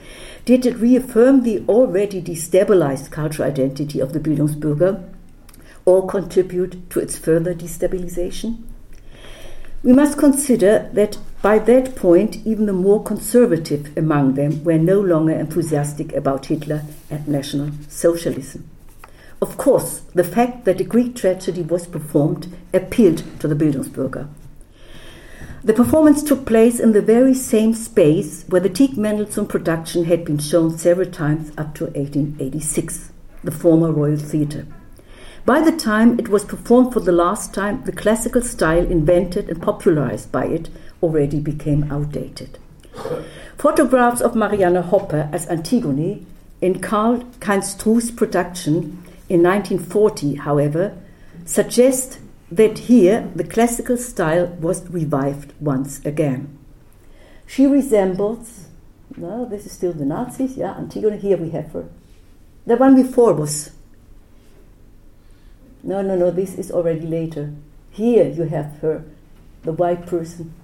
Did 0.46 0.64
it 0.64 0.78
reaffirm 0.78 1.42
the 1.42 1.66
already 1.68 2.22
destabilized 2.22 3.10
cultural 3.10 3.46
identity 3.46 4.00
of 4.00 4.14
the 4.14 4.20
Bildungsbürger 4.20 5.06
or 5.84 6.06
contribute 6.06 6.88
to 6.88 7.00
its 7.00 7.18
further 7.18 7.54
destabilization? 7.54 8.62
We 9.84 9.92
must 9.92 10.16
consider 10.16 10.88
that 10.94 11.18
by 11.42 11.58
that 11.58 11.94
point, 11.94 12.36
even 12.46 12.64
the 12.64 12.72
more 12.72 13.02
conservative 13.02 13.94
among 13.98 14.32
them 14.32 14.64
were 14.64 14.78
no 14.78 14.98
longer 14.98 15.34
enthusiastic 15.34 16.14
about 16.14 16.46
Hitler 16.46 16.84
and 17.10 17.28
National 17.28 17.70
Socialism. 17.90 18.66
Of 19.42 19.58
course, 19.58 20.00
the 20.14 20.24
fact 20.24 20.64
that 20.64 20.80
a 20.80 20.84
Greek 20.84 21.14
tragedy 21.14 21.60
was 21.60 21.86
performed 21.86 22.50
appealed 22.72 23.24
to 23.40 23.46
the 23.46 23.54
Bildungsbürger. 23.54 24.26
The 25.62 25.74
performance 25.74 26.22
took 26.22 26.46
place 26.46 26.80
in 26.80 26.92
the 26.92 27.02
very 27.02 27.34
same 27.34 27.74
space 27.74 28.46
where 28.48 28.62
the 28.62 28.70
Tieck 28.70 28.96
Mendelssohn 28.96 29.46
production 29.46 30.06
had 30.06 30.24
been 30.24 30.38
shown 30.38 30.78
several 30.78 31.10
times 31.10 31.52
up 31.58 31.74
to 31.74 31.84
1886, 31.84 33.12
the 33.42 33.50
former 33.50 33.92
Royal 33.92 34.16
Theatre. 34.16 34.66
By 35.46 35.60
the 35.60 35.76
time 35.76 36.18
it 36.18 36.30
was 36.30 36.42
performed 36.42 36.94
for 36.94 37.00
the 37.00 37.12
last 37.12 37.52
time, 37.52 37.84
the 37.84 37.92
classical 37.92 38.40
style 38.40 38.86
invented 38.86 39.50
and 39.50 39.60
popularized 39.60 40.32
by 40.32 40.46
it 40.46 40.70
already 41.02 41.38
became 41.38 41.92
outdated. 41.92 42.58
Photographs 43.58 44.22
of 44.22 44.34
Marianne 44.34 44.82
Hoppe 44.82 45.30
as 45.34 45.46
Antigone 45.48 46.24
in 46.62 46.80
Karl 46.80 47.24
Heinz 47.42 47.74
Stroux's 47.74 48.10
production 48.10 49.02
in 49.28 49.42
1940, 49.42 50.36
however, 50.36 50.96
suggest 51.44 52.20
that 52.50 52.78
here 52.78 53.30
the 53.34 53.44
classical 53.44 53.98
style 53.98 54.46
was 54.60 54.88
revived 54.88 55.52
once 55.60 56.02
again. 56.06 56.56
She 57.46 57.66
resembles, 57.66 58.68
no, 59.14 59.44
this 59.44 59.66
is 59.66 59.72
still 59.72 59.92
the 59.92 60.06
Nazis, 60.06 60.56
yeah, 60.56 60.74
Antigone, 60.78 61.18
here 61.18 61.36
we 61.36 61.50
have 61.50 61.72
her. 61.72 61.84
The 62.64 62.76
one 62.76 62.96
before 62.96 63.34
was 63.34 63.72
no, 65.84 66.00
no, 66.00 66.16
no, 66.16 66.30
this 66.30 66.54
is 66.54 66.70
already 66.70 67.06
later. 67.06 67.52
Here 67.90 68.26
you 68.26 68.44
have 68.44 68.78
her, 68.80 69.04
the 69.64 69.72
white 69.72 70.06
person. 70.06 70.54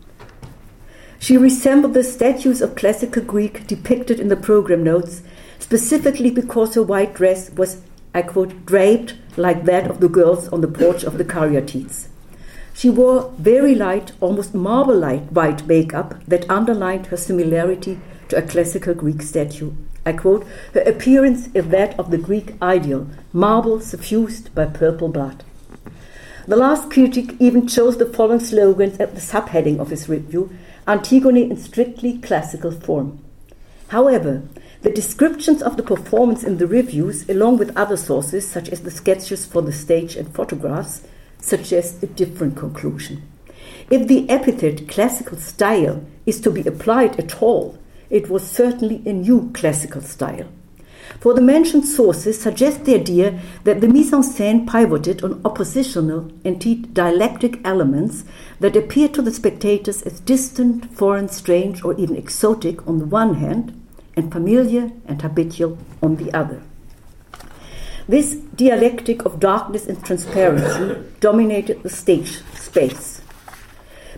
She 1.19 1.37
resembled 1.37 1.93
the 1.93 2.03
statues 2.03 2.63
of 2.63 2.75
classical 2.75 3.23
Greek 3.23 3.67
depicted 3.67 4.19
in 4.19 4.29
the 4.29 4.37
program 4.37 4.83
notes, 4.83 5.23
specifically 5.59 6.31
because 6.31 6.75
her 6.75 6.83
white 6.83 7.13
dress 7.13 7.51
was, 7.51 7.83
I 8.15 8.23
quote, 8.23 8.65
draped 8.65 9.17
like 9.37 9.67
that 9.67 9.91
of 9.91 10.01
the 10.01 10.09
girls 10.09 10.49
on 10.49 10.63
the 10.63 10.69
porch 10.69 11.05
of 11.05 11.19
the 11.19 11.25
caryatides. 11.25 12.09
She 12.73 12.89
wore 12.89 13.35
very 13.37 13.75
light, 13.75 14.13
almost 14.21 14.55
marble 14.55 14.97
like 14.97 15.29
white 15.29 15.67
makeup 15.67 16.15
that 16.27 16.49
underlined 16.49 17.09
her 17.09 17.19
similarity 17.19 18.01
to 18.31 18.39
a 18.39 18.43
classical 18.43 18.95
Greek 18.95 19.21
statue. 19.21 19.73
I 20.05 20.13
quote, 20.13 20.47
her 20.75 20.81
appearance 20.81 21.49
is 21.55 21.69
that 21.69 21.99
of 21.99 22.11
the 22.11 22.19
Greek 22.19 22.55
ideal, 22.63 23.07
marble 23.33 23.81
suffused 23.81 24.55
by 24.55 24.67
purple 24.67 25.09
blood. 25.09 25.45
The 26.47 26.57
last 26.57 26.91
critic 26.91 27.35
even 27.39 27.67
chose 27.67 27.99
the 27.99 28.07
following 28.07 28.41
slogans 28.41 28.99
at 28.99 29.15
the 29.15 29.21
subheading 29.21 29.79
of 29.79 29.91
his 29.91 30.09
review 30.09 30.51
Antigone 30.89 31.51
in 31.51 31.57
strictly 31.57 32.19
classical 32.19 32.73
form. 32.73 33.23
However, 33.89 34.43
the 34.83 34.91
descriptions 34.91 35.63
of 35.63 35.77
the 35.77 35.83
performance 35.83 36.43
in 36.43 36.57
the 36.57 36.67
reviews, 36.67 37.29
along 37.29 37.59
with 37.59 37.77
other 37.77 37.97
sources 37.97 38.49
such 38.49 38.71
as 38.71 38.81
the 38.81 38.91
sketches 38.91 39.45
for 39.45 39.61
the 39.61 39.73
stage 39.73 40.17
and 40.17 40.35
photographs, 40.35 41.03
suggest 41.39 42.03
a 42.03 42.07
different 42.07 42.57
conclusion. 42.57 43.23
If 43.91 44.09
the 44.09 44.29
epithet 44.31 44.89
classical 44.89 45.37
style 45.37 46.05
is 46.25 46.41
to 46.41 46.51
be 46.51 46.63
applied 46.63 47.19
at 47.21 47.43
all, 47.43 47.79
it 48.11 48.29
was 48.29 48.47
certainly 48.47 49.03
a 49.07 49.13
new 49.13 49.51
classical 49.55 50.03
style. 50.03 50.49
For 51.19 51.35
the 51.35 51.41
mentioned 51.41 51.87
sources 51.87 52.41
suggest 52.41 52.85
the 52.85 52.95
idea 52.95 53.41
that 53.65 53.81
the 53.81 53.89
mise 53.89 54.13
en 54.13 54.23
scène 54.23 54.67
pivoted 54.67 55.25
on 55.25 55.41
oppositional, 55.45 56.31
indeed 56.45 56.95
dialectic 56.95 57.61
elements 57.65 58.25
that 58.61 58.77
appear 58.77 59.09
to 59.09 59.23
the 59.23 59.33
spectators 59.33 60.03
as 60.03 60.21
distant, 60.21 60.87
foreign, 60.93 61.29
strange, 61.29 61.83
or 61.85 61.95
even 61.95 62.17
exotic 62.17 62.87
on 62.87 62.99
the 62.99 63.07
one 63.07 63.35
hand, 63.35 63.77
and 64.17 64.33
familiar 64.33 64.93
and 65.07 65.23
habitual 65.23 65.79
on 66.03 66.17
the 66.17 66.33
other. 66.33 66.63
This 68.09 68.35
dialectic 68.35 69.25
of 69.25 69.41
darkness 69.41 69.87
and 69.87 70.05
transparency 70.05 71.01
dominated 71.21 71.83
the 71.83 71.91
stage 71.91 72.43
space. 72.55 73.21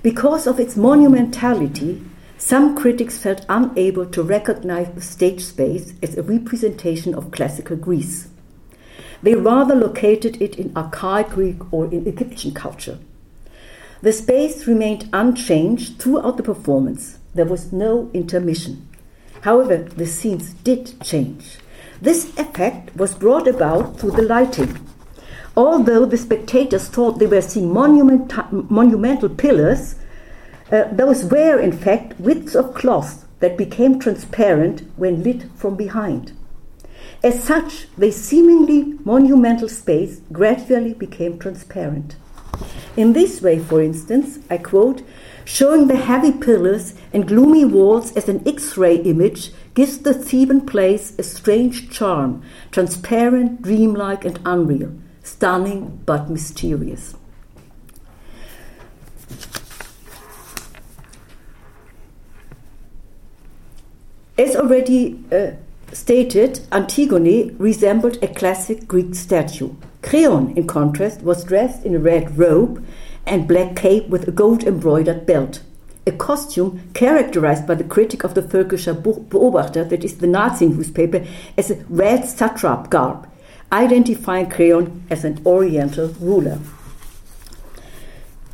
Because 0.03 0.47
of 0.47 0.59
its 0.59 0.76
monumentality, 0.76 2.03
some 2.45 2.74
critics 2.74 3.18
felt 3.18 3.47
unable 3.49 4.05
to 4.05 4.20
recognize 4.20 4.88
the 4.88 5.01
stage 5.01 5.45
space 5.45 5.95
as 6.03 6.18
a 6.18 6.24
representation 6.24 7.14
of 7.14 7.30
classical 7.30 7.76
Greece. 7.76 8.28
They 9.22 9.36
rather 9.36 9.76
located 9.76 10.43
it 10.43 10.57
in 10.57 10.76
archaic 10.76 11.28
Greek 11.28 11.72
or 11.72 11.86
in 11.86 12.05
Egyptian 12.05 12.53
culture. 12.53 12.99
The 14.01 14.12
space 14.12 14.66
remained 14.66 15.09
unchanged 15.12 16.01
throughout 16.01 16.36
the 16.36 16.43
performance. 16.43 17.16
There 17.32 17.47
was 17.47 17.72
no 17.72 18.11
intermission. 18.12 18.88
However, 19.43 19.76
the 19.76 20.07
scenes 20.07 20.53
did 20.53 21.01
change. 21.01 21.59
This 22.01 22.36
effect 22.36 22.97
was 22.97 23.14
brought 23.14 23.47
about 23.47 24.01
through 24.01 24.11
the 24.11 24.22
lighting. 24.22 24.84
Although 25.57 26.07
the 26.07 26.18
spectators 26.18 26.88
thought 26.88 27.20
they 27.20 27.26
were 27.26 27.40
seeing 27.40 27.72
monument, 27.72 28.32
monumental 28.68 29.28
pillars, 29.28 29.95
uh, 30.73 30.85
those 30.91 31.25
were, 31.25 31.61
in 31.61 31.73
fact, 31.73 32.18
widths 32.18 32.55
of 32.55 32.75
cloth 32.75 33.27
that 33.41 33.59
became 33.59 33.99
transparent 33.99 34.83
when 34.97 35.23
lit 35.23 35.45
from 35.55 35.77
behind. 35.77 36.33
As 37.23 37.45
such, 37.45 37.87
the 37.97 38.11
seemingly 38.11 38.99
monumental 39.05 39.68
space 39.68 40.23
gradually 40.33 40.95
became 40.95 41.39
transparent. 41.39 42.16
In 42.97 43.12
this 43.12 43.41
way, 43.43 43.59
for 43.59 43.83
instance, 43.83 44.39
I 44.51 44.59
quote, 44.59 45.03
showing 45.45 45.89
the 45.89 45.97
heavy 45.97 46.33
pillars 46.33 46.95
and 47.12 47.29
gloomy 47.29 47.64
walls 47.64 48.12
as 48.16 48.29
an 48.29 48.47
X 48.47 48.77
ray 48.77 48.97
image 48.97 49.51
gives 49.75 49.99
the 49.99 50.14
Theban 50.14 50.66
place 50.66 51.18
a 51.18 51.23
strange 51.23 51.91
charm, 51.91 52.43
transparent, 52.70 53.62
dreamlike, 53.62 54.25
and 54.25 54.39
unreal, 54.45 54.93
stunning 55.23 56.01
but 56.07 56.31
mysterious. 56.31 57.14
As 64.39 64.57
already 64.57 65.22
uh, 65.30 65.51
stated, 65.93 66.61
Antigone 66.72 67.51
resembled 67.59 68.16
a 68.22 68.28
classic 68.28 68.89
Greek 68.89 69.14
statue. 69.14 69.74
Creon, 70.01 70.57
in 70.57 70.66
contrast, 70.66 71.20
was 71.22 71.45
dressed 71.45 71.85
in 71.85 71.95
a 71.95 71.99
red 71.99 72.39
robe 72.39 72.85
and 73.26 73.47
black 73.47 73.76
cape 73.76 74.09
with 74.09 74.26
a 74.26 74.33
gold 74.33 74.64
embroidered 74.64 75.26
belt. 75.26 75.62
A 76.07 76.12
costume 76.12 76.83
characterized 76.95 77.66
by 77.66 77.74
the 77.74 77.85
critic 77.85 78.24
of 78.24 78.35
the 78.35 78.43
Völkischer 78.43 78.95
Beobachter, 78.95 79.89
that 79.89 80.03
is 80.03 80.16
the 80.16 80.26
Nazi 80.26 80.66
newspaper, 80.66 81.24
as 81.59 81.70
a 81.70 81.85
red 81.89 82.22
satrap 82.22 82.89
garb, 82.89 83.28
identifying 83.70 84.49
Creon 84.49 85.05
as 85.11 85.24
an 85.24 85.41
Oriental 85.47 86.09
ruler. 86.20 86.59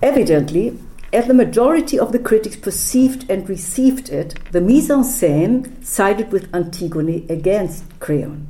Evidently, 0.02 0.78
as 1.12 1.26
the 1.26 1.34
majority 1.34 1.98
of 1.98 2.12
the 2.12 2.18
critics 2.18 2.56
perceived 2.56 3.30
and 3.30 3.48
received 3.48 4.10
it, 4.10 4.38
the 4.52 4.60
mise 4.60 4.90
en 4.90 5.02
scène 5.02 5.84
sided 5.84 6.30
with 6.30 6.54
Antigone 6.54 7.26
against 7.30 7.84
Creon. 7.98 8.46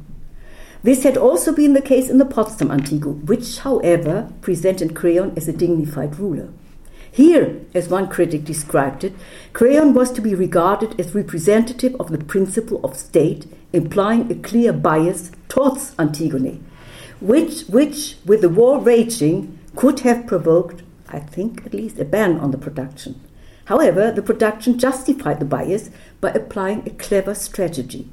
This 0.82 1.02
had 1.04 1.16
also 1.16 1.52
been 1.52 1.72
the 1.72 1.82
case 1.82 2.08
in 2.08 2.18
the 2.18 2.24
Potsdam 2.24 2.70
Antigo, 2.70 3.24
which, 3.24 3.58
however, 3.58 4.32
presented 4.40 4.94
Creon 4.94 5.32
as 5.36 5.48
a 5.48 5.52
dignified 5.52 6.18
ruler. 6.18 6.48
Here, 7.10 7.60
as 7.74 7.88
one 7.88 8.08
critic 8.08 8.44
described 8.44 9.02
it, 9.04 9.12
Creon 9.52 9.94
was 9.94 10.12
to 10.12 10.20
be 10.20 10.34
regarded 10.34 10.98
as 11.00 11.14
representative 11.14 11.96
of 11.98 12.10
the 12.10 12.24
principle 12.24 12.80
of 12.84 12.96
state, 12.96 13.46
implying 13.72 14.30
a 14.30 14.36
clear 14.36 14.72
bias 14.72 15.32
towards 15.48 15.94
Antigone, 15.98 16.60
which, 17.20 17.62
which 17.62 18.16
with 18.24 18.40
the 18.40 18.48
war 18.48 18.78
raging, 18.80 19.58
could 19.74 20.00
have 20.00 20.26
provoked 20.26 20.82
I 21.10 21.20
think 21.20 21.64
at 21.66 21.74
least, 21.74 21.98
a 21.98 22.04
ban 22.04 22.38
on 22.38 22.50
the 22.50 22.58
production. 22.58 23.20
However, 23.66 24.10
the 24.10 24.22
production 24.22 24.78
justified 24.78 25.40
the 25.40 25.44
bias 25.44 25.90
by 26.20 26.30
applying 26.30 26.86
a 26.86 26.90
clever 26.90 27.34
strategy. 27.34 28.08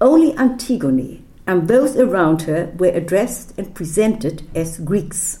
Only 0.00 0.36
Antigone 0.36 1.22
and 1.46 1.68
those 1.68 1.96
around 1.96 2.42
her 2.42 2.72
were 2.76 2.88
addressed 2.88 3.58
and 3.58 3.74
presented 3.74 4.48
as 4.54 4.78
Greeks, 4.78 5.40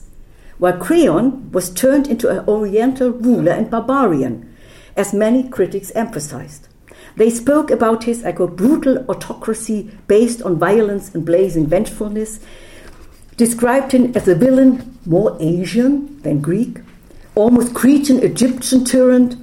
while 0.58 0.78
Creon 0.78 1.50
was 1.52 1.70
turned 1.70 2.06
into 2.06 2.28
an 2.28 2.48
Oriental 2.48 3.10
ruler 3.10 3.52
and 3.52 3.70
barbarian, 3.70 4.54
as 4.96 5.12
many 5.12 5.48
critics 5.48 5.92
emphasized. 5.94 6.68
They 7.16 7.30
spoke 7.30 7.70
about 7.70 8.04
his, 8.04 8.24
I 8.24 8.32
quote, 8.32 8.56
brutal 8.56 9.04
autocracy 9.08 9.90
based 10.06 10.42
on 10.42 10.58
violence 10.58 11.14
and 11.14 11.24
blazing 11.24 11.66
vengefulness, 11.66 12.40
described 13.36 13.92
him 13.92 14.12
as 14.16 14.28
a 14.28 14.34
villain 14.34 14.93
more 15.06 15.36
Asian 15.40 16.20
than 16.22 16.40
Greek, 16.40 16.80
almost 17.34 17.74
Cretan 17.74 18.22
Egyptian 18.22 18.84
tyrant, 18.84 19.36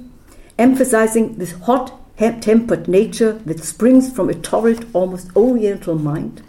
emphasizing 0.58 1.38
this 1.38 1.52
hot 1.52 1.98
tempered 2.18 2.86
nature 2.86 3.32
that 3.46 3.64
springs 3.64 4.12
from 4.12 4.28
a 4.28 4.34
torrid, 4.34 4.86
almost 4.92 5.34
oriental 5.36 5.96
mind. 5.96 6.42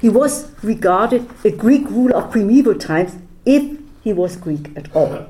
He 0.00 0.08
was 0.08 0.50
regarded 0.62 1.28
a 1.44 1.50
Greek 1.50 1.88
ruler 1.90 2.16
of 2.16 2.30
primeval 2.30 2.76
times 2.76 3.16
if 3.44 3.78
he 4.02 4.12
was 4.12 4.36
Greek 4.36 4.70
at 4.76 4.94
all. 4.94 5.26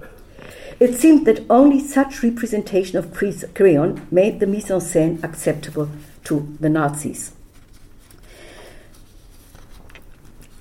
It 0.79 0.95
seemed 0.95 1.27
that 1.27 1.45
only 1.49 1.81
such 1.81 2.23
representation 2.23 2.99
of 2.99 3.13
Creon 3.55 4.07
made 4.11 4.41
the 4.41 4.47
mise 4.47 4.71
en 4.71 4.81
scène 4.81 5.23
acceptable 5.23 5.89
to 6.25 6.57
the 6.61 6.69
Nazis. 6.69 7.33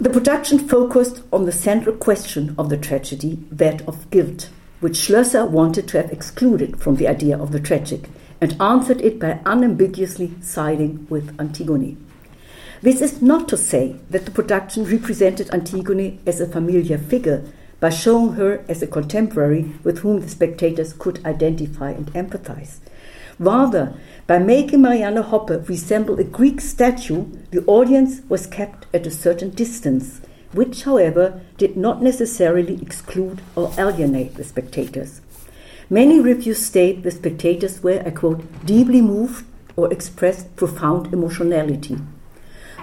The 0.02 0.10
production 0.10 0.58
focused 0.58 1.22
on 1.32 1.46
the 1.46 1.52
central 1.52 1.96
question 1.96 2.56
of 2.58 2.70
the 2.70 2.78
tragedy, 2.78 3.38
that 3.52 3.88
of 3.88 4.10
guilt, 4.10 4.50
which 4.80 4.94
Schlösser 4.94 5.48
wanted 5.48 5.88
to 5.90 6.02
have 6.02 6.12
excluded 6.12 6.80
from 6.82 6.96
the 6.96 7.08
idea 7.08 7.38
of 7.38 7.52
the 7.52 7.60
tragic, 7.60 8.10
and 8.42 8.60
answered 8.60 9.00
it 9.02 9.20
by 9.20 9.42
unambiguously 9.46 10.32
siding 10.42 11.06
with 11.08 11.40
Antigone. 11.40 11.98
This 12.82 13.00
is 13.00 13.22
not 13.22 13.48
to 13.50 13.58
say 13.58 13.96
that 14.10 14.26
the 14.26 14.32
production 14.32 14.86
represented 14.86 15.54
Antigone 15.54 16.18
as 16.26 16.42
a 16.42 16.48
familiar 16.48 16.98
figure 16.98 17.44
by 17.80 17.92
showing 17.92 18.34
her 18.34 18.66
as 18.68 18.82
a 18.82 18.88
contemporary 18.88 19.76
with 19.84 20.00
whom 20.00 20.22
the 20.22 20.30
spectators 20.30 20.94
could 20.94 21.24
identify 21.24 21.92
and 21.92 22.12
empathize. 22.14 22.80
Rather, 23.42 23.96
by 24.28 24.38
making 24.38 24.84
Marianne 24.84 25.16
Hoppe 25.16 25.68
resemble 25.68 26.20
a 26.20 26.24
Greek 26.24 26.62
statue, 26.62 27.26
the 27.50 27.66
audience 27.66 28.22
was 28.30 28.46
kept 28.46 28.86
at 28.94 29.08
a 29.08 29.10
certain 29.10 29.50
distance, 29.50 30.22
which, 30.54 30.84
however, 30.84 31.42
did 31.58 31.76
not 31.76 32.04
necessarily 32.04 32.80
exclude 32.84 33.42
or 33.56 33.74
alienate 33.80 34.36
the 34.36 34.44
spectators. 34.44 35.22
Many 35.90 36.22
reviews 36.22 36.64
state 36.64 37.02
the 37.02 37.10
spectators 37.10 37.82
were, 37.82 38.04
I 38.06 38.12
quote, 38.12 38.44
deeply 38.64 39.02
moved 39.02 39.44
or 39.76 39.92
expressed 39.92 40.56
profound 40.56 41.12
emotionality. 41.12 41.98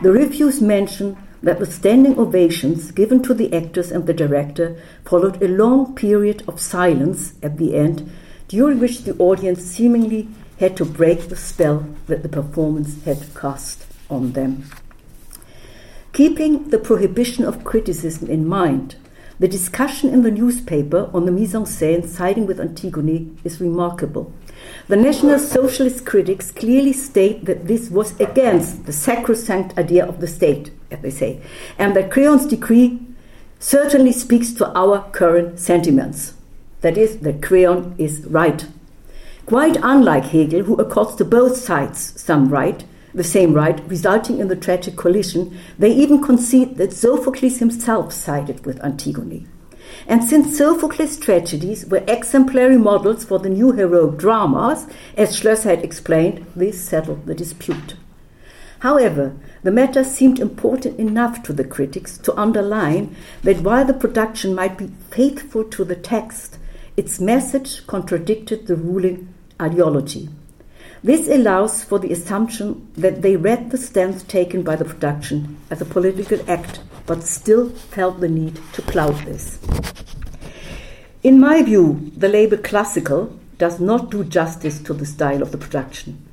The 0.03 0.11
reviews 0.11 0.61
mention 0.61 1.17
that 1.41 1.61
the 1.61 1.67
standing 1.67 2.19
ovations 2.19 2.91
given 2.91 3.23
to 3.23 3.33
the 3.33 3.55
actors 3.55 3.93
and 3.93 4.09
the 4.09 4.13
director 4.13 4.77
followed 5.05 5.41
a 5.41 5.47
long 5.47 5.95
period 5.95 6.43
of 6.49 6.59
silence 6.59 7.35
at 7.45 7.59
the 7.59 7.77
end, 7.77 8.11
during 8.49 8.81
which 8.81 9.05
the 9.05 9.17
audience 9.19 9.63
seemingly 9.63 10.27
had 10.59 10.77
to 10.77 10.85
break 10.85 11.29
the 11.29 11.37
spell 11.37 11.87
that 12.07 12.23
the 12.23 12.29
performance 12.29 13.03
had 13.05 13.35
cast 13.35 13.87
on 14.11 14.33
them. 14.33 14.65
Keeping 16.13 16.71
the 16.71 16.79
prohibition 16.79 17.45
of 17.45 17.65
criticism 17.65 18.29
in 18.29 18.47
mind, 18.47 18.97
the 19.39 19.47
discussion 19.47 20.11
in 20.11 20.23
the 20.23 20.33
newspaper 20.33 21.09
on 21.15 21.25
the 21.25 21.31
mise 21.31 21.55
en 21.55 21.63
scène 21.63 22.09
siding 22.09 22.45
with 22.45 22.59
Antigone 22.59 23.37
is 23.45 23.61
remarkable. 23.61 24.33
The 24.89 24.97
National 24.97 25.39
Socialist 25.39 26.05
critics 26.05 26.51
clearly 26.51 26.93
state 26.93 27.45
that 27.45 27.69
this 27.69 27.89
was 27.89 28.19
against 28.19 28.87
the 28.87 28.93
sacrosanct 28.93 29.79
idea 29.79 30.05
of 30.05 30.21
the 30.21 30.27
state, 30.27 30.73
as 30.91 31.01
they 31.01 31.11
say, 31.11 31.41
and 31.79 31.95
that 31.95 32.11
Creon's 32.11 32.47
decree 32.47 33.01
certainly 33.61 34.11
speaks 34.11 34.53
to 34.55 34.77
our 34.77 35.09
current 35.13 35.61
sentiments. 35.61 36.35
That 36.81 36.99
is, 36.99 37.19
that 37.19 37.43
Creon 37.43 37.95
is 37.97 38.27
right 38.27 38.67
Quite 39.49 39.79
unlike 39.83 40.25
Hegel, 40.25 40.65
who 40.65 40.75
accords 40.75 41.15
to 41.15 41.25
both 41.25 41.57
sides 41.57 42.13
some 42.21 42.51
right, 42.51 42.85
the 43.15 43.25
same 43.25 43.55
right, 43.55 43.81
resulting 43.89 44.41
in 44.41 44.49
the 44.49 44.55
tragic 44.55 44.95
collision, 44.95 45.59
they 45.79 45.91
even 45.91 46.23
concede 46.23 46.77
that 46.77 46.93
Sophocles 46.93 47.57
himself 47.57 48.13
sided 48.13 48.67
with 48.67 48.79
Antigone. 48.85 49.47
And 50.07 50.23
since 50.23 50.59
Sophocles' 50.59 51.17
tragedies 51.17 51.87
were 51.87 52.05
exemplary 52.07 52.77
models 52.77 53.25
for 53.25 53.39
the 53.39 53.49
new 53.49 53.73
heroic 53.73 54.19
dramas, 54.19 54.87
as 55.17 55.41
Schlösser 55.41 55.65
had 55.65 55.83
explained, 55.83 56.45
this 56.55 56.85
settled 56.85 57.25
the 57.25 57.35
dispute. 57.35 57.95
However, 58.81 59.35
the 59.63 59.71
the 59.71 59.73
matter 59.73 60.05
seemed 60.05 60.41
important 60.41 61.01
enough 61.01 61.43
to 61.45 61.55
the 61.55 61.65
critics 61.65 62.19
to 62.19 62.39
underline 62.39 63.17
that 63.45 63.63
while 63.63 63.87
the 63.87 63.95
production 63.95 64.55
might 64.55 64.77
be 64.77 64.93
faithful 65.11 65.65
to 65.65 65.85
the 65.85 65.97
text, 65.97 66.59
its 66.99 67.19
message 67.19 67.87
contradicted 67.87 68.67
the 68.67 68.77
ruling 68.77 69.33
ideology. 69.61 70.29
This 71.03 71.29
allows 71.29 71.85
for 71.85 71.99
the 71.99 72.13
assumption 72.13 72.91
that 72.97 73.23
they 73.23 73.37
read 73.37 73.71
the 73.71 73.79
stance 73.79 74.23
taken 74.25 74.63
by 74.63 74.77
the 74.77 74.85
production 74.85 75.57
as 75.71 75.81
a 75.81 75.85
political 75.85 76.39
act, 76.51 76.81
but 77.07 77.23
still 77.23 77.71
felt 77.71 78.21
the 78.21 78.29
need 78.29 78.61
to 78.73 78.83
cloud 78.83 79.17
this. 79.25 79.59
In 81.23 81.41
my 81.41 81.63
view, 81.63 82.13
the 82.17 82.29
label 82.29 82.59
classical 82.59 83.39
does 83.59 83.81
not 83.81 84.11
do 84.11 84.25
justice 84.25 84.81
to 84.81 84.95
the 84.95 85.07
style 85.07 85.43
of 85.43 85.53
the 85.53 85.59
production. 85.59 86.25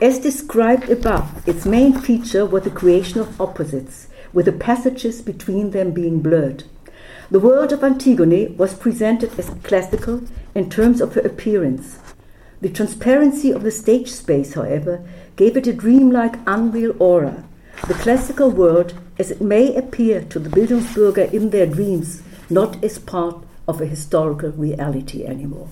As 0.00 0.18
described 0.18 0.90
above, 0.90 1.46
its 1.48 1.64
main 1.64 1.98
feature 1.98 2.44
was 2.44 2.64
the 2.64 2.70
creation 2.70 3.20
of 3.20 3.40
opposites, 3.40 4.08
with 4.32 4.44
the 4.46 4.52
passages 4.52 5.22
between 5.22 5.70
them 5.70 5.92
being 5.92 6.20
blurred. 6.20 6.64
The 7.30 7.40
world 7.40 7.72
of 7.72 7.82
Antigone 7.82 8.48
was 8.48 8.74
presented 8.74 9.38
as 9.38 9.50
classical 9.62 10.22
in 10.54 10.68
terms 10.70 11.00
of 11.00 11.14
her 11.14 11.22
appearance. 11.22 11.98
The 12.60 12.70
transparency 12.70 13.50
of 13.50 13.62
the 13.62 13.70
stage 13.70 14.10
space, 14.10 14.54
however, 14.54 15.06
gave 15.36 15.56
it 15.56 15.66
a 15.66 15.72
dreamlike, 15.72 16.38
unreal 16.46 16.94
aura. 16.98 17.44
The 17.86 17.94
classical 17.94 18.50
world, 18.50 18.94
as 19.18 19.30
it 19.30 19.40
may 19.40 19.74
appear 19.74 20.22
to 20.22 20.38
the 20.38 20.48
Bildungsbürger 20.48 21.32
in 21.32 21.50
their 21.50 21.66
dreams, 21.66 22.22
not 22.48 22.82
as 22.82 22.98
part 22.98 23.44
of 23.68 23.80
a 23.80 23.86
historical 23.86 24.50
reality 24.50 25.26
anymore. 25.26 25.68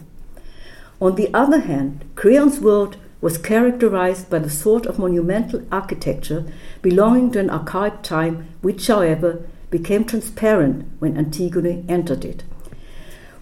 On 1.00 1.14
the 1.14 1.32
other 1.32 1.60
hand, 1.60 2.04
Creon's 2.14 2.60
world 2.60 2.96
was 3.20 3.38
characterized 3.38 4.28
by 4.28 4.38
the 4.38 4.50
sort 4.50 4.84
of 4.84 4.98
monumental 4.98 5.62
architecture 5.72 6.44
belonging 6.82 7.30
to 7.30 7.40
an 7.40 7.48
archaic 7.48 8.02
time, 8.02 8.48
which, 8.60 8.86
however, 8.86 9.46
became 9.70 10.04
transparent 10.04 10.86
when 10.98 11.16
Antigone 11.16 11.84
entered 11.88 12.24
it. 12.24 12.44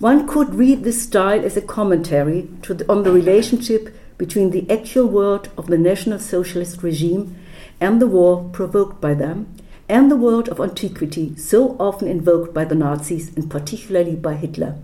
One 0.03 0.26
could 0.26 0.57
read 0.57 0.82
this 0.82 1.00
style 1.00 1.44
as 1.44 1.57
a 1.57 1.62
commentary 1.62 2.48
the, 2.62 2.84
on 2.90 3.05
the 3.05 3.12
relationship 3.12 3.94
between 4.18 4.50
the 4.50 4.68
actual 4.68 5.07
world 5.07 5.48
of 5.57 5.68
the 5.68 5.78
National 5.78 6.18
Socialist 6.18 6.82
regime 6.82 7.36
and 7.80 8.03
the 8.03 8.09
war 8.09 8.50
provoked 8.53 9.00
by 9.00 9.14
them, 9.14 9.55
and 9.88 10.11
the 10.11 10.16
world 10.16 10.48
of 10.48 10.59
antiquity 10.59 11.36
so 11.36 11.76
often 11.78 12.09
invoked 12.09 12.53
by 12.53 12.64
the 12.64 12.74
Nazis 12.74 13.32
and 13.36 13.48
particularly 13.48 14.16
by 14.16 14.34
Hitler. 14.34 14.74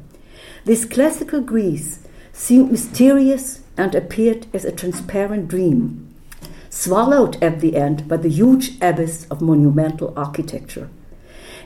This 0.64 0.84
classical 0.84 1.40
Greece 1.40 1.98
seemed 2.32 2.70
mysterious 2.70 3.62
and 3.76 3.96
appeared 3.96 4.46
as 4.54 4.64
a 4.64 4.70
transparent 4.70 5.48
dream, 5.48 6.14
swallowed 6.70 7.42
at 7.42 7.58
the 7.58 7.74
end 7.74 8.06
by 8.06 8.18
the 8.18 8.30
huge 8.30 8.80
abyss 8.80 9.26
of 9.32 9.42
monumental 9.42 10.14
architecture. 10.16 10.88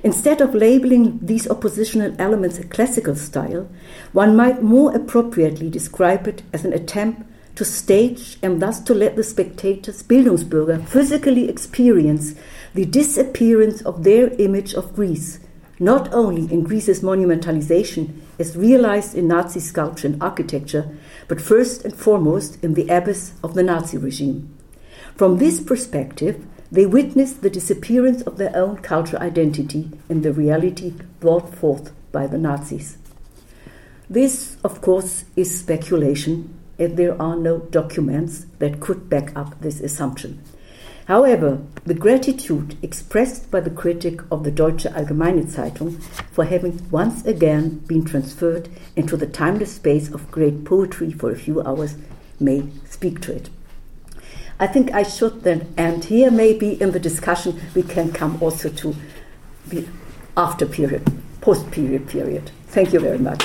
Instead 0.04 0.40
of 0.40 0.54
labeling 0.54 1.20
these 1.22 1.48
oppositional 1.48 2.14
elements 2.18 2.58
a 2.58 2.64
classical 2.64 3.14
style, 3.14 3.68
one 4.12 4.34
might 4.34 4.62
more 4.62 4.94
appropriately 4.94 5.70
describe 5.70 6.26
it 6.26 6.42
as 6.52 6.64
an 6.64 6.72
attempt 6.72 7.22
to 7.54 7.64
stage 7.64 8.36
and 8.42 8.60
thus 8.60 8.80
to 8.80 8.94
let 8.94 9.14
the 9.14 9.22
spectators, 9.22 10.02
Bildungsbürger, 10.02 10.84
physically 10.88 11.48
experience 11.48 12.34
the 12.74 12.84
disappearance 12.84 13.82
of 13.82 14.02
their 14.02 14.30
image 14.40 14.74
of 14.74 14.94
Greece, 14.94 15.38
not 15.78 16.12
only 16.12 16.52
in 16.52 16.64
Greece's 16.64 17.02
monumentalization 17.02 18.20
as 18.38 18.56
realized 18.56 19.14
in 19.14 19.28
Nazi 19.28 19.60
sculpture 19.60 20.08
and 20.08 20.22
architecture, 20.22 20.96
but 21.28 21.40
first 21.40 21.84
and 21.84 21.94
foremost 21.94 22.62
in 22.64 22.74
the 22.74 22.88
abyss 22.88 23.34
of 23.44 23.54
the 23.54 23.62
Nazi 23.62 23.98
regime. 23.98 24.56
From 25.14 25.38
this 25.38 25.60
perspective, 25.60 26.44
they 26.72 26.86
witnessed 26.86 27.42
the 27.42 27.50
disappearance 27.50 28.22
of 28.22 28.38
their 28.38 28.56
own 28.56 28.78
cultural 28.78 29.22
identity 29.22 29.90
in 30.08 30.22
the 30.22 30.32
reality 30.32 30.94
brought 31.20 31.54
forth 31.54 31.92
by 32.10 32.26
the 32.26 32.38
Nazis. 32.38 32.96
This, 34.08 34.56
of 34.64 34.80
course, 34.80 35.24
is 35.36 35.58
speculation, 35.58 36.58
and 36.78 36.96
there 36.96 37.20
are 37.20 37.36
no 37.36 37.58
documents 37.58 38.46
that 38.58 38.80
could 38.80 39.10
back 39.10 39.36
up 39.36 39.60
this 39.60 39.80
assumption. 39.80 40.42
However, 41.06 41.60
the 41.84 41.94
gratitude 41.94 42.78
expressed 42.80 43.50
by 43.50 43.60
the 43.60 43.70
critic 43.70 44.20
of 44.30 44.44
the 44.44 44.50
Deutsche 44.50 44.84
Allgemeine 44.84 45.44
Zeitung 45.46 46.02
for 46.30 46.46
having 46.46 46.88
once 46.90 47.22
again 47.26 47.80
been 47.86 48.04
transferred 48.04 48.70
into 48.96 49.18
the 49.18 49.26
timeless 49.26 49.74
space 49.74 50.10
of 50.10 50.30
great 50.30 50.64
poetry 50.64 51.12
for 51.12 51.30
a 51.30 51.38
few 51.38 51.62
hours 51.62 51.96
may 52.40 52.64
speak 52.88 53.20
to 53.22 53.36
it. 53.36 53.50
I 54.58 54.66
think 54.66 54.92
I 54.92 55.02
should 55.02 55.42
then 55.42 55.72
end 55.76 56.04
here. 56.04 56.30
Maybe 56.30 56.80
in 56.80 56.92
the 56.92 57.00
discussion 57.00 57.60
we 57.74 57.82
can 57.82 58.12
come 58.12 58.40
also 58.42 58.68
to 58.68 58.94
the 59.66 59.86
after 60.36 60.66
period, 60.66 61.02
post 61.40 61.70
period 61.70 62.08
period. 62.08 62.50
Thank 62.68 62.92
you 62.92 63.00
very 63.00 63.18
much. 63.18 63.42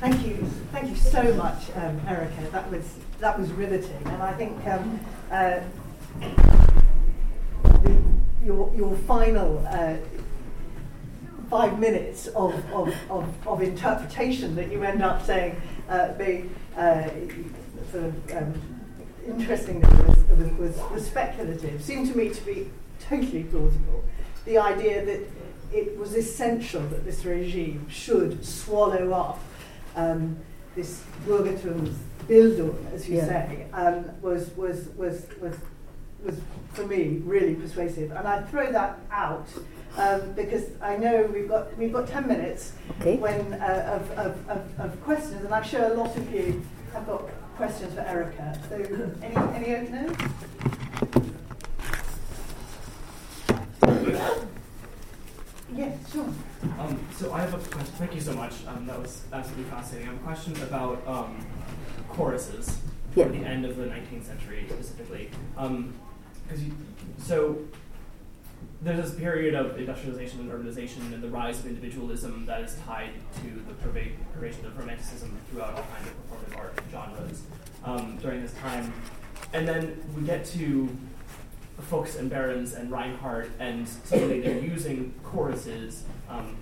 Thank 0.00 0.26
you, 0.26 0.36
thank 0.72 0.90
you 0.90 0.96
so 0.96 1.34
much, 1.34 1.70
um, 1.76 2.00
Erika. 2.06 2.50
That 2.52 2.70
was 2.70 2.84
that 3.20 3.38
was 3.38 3.50
riveting, 3.52 4.02
and 4.06 4.22
I 4.22 4.32
think 4.34 4.66
um, 4.66 5.00
uh, 5.30 5.60
the, 7.82 8.02
your 8.44 8.72
your 8.76 8.96
final. 8.96 9.66
Uh, 9.68 9.96
five 11.50 11.78
minutes 11.78 12.26
of, 12.28 12.54
of, 12.72 12.94
of, 13.10 13.46
of, 13.46 13.62
interpretation 13.62 14.54
that 14.56 14.70
you 14.70 14.82
end 14.82 15.02
up 15.02 15.24
saying 15.24 15.60
uh, 15.88 16.12
being 16.12 16.54
uh, 16.76 17.08
sort 17.90 18.04
of 18.04 18.32
um, 18.36 18.54
interesting 19.26 19.80
was, 19.80 20.18
was, 20.38 20.52
was, 20.58 20.90
was 20.90 21.06
speculative 21.06 21.82
seemed 21.82 22.10
to 22.10 22.16
me 22.16 22.28
to 22.28 22.42
be 22.42 22.70
totally 23.08 23.44
plausible. 23.44 24.04
The 24.44 24.58
idea 24.58 25.04
that 25.04 25.20
it 25.72 25.98
was 25.98 26.14
essential 26.14 26.82
that 26.82 27.04
this 27.04 27.24
regime 27.24 27.86
should 27.88 28.44
swallow 28.44 29.12
up 29.12 29.40
um, 29.96 30.36
this 30.74 31.02
Bürgertumsbildung, 31.26 32.92
as 32.92 33.08
you 33.08 33.16
yeah. 33.16 33.26
say, 33.26 33.66
um, 33.72 34.10
was, 34.20 34.50
was, 34.56 34.88
was, 34.96 35.26
was, 35.40 35.56
was 36.24 36.36
for 36.84 36.94
me 36.94 37.20
really 37.24 37.54
persuasive. 37.54 38.10
And 38.12 38.26
I 38.26 38.42
throw 38.42 38.70
that 38.72 38.98
out 39.10 39.48
um, 39.96 40.32
because 40.32 40.64
I 40.82 40.96
know 40.96 41.28
we've 41.32 41.48
got 41.48 41.76
we've 41.78 41.92
got 41.92 42.06
ten 42.06 42.26
minutes 42.26 42.72
okay. 43.00 43.16
when 43.16 43.54
uh, 43.54 44.00
of, 44.00 44.18
of, 44.18 44.50
of, 44.50 44.80
of, 44.80 45.04
questions, 45.04 45.44
and 45.44 45.54
I'm 45.54 45.64
sure 45.64 45.84
a 45.84 45.94
lot 45.94 46.16
of 46.16 46.32
you 46.32 46.62
have 46.92 47.06
got 47.06 47.22
questions 47.56 47.94
for 47.94 48.00
Erika. 48.00 48.58
So 48.68 48.76
any 49.22 49.36
any 49.54 49.76
openers? 49.76 50.16
Yes, 55.76 56.12
sure. 56.12 56.28
Um, 56.78 57.00
so 57.16 57.32
I 57.32 57.40
have 57.40 57.54
a 57.54 57.58
question. 57.58 57.94
Thank 57.96 58.14
you 58.14 58.20
so 58.20 58.32
much. 58.32 58.52
Um, 58.68 58.86
that 58.86 59.00
was 59.00 59.22
absolutely 59.32 59.64
fascinating. 59.64 60.08
I 60.08 60.12
have 60.12 60.20
a 60.20 60.24
question 60.24 60.62
about 60.62 61.06
um, 61.06 61.44
choruses 62.10 62.78
yeah. 63.16 63.24
at 63.24 63.32
the 63.32 63.38
end 63.38 63.64
of 63.64 63.76
the 63.76 63.84
19th 63.86 64.24
century 64.24 64.66
specifically. 64.68 65.30
Um, 65.56 65.94
you, 66.52 66.72
so 67.18 67.58
there's 68.82 69.10
this 69.10 69.18
period 69.18 69.54
of 69.54 69.78
industrialization 69.78 70.40
and 70.40 70.50
urbanization 70.50 71.12
and 71.12 71.22
the 71.22 71.28
rise 71.28 71.58
of 71.58 71.66
individualism 71.66 72.44
that 72.46 72.60
is 72.60 72.76
tied 72.86 73.10
to 73.36 73.62
the 73.66 73.72
pervasion 73.74 74.66
of 74.66 74.78
romanticism 74.78 75.36
throughout 75.50 75.74
all 75.74 75.84
kinds 75.94 76.08
of 76.08 76.14
performative 76.28 76.58
art 76.58 76.80
genres 76.92 77.42
um, 77.84 78.18
during 78.20 78.42
this 78.42 78.52
time. 78.54 78.92
And 79.52 79.66
then 79.66 80.02
we 80.14 80.22
get 80.22 80.44
to 80.46 80.94
Fuchs 81.80 82.16
and 82.16 82.30
Behrens 82.30 82.74
and 82.74 82.90
Reinhardt, 82.90 83.50
and 83.58 83.88
suddenly 83.88 84.40
they're 84.40 84.58
using 84.58 85.14
choruses 85.22 86.04
um, 86.28 86.56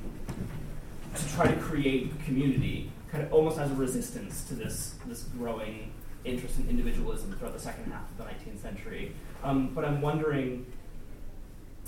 to 1.15 1.29
try 1.35 1.47
to 1.47 1.61
create 1.61 2.13
community, 2.25 2.91
kind 3.11 3.25
of 3.25 3.33
almost 3.33 3.59
as 3.59 3.71
a 3.71 3.75
resistance 3.75 4.45
to 4.45 4.55
this, 4.55 4.95
this 5.07 5.25
growing 5.39 5.93
interest 6.25 6.59
in 6.59 6.69
individualism 6.69 7.33
throughout 7.33 7.53
the 7.53 7.61
second 7.61 7.91
half 7.93 8.09
of 8.11 8.19
the 8.19 8.25
19th 8.25 8.63
century. 8.63 9.13
Um, 9.43 9.73
but 9.75 9.85
I'm 9.85 10.01
wondering 10.01 10.67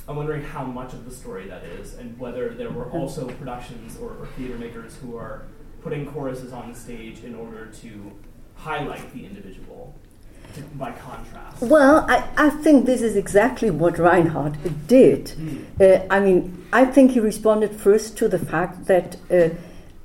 I'm 0.07 0.17
wondering 0.17 0.43
how 0.43 0.65
much 0.65 0.93
of 0.93 1.05
the 1.07 1.11
story 1.11 1.47
that 1.49 1.65
is, 1.65 1.95
and 1.95 2.19
whether 2.19 2.51
there 2.51 2.71
were 2.71 2.91
also 2.91 3.27
productions 3.27 3.97
or, 3.97 4.11
or 4.11 4.27
theater 4.37 4.59
makers 4.59 4.97
who 4.97 5.17
are 5.17 5.47
putting 5.83 6.05
choruses 6.07 6.53
on 6.53 6.73
the 6.73 6.79
stage 6.79 7.25
in 7.25 7.35
order 7.35 7.67
to 7.67 8.13
highlight 8.57 9.13
the 9.15 9.25
individual 9.25 9.95
by 10.75 10.93
contrast. 10.93 11.63
Well, 11.63 12.07
I, 12.09 12.29
I 12.37 12.51
think 12.51 12.87
this 12.87 13.03
is 13.03 13.17
exactly 13.17 13.71
what 13.71 13.99
Reinhardt 13.99 14.87
did. 14.87 15.27
Mm. 15.27 15.81
Uh, 15.81 16.07
I 16.11 16.21
mean, 16.21 16.67
I 16.73 16.85
think 16.85 17.13
he 17.13 17.21
responded 17.21 17.75
first 17.75 18.17
to 18.19 18.29
the 18.29 18.39
fact 18.39 18.87
that 18.87 19.17
uh, 19.31 19.51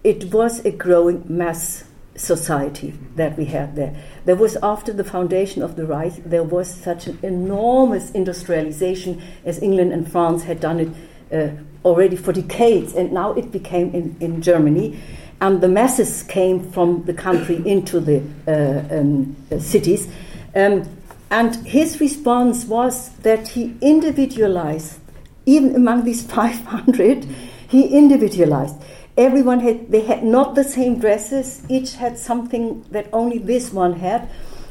it 0.04 0.34
was 0.34 0.66
a 0.66 0.72
growing 0.72 1.24
mass 1.28 1.84
society 2.20 2.94
that 3.16 3.38
we 3.38 3.46
had 3.46 3.76
there. 3.76 3.96
There 4.26 4.36
was, 4.36 4.58
after 4.62 4.92
the 4.92 5.04
foundation 5.04 5.62
of 5.62 5.76
the 5.76 5.86
Reich, 5.86 6.16
there 6.26 6.44
was 6.44 6.70
such 6.70 7.08
an 7.08 7.18
enormous 7.24 8.12
industrialization 8.12 9.22
as 9.46 9.62
England 9.62 9.94
and 9.94 10.12
France 10.12 10.44
had 10.44 10.60
done 10.60 10.80
it 10.80 10.90
uh, 11.32 11.50
already 11.86 12.18
for 12.18 12.34
decades, 12.34 12.94
and 12.94 13.14
now 13.14 13.32
it 13.34 13.52
became 13.52 13.94
in, 13.94 14.16
in 14.20 14.42
Germany. 14.42 15.00
And 15.42 15.62
the 15.62 15.70
masses 15.70 16.24
came 16.24 16.70
from 16.72 17.06
the 17.06 17.14
country 17.14 17.66
into 17.66 18.02
the 18.02 18.22
uh, 18.46 19.00
um, 19.00 19.38
uh, 19.50 19.60
cities. 19.60 20.10
Um, 20.54 20.84
and 21.32 21.56
his 21.66 22.02
response 22.02 22.66
was 22.66 23.10
that 23.20 23.48
he 23.50 23.76
individualized, 23.80 25.00
even 25.46 25.76
among 25.76 26.04
these 26.04 26.26
500, 26.34 27.24
he 27.70 27.88
individualized. 27.88 28.76
Everyone 29.20 29.60
had, 29.60 29.92
they 29.92 30.00
had 30.00 30.24
not 30.24 30.56
the 30.56 30.64
same 30.64 30.98
dresses, 30.98 31.62
each 31.68 31.96
had 31.96 32.18
something 32.18 32.86
that 32.92 33.10
only 33.12 33.38
this 33.38 33.74
one 33.74 34.00
had. 34.00 34.30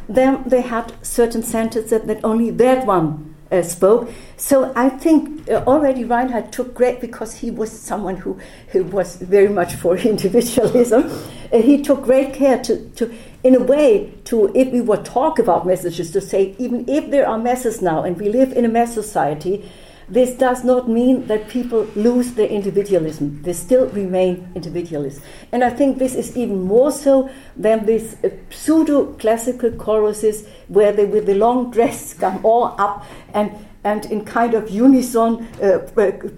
Then 0.09 0.43
they 0.47 0.63
had 0.63 0.95
certain 1.03 1.43
sentences 1.43 1.91
that, 1.91 2.07
that 2.07 2.25
only 2.25 2.49
that 2.53 2.87
one 2.87 3.37
uh, 3.53 3.63
spoke. 3.63 4.11
So 4.39 4.73
I 4.75 4.89
think 4.89 5.51
uh, 5.51 5.65
already 5.67 6.03
Reinhardt 6.05 6.51
took 6.51 6.75
great 6.75 6.99
because 6.99 7.35
he 7.35 7.51
was 7.51 7.71
someone 7.71 8.17
who, 8.17 8.39
who 8.69 8.85
was 8.85 9.17
very 9.17 9.51
much 9.51 9.75
for 9.75 9.97
individualism. 10.15 11.05
uh, 11.53 11.59
he 11.59 11.83
took 11.83 12.03
great 12.03 12.33
care 12.33 12.59
to, 12.63 12.89
to, 12.91 13.15
in 13.43 13.55
a 13.55 13.61
way, 13.61 14.15
to 14.25 14.51
if 14.55 14.73
we 14.73 14.81
were 14.81 14.97
talk 14.97 15.39
about 15.39 15.67
messages, 15.67 16.11
to 16.13 16.23
say 16.23 16.55
even 16.59 16.89
if 16.89 17.11
there 17.11 17.29
are 17.29 17.39
messes 17.39 17.83
now 17.83 18.03
and 18.03 18.19
we 18.19 18.31
live 18.31 18.53
in 18.53 18.65
a 18.65 18.69
mess 18.69 18.95
society, 18.95 19.71
this 20.11 20.31
does 20.33 20.65
not 20.65 20.89
mean 20.89 21.27
that 21.27 21.49
people 21.49 21.87
lose 21.95 22.33
their 22.33 22.49
individualism. 22.49 23.43
They 23.43 23.53
still 23.53 23.89
remain 23.89 24.51
individualists. 24.55 25.21
And 25.53 25.63
I 25.63 25.71
think 25.71 25.99
this 25.99 26.15
is 26.15 26.37
even 26.37 26.63
more 26.63 26.91
so 26.91 27.29
than 27.57 27.85
these 27.85 28.17
uh, 28.25 28.31
pseudo 28.51 29.13
classical 29.15 29.71
choruses 29.73 30.47
where 30.69 30.93
they, 30.93 31.05
with 31.05 31.27
the 31.27 31.35
long 31.35 31.71
dress, 31.71 32.15
come 32.15 32.41
all 32.43 32.75
up 32.79 33.05
and, 33.35 33.53
and 33.85 34.07
in 34.07 34.25
kind 34.25 34.55
of 34.55 34.71
unison 34.71 35.47
uh, 35.63 35.87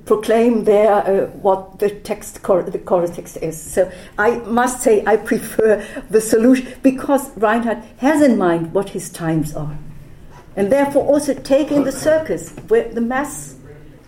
proclaim 0.04 0.64
their, 0.64 0.92
uh, 0.92 1.26
what 1.28 1.78
the 1.78 1.90
text, 1.90 2.42
the 2.42 2.82
chorus 2.84 3.14
text 3.14 3.36
is. 3.36 3.60
So 3.60 3.90
I 4.18 4.38
must 4.38 4.82
say 4.82 5.04
I 5.06 5.16
prefer 5.16 5.84
the 6.10 6.20
solution 6.20 6.74
because 6.82 7.30
Reinhardt 7.36 7.84
has 7.98 8.20
in 8.20 8.36
mind 8.36 8.74
what 8.74 8.90
his 8.90 9.10
times 9.10 9.54
are. 9.54 9.78
And 10.56 10.72
therefore 10.72 11.06
also 11.06 11.34
taking 11.34 11.84
the 11.84 11.92
circus 11.92 12.50
where 12.68 12.92
the 12.92 13.00
mass 13.00 13.59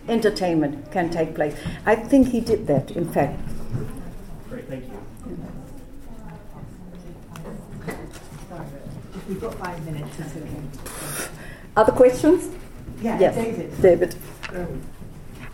entertainment 0.07 0.91
can 0.91 1.09
take 1.09 1.35
place. 1.35 1.55
I 1.85 1.95
think 1.95 2.29
he 2.29 2.39
did 2.39 2.67
that, 2.67 2.91
in 2.91 3.11
fact. 3.11 3.39
Great, 4.49 4.67
thank 4.67 4.85
you. 4.85 5.03
We've 9.27 9.41
got 9.41 9.53
five 9.55 9.85
minutes. 9.85 10.17
Other 11.75 11.91
questions? 11.91 12.49
Yeah, 13.01 13.19
yes. 13.19 13.35
David. 13.35 13.81
David. 13.81 14.15
Um, 14.49 14.81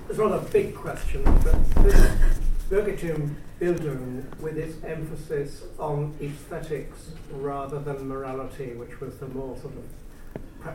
it's 0.10 0.18
not 0.18 0.32
a 0.32 0.39
big 0.52 0.76
question, 0.76 1.24
but 1.24 1.84
this 1.84 2.12
Bürgertum 2.70 3.36
Bildung, 3.60 4.24
with 4.39 4.58
its 4.58 4.84
emphasis 4.84 5.64
on 5.78 6.16
aesthetics 6.22 7.12
rather 7.32 7.80
than 7.80 8.08
morality, 8.08 8.74
which 8.74 9.00
was 9.00 9.18
the 9.18 9.28
more 9.28 9.58
sort 9.58 9.74
of 9.76 10.74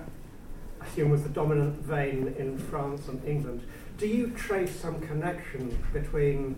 assume 0.87 1.11
was 1.11 1.22
the 1.22 1.28
dominant 1.28 1.76
vein 1.82 2.35
in 2.39 2.59
France 2.59 3.09
and 3.09 3.24
England. 3.24 3.62
Do 3.99 4.07
you 4.07 4.30
trace 4.30 4.74
some 4.74 5.01
connection 5.01 5.78
between 5.93 6.57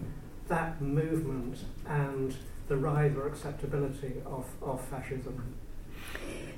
that 0.49 0.81
movement 0.81 1.59
and 1.87 2.35
the 2.69 2.77
rise 2.77 3.15
or 3.17 3.27
acceptability 3.27 4.15
of, 4.25 4.47
of 4.63 4.81
fascism? 4.87 5.55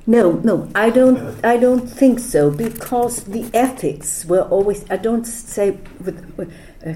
No, 0.06 0.32
no, 0.32 0.70
I 0.74 0.90
don't. 0.90 1.44
I 1.44 1.58
don't 1.58 1.86
think 1.86 2.18
so 2.18 2.50
because 2.50 3.24
the 3.24 3.50
ethics 3.52 4.24
were 4.24 4.42
always. 4.42 4.90
I 4.90 4.96
don't 4.96 5.24
say 5.24 5.78
with, 6.02 6.48
uh, 6.86 6.94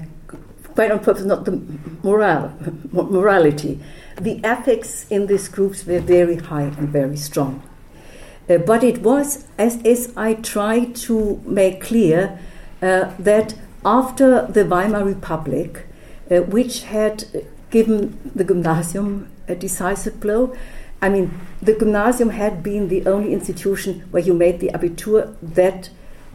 quite 0.73 0.91
on 0.91 0.99
purpose, 0.99 1.23
not 1.23 1.45
the 1.45 1.61
morale, 2.01 2.57
morality. 2.91 3.79
The 4.19 4.43
ethics 4.43 5.05
in 5.09 5.27
these 5.27 5.47
groups 5.47 5.85
were 5.85 5.99
very 5.99 6.37
high 6.37 6.63
and 6.63 6.89
very 6.89 7.17
strong. 7.17 7.61
Uh, 8.49 8.57
but 8.57 8.83
it 8.83 9.01
was, 9.01 9.45
as, 9.57 10.13
I 10.17 10.33
try 10.35 10.85
to 10.85 11.41
make 11.45 11.81
clear, 11.81 12.39
uh, 12.81 13.11
that 13.17 13.55
after 13.85 14.47
the 14.47 14.65
Weimar 14.65 15.05
Republic, 15.05 15.87
uh, 16.29 16.37
which 16.41 16.83
had 16.83 17.25
given 17.69 18.19
the 18.35 18.43
gymnasium 18.43 19.29
a 19.47 19.55
decisive 19.55 20.19
blow, 20.19 20.55
I 21.01 21.09
mean, 21.09 21.39
the 21.61 21.73
gymnasium 21.73 22.29
had 22.29 22.63
been 22.63 22.87
the 22.87 23.05
only 23.05 23.33
institution 23.33 24.01
where 24.11 24.23
you 24.23 24.33
made 24.33 24.59
the 24.59 24.71
Abitur 24.73 25.35
that 25.41 25.89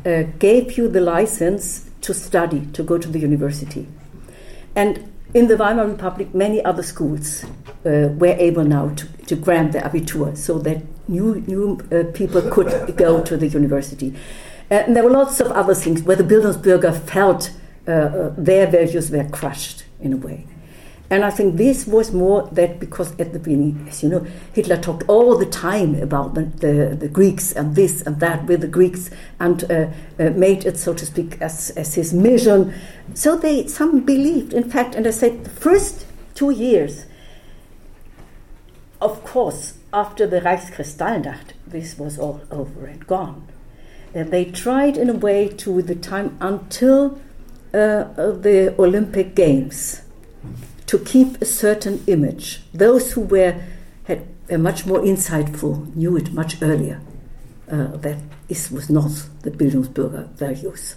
uh, 0.05 0.25
gave 0.39 0.77
you 0.77 0.89
the 0.89 1.01
license 1.01 1.91
to 2.03 2.15
study, 2.15 2.67
to 2.73 2.83
go 2.83 2.99
to 2.99 3.09
the 3.09 3.19
university. 3.19 3.87
And 4.77 5.11
in 5.35 5.49
the 5.49 5.57
Weimar 5.57 5.87
Republic, 5.87 6.35
many 6.35 6.65
other 6.65 6.83
schools 6.83 7.45
uh, 7.45 8.09
were 8.19 8.37
able 8.39 8.65
now 8.65 8.89
to, 8.91 9.07
to 9.27 9.37
grant 9.37 9.73
the 9.73 9.81
Abitur 9.81 10.37
so 10.37 10.59
that 10.61 10.83
new, 11.09 11.43
new 11.47 11.79
uh, 11.93 12.11
people 12.13 12.43
could 12.51 12.97
go 12.97 13.23
to 13.23 13.37
the 13.37 13.49
university. 13.49 14.15
Uh, 14.71 14.75
and 14.75 14.97
there 14.97 15.05
were 15.05 15.11
lots 15.11 15.41
of 15.41 15.49
other 15.53 15.75
things 15.75 16.03
where 16.03 16.17
the 16.17 16.25
Bildungsbürger 16.25 16.99
felt 16.99 17.51
uh, 17.87 17.91
uh, 17.91 18.35
their 18.37 18.67
values 18.67 19.11
were 19.11 19.25
crushed 19.29 19.85
in 20.01 20.13
a 20.13 20.17
way. 20.17 20.47
And 21.11 21.25
I 21.25 21.31
think 21.31 21.57
this 21.57 21.87
was 21.87 22.13
more 22.13 22.47
that 22.53 22.79
because 22.79 23.19
at 23.19 23.33
the 23.33 23.39
beginning, 23.39 23.87
as 23.89 24.03
you 24.03 24.11
know, 24.11 24.27
Hitler 24.53 24.77
talked 24.77 25.09
all 25.09 25.39
the 25.39 25.47
time 25.47 25.95
about 25.95 26.35
the, 26.35 26.43
the, 26.43 26.97
the 26.97 27.09
Greeks 27.09 27.53
and 27.53 27.75
this 27.75 28.03
and 28.03 28.21
that 28.21 28.45
with 28.45 28.61
the 28.61 28.69
Greeks 28.69 29.11
and 29.41 29.65
uh, 29.71 29.87
uh, 30.19 30.31
made 30.31 30.67
it, 30.67 30.77
so 30.77 30.93
to 30.93 31.07
speak, 31.07 31.41
as, 31.41 31.71
as 31.71 31.95
his 31.95 32.13
mission. 32.13 32.75
So 33.15 33.37
they 33.37 33.67
some 33.69 34.01
believed, 34.01 34.53
in 34.53 34.69
fact, 34.69 34.95
and 34.95 35.07
I 35.07 35.11
said 35.11 35.45
the 35.45 35.51
first 35.51 36.05
two 36.35 36.51
years, 36.51 37.07
of 39.01 39.25
course, 39.25 39.79
after 39.95 40.27
the 40.27 40.41
Reichskristallnacht, 40.43 41.53
this 41.67 41.99
was 41.99 42.19
all 42.19 42.43
over 42.51 42.85
and 42.85 43.07
gone. 43.07 43.49
And 44.13 44.31
they 44.31 44.45
tried 44.45 44.99
in 44.99 45.09
a 45.09 45.15
way 45.15 45.49
to 45.49 45.81
the 45.81 45.95
time 45.95 46.37
until 46.41 47.19
uh, 47.73 48.05
the 48.15 48.75
Olympic 48.79 49.35
Games 49.35 50.03
to 50.89 50.99
keep 50.99 51.41
a 51.41 51.45
certain 51.45 52.03
image. 52.07 52.63
Those 52.75 53.13
who 53.13 53.21
were 53.21 53.55
had 54.05 54.27
a 54.51 54.59
much 54.59 54.87
more 54.87 55.01
insightful 55.01 55.95
knew 55.95 56.17
it 56.17 56.33
much 56.33 56.61
earlier 56.63 57.01
uh, 57.71 57.97
that 57.99 58.19
this 58.49 58.71
was 58.71 58.89
not 58.89 59.11
the 59.43 59.51
Bildungsbürger 59.51 60.31
values. 60.31 60.97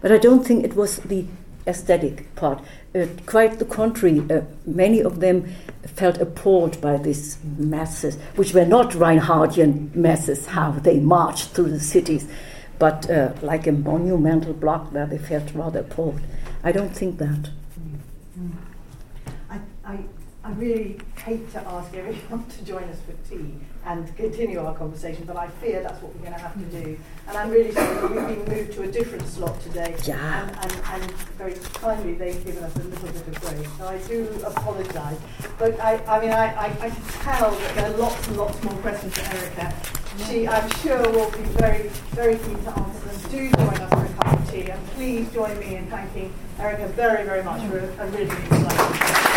But 0.00 0.12
I 0.12 0.18
don't 0.18 0.46
think 0.46 0.64
it 0.64 0.76
was 0.76 0.98
the 0.98 1.26
aesthetic 1.66 2.34
part. 2.36 2.62
Uh, 2.94 3.06
quite 3.26 3.58
the 3.58 3.64
contrary, 3.64 4.22
uh, 4.30 4.42
many 4.64 5.00
of 5.02 5.18
them 5.18 5.52
felt 5.86 6.18
appalled 6.18 6.80
by 6.80 6.96
these 6.96 7.38
masses, 7.58 8.16
which 8.36 8.54
were 8.54 8.64
not 8.64 8.94
Reinhardian 8.94 9.94
masses, 9.94 10.46
how 10.46 10.70
they 10.70 11.00
marched 11.00 11.50
through 11.50 11.70
the 11.70 11.80
cities, 11.80 12.28
but 12.78 13.10
uh, 13.10 13.32
like 13.42 13.66
a 13.66 13.72
monumental 13.72 14.52
block 14.52 14.92
where 14.92 15.06
they 15.06 15.18
felt 15.18 15.52
rather 15.54 15.80
appalled. 15.80 16.20
I 16.62 16.70
don't 16.70 16.94
think 16.94 17.18
that. 17.18 17.50
I, 19.84 19.98
I 20.44 20.50
really 20.52 20.98
hate 21.24 21.50
to 21.52 21.60
ask 21.66 21.94
everyone 21.94 22.44
to 22.48 22.64
join 22.64 22.84
us 22.84 22.98
for 23.00 23.12
tea 23.28 23.54
and 23.84 24.16
continue 24.16 24.60
our 24.60 24.74
conversation, 24.74 25.24
but 25.24 25.36
I 25.36 25.48
fear 25.48 25.82
that's 25.82 26.00
what 26.02 26.14
we're 26.14 26.22
going 26.22 26.34
to 26.34 26.38
have 26.38 26.54
to 26.54 26.82
do. 26.82 26.98
And 27.28 27.36
I'm 27.36 27.50
really 27.50 27.72
sorry 27.72 27.94
that 27.94 28.28
we've 28.28 28.44
been 28.46 28.56
moved 28.56 28.72
to 28.74 28.82
a 28.82 28.86
different 28.86 29.26
slot 29.26 29.60
today. 29.60 29.96
Yeah. 30.04 30.48
And, 30.48 30.72
and, 30.72 31.02
and 31.02 31.12
very 31.38 31.54
kindly, 31.74 32.14
they've 32.14 32.44
given 32.44 32.62
us 32.62 32.74
a 32.76 32.78
little 32.80 33.08
bit 33.08 33.28
of 33.28 33.40
break. 33.40 33.66
So 33.78 33.88
I 33.88 33.98
do 34.06 34.28
apologise. 34.44 35.18
But 35.58 35.80
I, 35.80 35.96
I 36.06 36.20
mean, 36.20 36.30
I, 36.30 36.54
I, 36.54 36.66
I 36.66 36.90
can 36.90 37.02
tell 37.02 37.50
that 37.50 37.74
there 37.74 37.86
are 37.86 37.96
lots 37.96 38.28
and 38.28 38.36
lots 38.36 38.62
more 38.62 38.74
questions 38.74 39.18
for 39.18 39.36
Erika. 39.36 39.74
She, 40.28 40.46
I'm 40.46 40.70
sure, 40.80 41.00
will 41.10 41.30
be 41.30 41.42
very, 41.58 41.88
very 42.14 42.36
keen 42.38 42.62
to 42.64 42.78
answer 42.78 43.08
them. 43.08 43.30
Do 43.30 43.50
join 43.50 43.76
us 43.80 43.90
for 43.90 44.04
a 44.04 44.24
cup 44.24 44.40
of 44.40 44.50
tea. 44.50 44.70
And 44.70 44.86
please 44.88 45.32
join 45.32 45.58
me 45.58 45.76
in 45.76 45.86
thanking 45.88 46.32
Erika 46.58 46.86
very, 46.88 47.24
very 47.24 47.42
much 47.42 47.62
for 47.68 47.78
a, 47.78 48.06
a 48.06 48.06
really 48.10 48.30
exciting 48.30 49.31